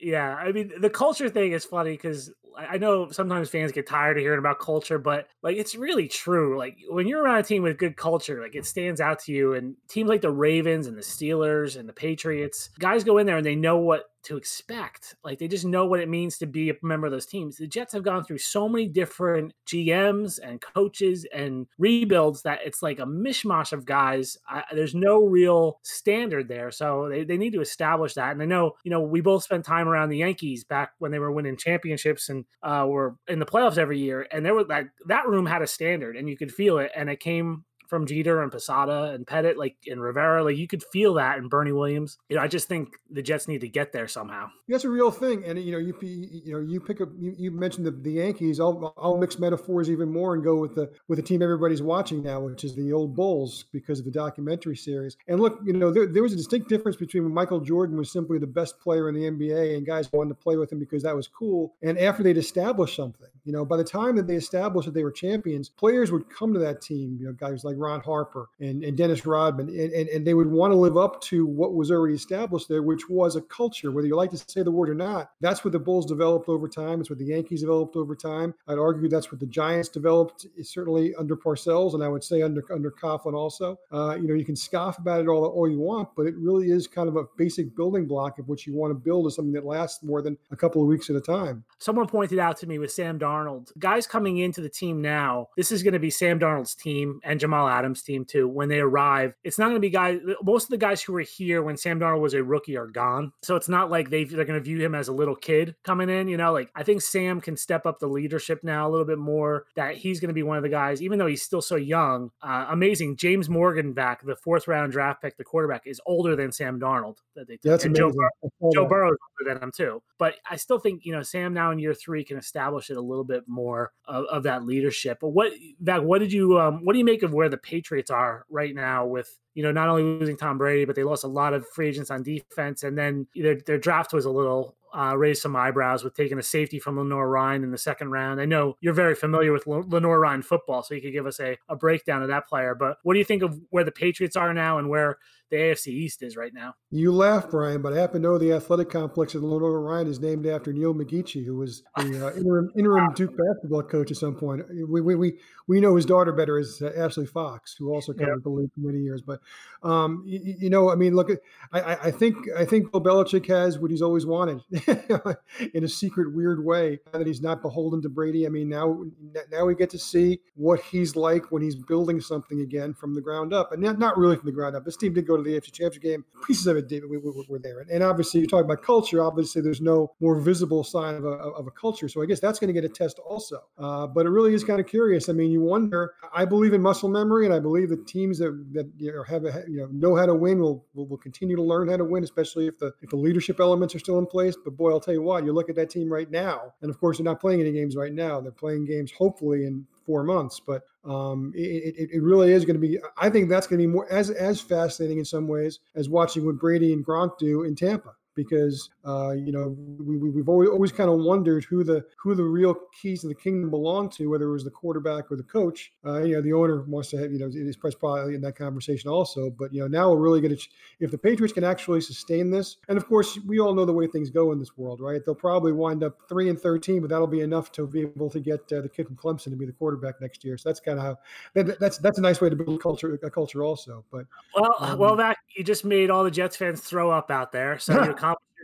yeah, 0.00 0.34
I 0.34 0.50
mean, 0.50 0.72
the 0.80 0.90
culture 0.90 1.28
thing 1.28 1.52
is 1.52 1.64
funny 1.64 1.92
because 1.92 2.32
I 2.56 2.78
know 2.78 3.10
sometimes 3.10 3.50
fans 3.50 3.72
get 3.72 3.86
tired 3.86 4.16
of 4.16 4.22
hearing 4.22 4.38
about 4.38 4.60
culture, 4.60 4.98
but 4.98 5.28
like 5.42 5.56
it's 5.56 5.74
really 5.74 6.08
true. 6.08 6.58
Like 6.58 6.78
when 6.88 7.06
you're 7.06 7.22
around 7.22 7.38
a 7.38 7.42
team 7.42 7.62
with 7.62 7.78
good 7.78 7.96
culture, 7.96 8.40
like 8.40 8.54
it 8.54 8.66
stands 8.66 9.00
out 9.00 9.20
to 9.20 9.32
you. 9.32 9.54
And 9.54 9.76
teams 9.88 10.08
like 10.08 10.20
the 10.20 10.30
Ravens 10.30 10.86
and 10.86 10.96
the 10.96 11.02
Steelers 11.04 11.78
and 11.78 11.88
the 11.88 11.92
Patriots, 11.92 12.70
guys 12.78 13.04
go 13.04 13.18
in 13.18 13.26
there 13.26 13.36
and 13.36 13.46
they 13.46 13.56
know 13.56 13.78
what 13.78 14.04
to 14.24 14.36
expect. 14.36 15.14
Like 15.22 15.38
they 15.38 15.48
just 15.48 15.64
know 15.64 15.86
what 15.86 16.00
it 16.00 16.08
means 16.08 16.38
to 16.38 16.46
be 16.46 16.70
a 16.70 16.74
member 16.82 17.06
of 17.06 17.12
those 17.12 17.26
teams. 17.26 17.56
The 17.56 17.66
Jets 17.66 17.92
have 17.92 18.02
gone 18.02 18.24
through 18.24 18.38
so 18.38 18.68
many 18.68 18.88
different 18.88 19.52
GMs 19.66 20.38
and 20.42 20.60
coaches 20.60 21.26
and 21.32 21.66
rebuilds 21.78 22.42
that 22.42 22.60
it's 22.64 22.82
like 22.82 22.98
a 22.98 23.06
mishmash 23.06 23.72
of 23.72 23.84
guys. 23.84 24.36
I, 24.48 24.64
there's 24.72 24.94
no 24.94 25.24
real 25.24 25.78
standard 25.82 26.48
there. 26.48 26.70
So 26.70 27.08
they, 27.08 27.24
they 27.24 27.36
need 27.36 27.52
to 27.52 27.60
establish 27.60 28.14
that. 28.14 28.32
And 28.32 28.42
I 28.42 28.46
know, 28.46 28.72
you 28.82 28.90
know, 28.90 29.00
we 29.00 29.20
both 29.20 29.44
spent 29.44 29.64
time 29.64 29.88
around 29.88 30.08
the 30.08 30.18
Yankees 30.18 30.64
back 30.64 30.92
when 30.98 31.10
they 31.10 31.18
were 31.18 31.32
winning 31.32 31.56
championships 31.56 32.28
and 32.28 32.44
uh, 32.62 32.86
were 32.88 33.16
in 33.28 33.38
the 33.38 33.46
playoffs 33.46 33.78
every 33.78 33.98
year. 33.98 34.26
And 34.30 34.44
there 34.44 34.54
was 34.54 34.66
like 34.68 34.88
that 35.06 35.28
room 35.28 35.46
had 35.46 35.62
a 35.62 35.66
standard 35.66 36.16
and 36.16 36.28
you 36.28 36.36
could 36.36 36.52
feel 36.52 36.78
it. 36.78 36.90
And 36.96 37.10
it 37.10 37.20
came 37.20 37.64
from 37.86 38.06
Jeter 38.06 38.42
and 38.42 38.50
Posada 38.50 39.12
and 39.12 39.26
Pettitte, 39.26 39.56
like 39.56 39.76
in 39.86 40.00
Rivera, 40.00 40.44
like 40.44 40.56
you 40.56 40.66
could 40.66 40.82
feel 40.82 41.14
that 41.14 41.38
in 41.38 41.48
Bernie 41.48 41.72
Williams. 41.72 42.18
You 42.28 42.36
know, 42.36 42.42
I 42.42 42.48
just 42.48 42.68
think 42.68 42.96
the 43.10 43.22
Jets 43.22 43.48
need 43.48 43.60
to 43.60 43.68
get 43.68 43.92
there 43.92 44.08
somehow. 44.08 44.50
That's 44.68 44.84
a 44.84 44.88
real 44.88 45.10
thing, 45.10 45.44
and 45.44 45.58
you 45.58 45.72
know, 45.72 45.78
you 45.78 45.94
you 46.02 46.52
know, 46.52 46.60
you 46.60 46.80
pick 46.80 47.00
up. 47.00 47.08
You, 47.18 47.34
you 47.36 47.50
mentioned 47.50 47.86
the, 47.86 47.90
the 47.90 48.12
Yankees. 48.12 48.60
I'll 48.60 48.94
I'll 48.96 49.18
mix 49.18 49.38
metaphors 49.38 49.90
even 49.90 50.10
more 50.10 50.34
and 50.34 50.42
go 50.42 50.56
with 50.56 50.74
the 50.74 50.90
with 51.08 51.18
the 51.18 51.22
team 51.22 51.42
everybody's 51.42 51.82
watching 51.82 52.22
now, 52.22 52.40
which 52.40 52.64
is 52.64 52.74
the 52.74 52.92
old 52.92 53.14
Bulls 53.14 53.66
because 53.72 53.98
of 53.98 54.04
the 54.04 54.10
documentary 54.10 54.76
series. 54.76 55.16
And 55.28 55.40
look, 55.40 55.60
you 55.64 55.72
know, 55.72 55.90
there, 55.90 56.06
there 56.06 56.22
was 56.22 56.32
a 56.32 56.36
distinct 56.36 56.68
difference 56.68 56.96
between 56.96 57.24
when 57.24 57.34
Michael 57.34 57.60
Jordan 57.60 57.96
was 57.96 58.10
simply 58.10 58.38
the 58.38 58.46
best 58.46 58.78
player 58.80 59.08
in 59.08 59.14
the 59.14 59.30
NBA 59.30 59.76
and 59.76 59.86
guys 59.86 60.12
wanted 60.12 60.30
to 60.30 60.34
play 60.34 60.56
with 60.56 60.72
him 60.72 60.78
because 60.78 61.02
that 61.02 61.14
was 61.14 61.28
cool, 61.28 61.74
and 61.82 61.98
after 61.98 62.22
they'd 62.22 62.36
established 62.36 62.96
something. 62.96 63.28
You 63.44 63.52
know, 63.52 63.64
by 63.64 63.76
the 63.76 63.84
time 63.84 64.16
that 64.16 64.26
they 64.26 64.36
established 64.36 64.86
that 64.86 64.94
they 64.94 65.04
were 65.04 65.12
champions, 65.12 65.68
players 65.68 66.10
would 66.10 66.30
come 66.30 66.54
to 66.54 66.60
that 66.60 66.80
team. 66.80 67.18
You 67.20 67.26
know, 67.26 67.32
guys 67.32 67.62
like 67.62 67.73
Ron 67.78 68.00
Harper 68.00 68.48
and, 68.60 68.84
and 68.84 68.96
Dennis 68.96 69.26
Rodman, 69.26 69.68
and, 69.68 69.92
and, 69.92 70.08
and 70.08 70.26
they 70.26 70.34
would 70.34 70.50
want 70.50 70.72
to 70.72 70.76
live 70.76 70.96
up 70.96 71.20
to 71.22 71.46
what 71.46 71.74
was 71.74 71.90
already 71.90 72.14
established 72.14 72.68
there, 72.68 72.82
which 72.82 73.08
was 73.08 73.36
a 73.36 73.42
culture. 73.42 73.90
Whether 73.90 74.08
you 74.08 74.16
like 74.16 74.30
to 74.30 74.38
say 74.38 74.62
the 74.62 74.70
word 74.70 74.90
or 74.90 74.94
not, 74.94 75.30
that's 75.40 75.64
what 75.64 75.72
the 75.72 75.78
Bulls 75.78 76.06
developed 76.06 76.48
over 76.48 76.68
time. 76.68 77.00
It's 77.00 77.10
what 77.10 77.18
the 77.18 77.26
Yankees 77.26 77.60
developed 77.60 77.96
over 77.96 78.14
time. 78.14 78.54
I'd 78.68 78.78
argue 78.78 79.08
that's 79.08 79.30
what 79.30 79.40
the 79.40 79.46
Giants 79.46 79.88
developed, 79.88 80.46
certainly 80.62 81.14
under 81.16 81.36
Parcells, 81.36 81.94
and 81.94 82.02
I 82.02 82.08
would 82.08 82.24
say 82.24 82.42
under 82.42 82.64
under 82.72 82.90
Coughlin 82.90 83.34
also. 83.34 83.78
Uh, 83.92 84.16
you 84.20 84.28
know, 84.28 84.34
you 84.34 84.44
can 84.44 84.56
scoff 84.56 84.98
about 84.98 85.20
it 85.20 85.28
all 85.28 85.44
all 85.44 85.68
you 85.68 85.78
want, 85.78 86.08
but 86.16 86.26
it 86.26 86.34
really 86.36 86.70
is 86.70 86.86
kind 86.86 87.08
of 87.08 87.16
a 87.16 87.24
basic 87.36 87.74
building 87.76 88.06
block 88.06 88.38
of 88.38 88.48
what 88.48 88.66
you 88.66 88.74
want 88.74 88.90
to 88.90 88.94
build 88.94 89.26
is 89.26 89.34
something 89.34 89.52
that 89.52 89.64
lasts 89.64 90.02
more 90.02 90.22
than 90.22 90.36
a 90.50 90.56
couple 90.56 90.82
of 90.82 90.88
weeks 90.88 91.10
at 91.10 91.16
a 91.16 91.20
time. 91.20 91.64
Someone 91.78 92.06
pointed 92.06 92.38
out 92.38 92.56
to 92.58 92.66
me 92.66 92.78
with 92.78 92.92
Sam 92.92 93.18
Darnold. 93.18 93.72
Guys 93.78 94.06
coming 94.06 94.38
into 94.38 94.60
the 94.60 94.68
team 94.68 95.02
now, 95.02 95.48
this 95.56 95.72
is 95.72 95.82
going 95.82 95.92
to 95.92 95.98
be 95.98 96.10
Sam 96.10 96.38
Darnold's 96.38 96.74
team 96.74 97.20
and 97.24 97.40
Jamal 97.40 97.63
Adams' 97.68 98.02
team 98.02 98.24
too. 98.24 98.48
When 98.48 98.68
they 98.68 98.80
arrive, 98.80 99.34
it's 99.42 99.58
not 99.58 99.66
going 99.66 99.76
to 99.76 99.80
be 99.80 99.90
guys. 99.90 100.20
Most 100.42 100.64
of 100.64 100.70
the 100.70 100.76
guys 100.76 101.02
who 101.02 101.12
were 101.12 101.20
here 101.20 101.62
when 101.62 101.76
Sam 101.76 102.00
Darnold 102.00 102.20
was 102.20 102.34
a 102.34 102.42
rookie 102.42 102.76
are 102.76 102.86
gone, 102.86 103.32
so 103.42 103.56
it's 103.56 103.68
not 103.68 103.90
like 103.90 104.10
they 104.10 104.24
they're 104.24 104.44
going 104.44 104.58
to 104.58 104.64
view 104.64 104.80
him 104.80 104.94
as 104.94 105.08
a 105.08 105.12
little 105.12 105.36
kid 105.36 105.74
coming 105.84 106.08
in. 106.08 106.28
You 106.28 106.36
know, 106.36 106.52
like 106.52 106.70
I 106.74 106.82
think 106.82 107.02
Sam 107.02 107.40
can 107.40 107.56
step 107.56 107.86
up 107.86 107.98
the 107.98 108.06
leadership 108.06 108.62
now 108.62 108.88
a 108.88 108.90
little 108.90 109.06
bit 109.06 109.18
more. 109.18 109.66
That 109.76 109.96
he's 109.96 110.20
going 110.20 110.28
to 110.28 110.34
be 110.34 110.42
one 110.42 110.56
of 110.56 110.62
the 110.62 110.68
guys, 110.68 111.02
even 111.02 111.18
though 111.18 111.26
he's 111.26 111.42
still 111.42 111.62
so 111.62 111.76
young. 111.76 112.30
Uh, 112.42 112.66
amazing, 112.70 113.16
James 113.16 113.48
Morgan 113.48 113.92
back, 113.92 114.24
the 114.24 114.36
fourth 114.36 114.68
round 114.68 114.92
draft 114.92 115.22
pick, 115.22 115.36
the 115.36 115.44
quarterback, 115.44 115.82
is 115.86 116.00
older 116.06 116.36
than 116.36 116.52
Sam 116.52 116.80
Darnold. 116.80 117.18
That 117.34 117.48
they 117.48 117.54
took. 117.54 117.62
That's 117.62 117.84
and 117.84 117.96
amazing. 117.96 118.18
Joe, 118.42 118.50
Bur- 118.60 118.70
Joe 118.74 118.86
Burrow 118.86 119.12
is 119.12 119.18
older 119.40 119.54
than 119.54 119.62
him 119.62 119.72
too. 119.72 120.02
But 120.18 120.36
I 120.48 120.56
still 120.56 120.78
think 120.78 121.04
you 121.04 121.12
know 121.12 121.22
Sam 121.22 121.52
now 121.52 121.70
in 121.70 121.78
year 121.78 121.94
three 121.94 122.24
can 122.24 122.36
establish 122.36 122.90
it 122.90 122.96
a 122.96 123.00
little 123.00 123.24
bit 123.24 123.44
more 123.46 123.92
of, 124.06 124.24
of 124.26 124.42
that 124.44 124.64
leadership. 124.64 125.18
But 125.20 125.30
what 125.30 125.52
that 125.80 126.04
what 126.04 126.20
did 126.20 126.32
you 126.32 126.58
um, 126.58 126.84
what 126.84 126.92
do 126.92 126.98
you 126.98 127.04
make 127.04 127.22
of 127.22 127.32
where 127.32 127.48
the 127.54 127.58
Patriots 127.58 128.10
are 128.10 128.44
right 128.50 128.74
now 128.74 129.06
with 129.06 129.38
you 129.54 129.62
know 129.62 129.72
not 129.72 129.88
only 129.88 130.02
losing 130.02 130.36
Tom 130.36 130.58
Brady 130.58 130.84
but 130.84 130.96
they 130.96 131.04
lost 131.04 131.24
a 131.24 131.28
lot 131.28 131.54
of 131.54 131.66
free 131.68 131.88
agents 131.88 132.10
on 132.10 132.22
defense 132.22 132.82
and 132.82 132.98
then 132.98 133.26
their, 133.34 133.56
their 133.66 133.78
draft 133.78 134.12
was 134.12 134.24
a 134.24 134.30
little 134.30 134.76
uh, 134.96 135.16
raised 135.16 135.42
some 135.42 135.56
eyebrows 135.56 136.04
with 136.04 136.14
taking 136.14 136.38
a 136.38 136.42
safety 136.42 136.78
from 136.78 136.96
Lenoir-Rhyne 136.96 137.64
in 137.64 137.72
the 137.72 137.78
second 137.78 138.10
round. 138.10 138.40
I 138.40 138.44
know 138.44 138.76
you're 138.80 138.94
very 138.94 139.16
familiar 139.16 139.52
with 139.52 139.66
Lenoir-Rhyne 139.66 140.42
football, 140.42 140.84
so 140.84 140.94
you 140.94 141.02
could 141.02 141.12
give 141.12 141.26
us 141.26 141.40
a, 141.40 141.58
a 141.68 141.74
breakdown 141.74 142.22
of 142.22 142.28
that 142.28 142.46
player. 142.46 142.76
But 142.76 142.98
what 143.02 143.14
do 143.14 143.18
you 143.18 143.24
think 143.24 143.42
of 143.42 143.58
where 143.70 143.82
the 143.82 143.90
Patriots 143.90 144.36
are 144.36 144.54
now 144.54 144.78
and 144.78 144.88
where 144.88 145.18
the 145.54 145.60
AFC 145.60 145.86
East 145.88 146.22
is 146.22 146.36
right 146.36 146.52
now. 146.52 146.74
You 146.90 147.12
laugh, 147.12 147.50
Brian, 147.50 147.80
but 147.80 147.92
I 147.92 148.00
happen 148.00 148.22
to 148.22 148.28
know 148.28 148.38
the 148.38 148.52
athletic 148.52 148.90
complex 148.90 149.34
at 149.34 149.42
Lenoir-Rhyne 149.42 150.06
is 150.06 150.20
named 150.20 150.46
after 150.46 150.72
Neil 150.72 150.94
McGeachy, 150.94 151.44
who 151.44 151.56
was 151.56 151.82
the 151.96 152.26
uh, 152.26 152.32
interim, 152.36 152.70
interim 152.76 153.12
Duke 153.14 153.36
basketball 153.36 153.82
coach 153.82 154.10
at 154.10 154.16
some 154.16 154.34
point. 154.34 154.62
We, 154.88 155.00
we, 155.00 155.14
we, 155.14 155.38
we 155.68 155.80
know 155.80 155.94
his 155.94 156.06
daughter 156.06 156.32
better 156.32 156.58
as 156.58 156.82
uh, 156.82 156.90
Ashley 156.96 157.26
Fox, 157.26 157.74
who 157.78 157.92
also 157.92 158.12
covered 158.12 158.42
the 158.42 158.50
league 158.50 158.72
for 158.74 158.80
many 158.80 158.98
years. 158.98 159.22
But 159.22 159.40
um, 159.82 160.24
you, 160.26 160.56
you, 160.58 160.70
know, 160.70 160.90
I 160.90 160.96
mean, 160.96 161.14
look, 161.14 161.30
I, 161.72 161.96
I 162.04 162.10
think 162.10 162.36
I 162.56 162.64
think 162.64 162.90
Bill 162.90 163.00
Belichick 163.00 163.46
has 163.46 163.78
what 163.78 163.90
he's 163.90 164.02
always 164.02 164.26
wanted. 164.26 164.60
in 165.74 165.84
a 165.84 165.88
secret, 165.88 166.34
weird 166.34 166.64
way. 166.64 166.98
That 167.12 167.26
he's 167.26 167.42
not 167.42 167.62
beholden 167.62 168.02
to 168.02 168.08
Brady. 168.08 168.46
I 168.46 168.48
mean, 168.48 168.68
now 168.68 169.04
now 169.50 169.64
we 169.64 169.74
get 169.74 169.90
to 169.90 169.98
see 169.98 170.40
what 170.54 170.80
he's 170.80 171.16
like 171.16 171.52
when 171.52 171.62
he's 171.62 171.76
building 171.76 172.20
something 172.20 172.60
again 172.60 172.92
from 172.94 173.14
the 173.14 173.20
ground 173.20 173.52
up, 173.52 173.72
and 173.72 173.82
not, 173.82 173.98
not 173.98 174.18
really 174.18 174.36
from 174.36 174.46
the 174.46 174.52
ground 174.52 174.74
up. 174.74 174.84
This 174.84 174.96
team 174.96 175.14
did 175.14 175.26
go 175.26 175.36
to 175.36 175.42
the 175.44 175.50
AFC 175.50 175.72
Championship 175.72 176.02
game. 176.02 176.24
Pieces 176.46 176.66
of 176.66 176.76
it 176.76 176.88
David, 176.88 177.08
We, 177.10 177.18
we, 177.18 177.44
were 177.48 177.58
there, 177.58 177.80
and, 177.80 177.90
and 177.90 178.02
obviously 178.02 178.40
you're 178.40 178.48
talking 178.48 178.64
about 178.64 178.82
culture. 178.82 179.22
Obviously, 179.22 179.62
there's 179.62 179.80
no 179.80 180.12
more 180.20 180.40
visible 180.40 180.84
sign 180.84 181.14
of 181.14 181.24
a, 181.24 181.28
of 181.28 181.66
a 181.66 181.70
culture. 181.70 182.08
So 182.08 182.22
I 182.22 182.26
guess 182.26 182.40
that's 182.40 182.58
going 182.58 182.68
to 182.68 182.74
get 182.74 182.84
a 182.84 182.88
test 182.88 183.18
also. 183.18 183.62
Uh, 183.78 184.06
but 184.06 184.26
it 184.26 184.30
really 184.30 184.54
is 184.54 184.64
kind 184.64 184.80
of 184.80 184.86
curious. 184.86 185.28
I 185.28 185.32
mean, 185.32 185.50
you 185.50 185.60
wonder. 185.60 186.14
I 186.34 186.44
believe 186.44 186.72
in 186.72 186.82
muscle 186.82 187.08
memory, 187.08 187.44
and 187.44 187.54
I 187.54 187.60
believe 187.60 187.88
that 187.90 188.06
teams 188.06 188.38
that 188.38 188.52
that 188.72 188.90
you 188.96 189.12
know, 189.12 189.22
have 189.24 189.44
a, 189.44 189.64
you 189.68 189.78
know 189.78 189.88
know 189.92 190.16
how 190.16 190.26
to 190.26 190.34
win 190.34 190.60
will, 190.60 190.84
will 190.94 191.06
will 191.06 191.18
continue 191.18 191.56
to 191.56 191.62
learn 191.62 191.88
how 191.88 191.96
to 191.96 192.04
win, 192.04 192.24
especially 192.24 192.66
if 192.66 192.78
the 192.78 192.92
if 193.02 193.10
the 193.10 193.16
leadership 193.16 193.60
elements 193.60 193.94
are 193.94 193.98
still 193.98 194.18
in 194.18 194.26
place. 194.26 194.56
But 194.62 194.76
boy, 194.76 194.90
I'll 194.90 195.00
tell 195.00 195.14
you 195.14 195.22
what. 195.22 195.44
You 195.44 195.52
look 195.52 195.68
at 195.68 195.76
that 195.76 195.90
team 195.90 196.12
right 196.12 196.30
now, 196.30 196.74
and 196.82 196.90
of 196.90 196.98
course 196.98 197.18
they're 197.18 197.24
not 197.24 197.40
playing 197.40 197.60
any 197.60 197.72
games 197.72 197.96
right 197.96 198.12
now. 198.12 198.40
They're 198.40 198.52
playing 198.52 198.86
games 198.86 199.12
hopefully 199.12 199.64
in 199.64 199.86
four 200.04 200.24
months. 200.24 200.60
But 200.60 200.82
um, 201.04 201.52
it, 201.54 201.94
it, 201.96 202.10
it, 202.14 202.22
really 202.22 202.52
is 202.52 202.64
going 202.64 202.80
to 202.80 202.80
be. 202.80 202.98
I 203.16 203.30
think 203.30 203.48
that's 203.48 203.66
going 203.66 203.80
to 203.80 203.86
be 203.86 203.92
more 203.92 204.10
as 204.10 204.30
as 204.30 204.60
fascinating 204.60 205.18
in 205.18 205.24
some 205.24 205.48
ways 205.48 205.80
as 205.94 206.08
watching 206.08 206.46
what 206.46 206.58
Brady 206.58 206.92
and 206.92 207.04
Gronk 207.04 207.38
do 207.38 207.64
in 207.64 207.74
Tampa 207.74 208.14
because 208.34 208.90
uh, 209.06 209.32
you 209.32 209.52
know 209.52 209.76
we, 209.98 210.16
we, 210.16 210.40
have 210.40 210.48
always, 210.48 210.68
always 210.68 210.92
kind 210.92 211.10
of 211.10 211.18
wondered 211.20 211.64
who 211.64 211.84
the 211.84 212.04
who 212.16 212.34
the 212.34 212.42
real 212.42 212.74
keys 213.00 213.20
to 213.20 213.28
the 213.28 213.34
kingdom 213.34 213.70
belong 213.70 214.08
to, 214.10 214.28
whether 214.28 214.48
it 214.48 214.52
was 214.52 214.64
the 214.64 214.70
quarterback 214.70 215.30
or 215.30 215.36
the 215.36 215.42
coach. 215.42 215.92
Uh, 216.04 216.22
you 216.22 216.34
know, 216.34 216.40
the 216.40 216.52
owner 216.52 216.82
wants 216.82 217.10
to 217.10 217.16
have 217.16 217.32
you 217.32 217.38
know 217.38 217.50
is 217.52 217.76
probably 217.76 218.34
in 218.34 218.40
that 218.40 218.56
conversation 218.56 219.10
also. 219.10 219.50
But 219.50 219.72
you 219.72 219.80
know, 219.80 219.88
now 219.88 220.10
we're 220.10 220.20
really 220.20 220.40
going 220.40 220.56
to 220.56 220.68
if 221.00 221.10
the 221.10 221.18
Patriots 221.18 221.52
can 221.52 221.64
actually 221.64 222.00
sustain 222.00 222.50
this, 222.50 222.76
and 222.88 222.96
of 222.96 223.06
course 223.06 223.38
we 223.46 223.58
all 223.60 223.74
know 223.74 223.84
the 223.84 223.92
way 223.92 224.06
things 224.06 224.30
go 224.30 224.52
in 224.52 224.58
this 224.58 224.76
world, 224.76 225.00
right? 225.00 225.20
They'll 225.24 225.34
probably 225.34 225.72
wind 225.72 226.02
up 226.02 226.18
three 226.28 226.48
and 226.48 226.58
thirteen, 226.58 227.00
but 227.00 227.10
that'll 227.10 227.26
be 227.26 227.40
enough 227.40 227.72
to 227.72 227.86
be 227.86 228.02
able 228.02 228.30
to 228.30 228.40
get 228.40 228.60
uh, 228.72 228.80
the 228.80 228.88
kid 228.88 229.06
from 229.06 229.16
Clemson 229.16 229.50
to 229.50 229.56
be 229.56 229.66
the 229.66 229.72
quarterback 229.72 230.20
next 230.20 230.44
year. 230.44 230.56
So 230.56 230.68
that's 230.68 230.80
kind 230.80 230.98
of 230.98 231.04
how 231.04 231.18
that, 231.54 231.78
that's 231.78 231.98
that's 231.98 232.18
a 232.18 232.22
nice 232.22 232.40
way 232.40 232.48
to 232.48 232.56
build 232.56 232.80
culture 232.80 233.18
a 233.22 233.30
culture 233.30 233.62
also. 233.62 234.04
But 234.10 234.26
well, 234.54 234.76
um, 234.78 234.98
well, 234.98 235.16
that 235.16 235.36
you 235.56 235.64
just 235.64 235.84
made 235.84 236.10
all 236.10 236.24
the 236.24 236.30
Jets 236.30 236.56
fans 236.56 236.80
throw 236.80 237.10
up 237.10 237.30
out 237.30 237.52
there. 237.52 237.78
So 237.78 237.92
you're 238.04 238.14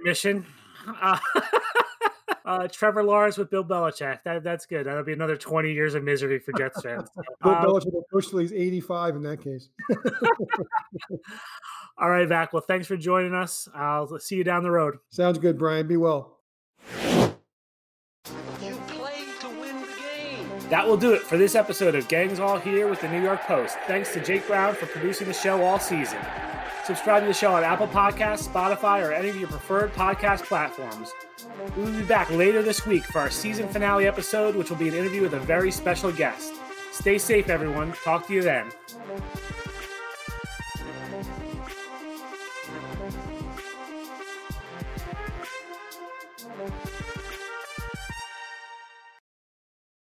mission. 0.03 0.47
Uh, 0.87 1.19
uh, 2.45 2.69
Trevor 2.69 3.05
Lawrence 3.05 3.37
with 3.37 3.51
Bill 3.51 3.65
Belichick. 3.65 4.23
That, 4.25 4.43
that's 4.43 4.67
good. 4.67 4.87
That'll 4.87 5.05
be 5.05 5.13
another 5.13 5.37
20 5.37 5.73
years 5.73 5.95
of 5.95 6.03
misery 6.03 6.39
for 6.39 6.53
Jets 6.53 6.81
fans. 6.83 7.09
Bill 7.43 7.55
um, 7.55 7.65
Belichick 7.65 7.93
will 7.93 8.07
push 8.11 8.29
he's 8.29 8.53
85 8.53 9.17
in 9.17 9.23
that 9.23 9.43
case. 9.43 9.69
all 11.99 12.11
right, 12.11 12.29
Vac. 12.29 12.53
Well, 12.53 12.65
thanks 12.67 12.87
for 12.87 12.97
joining 12.97 13.35
us. 13.35 13.69
I'll 13.75 14.19
see 14.19 14.37
you 14.37 14.45
down 14.45 14.63
the 14.63 14.71
road. 14.71 14.99
Sounds 15.11 15.39
good, 15.39 15.59
Brian. 15.59 15.87
Be 15.87 15.97
well. 15.97 16.39
You 17.03 18.75
play 18.89 19.25
to 19.41 19.49
win 19.61 19.81
the 19.81 19.89
game. 19.99 20.49
That 20.71 20.87
will 20.87 20.97
do 20.97 21.13
it 21.13 21.23
for 21.23 21.37
this 21.37 21.55
episode 21.55 21.95
of 21.95 22.09
Gangs 22.09 22.41
All 22.41 22.59
Here 22.59 22.89
with 22.89 23.01
the 23.01 23.09
New 23.09 23.23
York 23.23 23.43
Post. 23.43 23.77
Thanks 23.87 24.13
to 24.15 24.21
Jake 24.21 24.47
Brown 24.47 24.75
for 24.75 24.87
producing 24.87 25.29
the 25.29 25.35
show 25.35 25.63
all 25.63 25.79
season. 25.79 26.19
Subscribe 26.91 27.23
to 27.23 27.29
the 27.29 27.33
show 27.33 27.55
on 27.55 27.63
Apple 27.63 27.87
Podcasts, 27.87 28.49
Spotify, 28.49 29.01
or 29.07 29.13
any 29.13 29.29
of 29.29 29.37
your 29.37 29.47
preferred 29.47 29.95
podcast 29.95 30.43
platforms. 30.43 31.13
We 31.77 31.85
will 31.85 31.93
be 31.93 32.03
back 32.03 32.29
later 32.31 32.63
this 32.63 32.85
week 32.85 33.05
for 33.05 33.21
our 33.21 33.31
season 33.31 33.69
finale 33.69 34.09
episode, 34.09 34.57
which 34.57 34.71
will 34.71 34.77
be 34.77 34.89
an 34.89 34.95
interview 34.95 35.23
with 35.23 35.35
a 35.35 35.39
very 35.39 35.71
special 35.71 36.11
guest. 36.11 36.53
Stay 36.91 37.17
safe, 37.17 37.49
everyone. 37.49 37.93
Talk 38.03 38.27
to 38.27 38.35
you 38.35 38.43
then. 38.43 38.73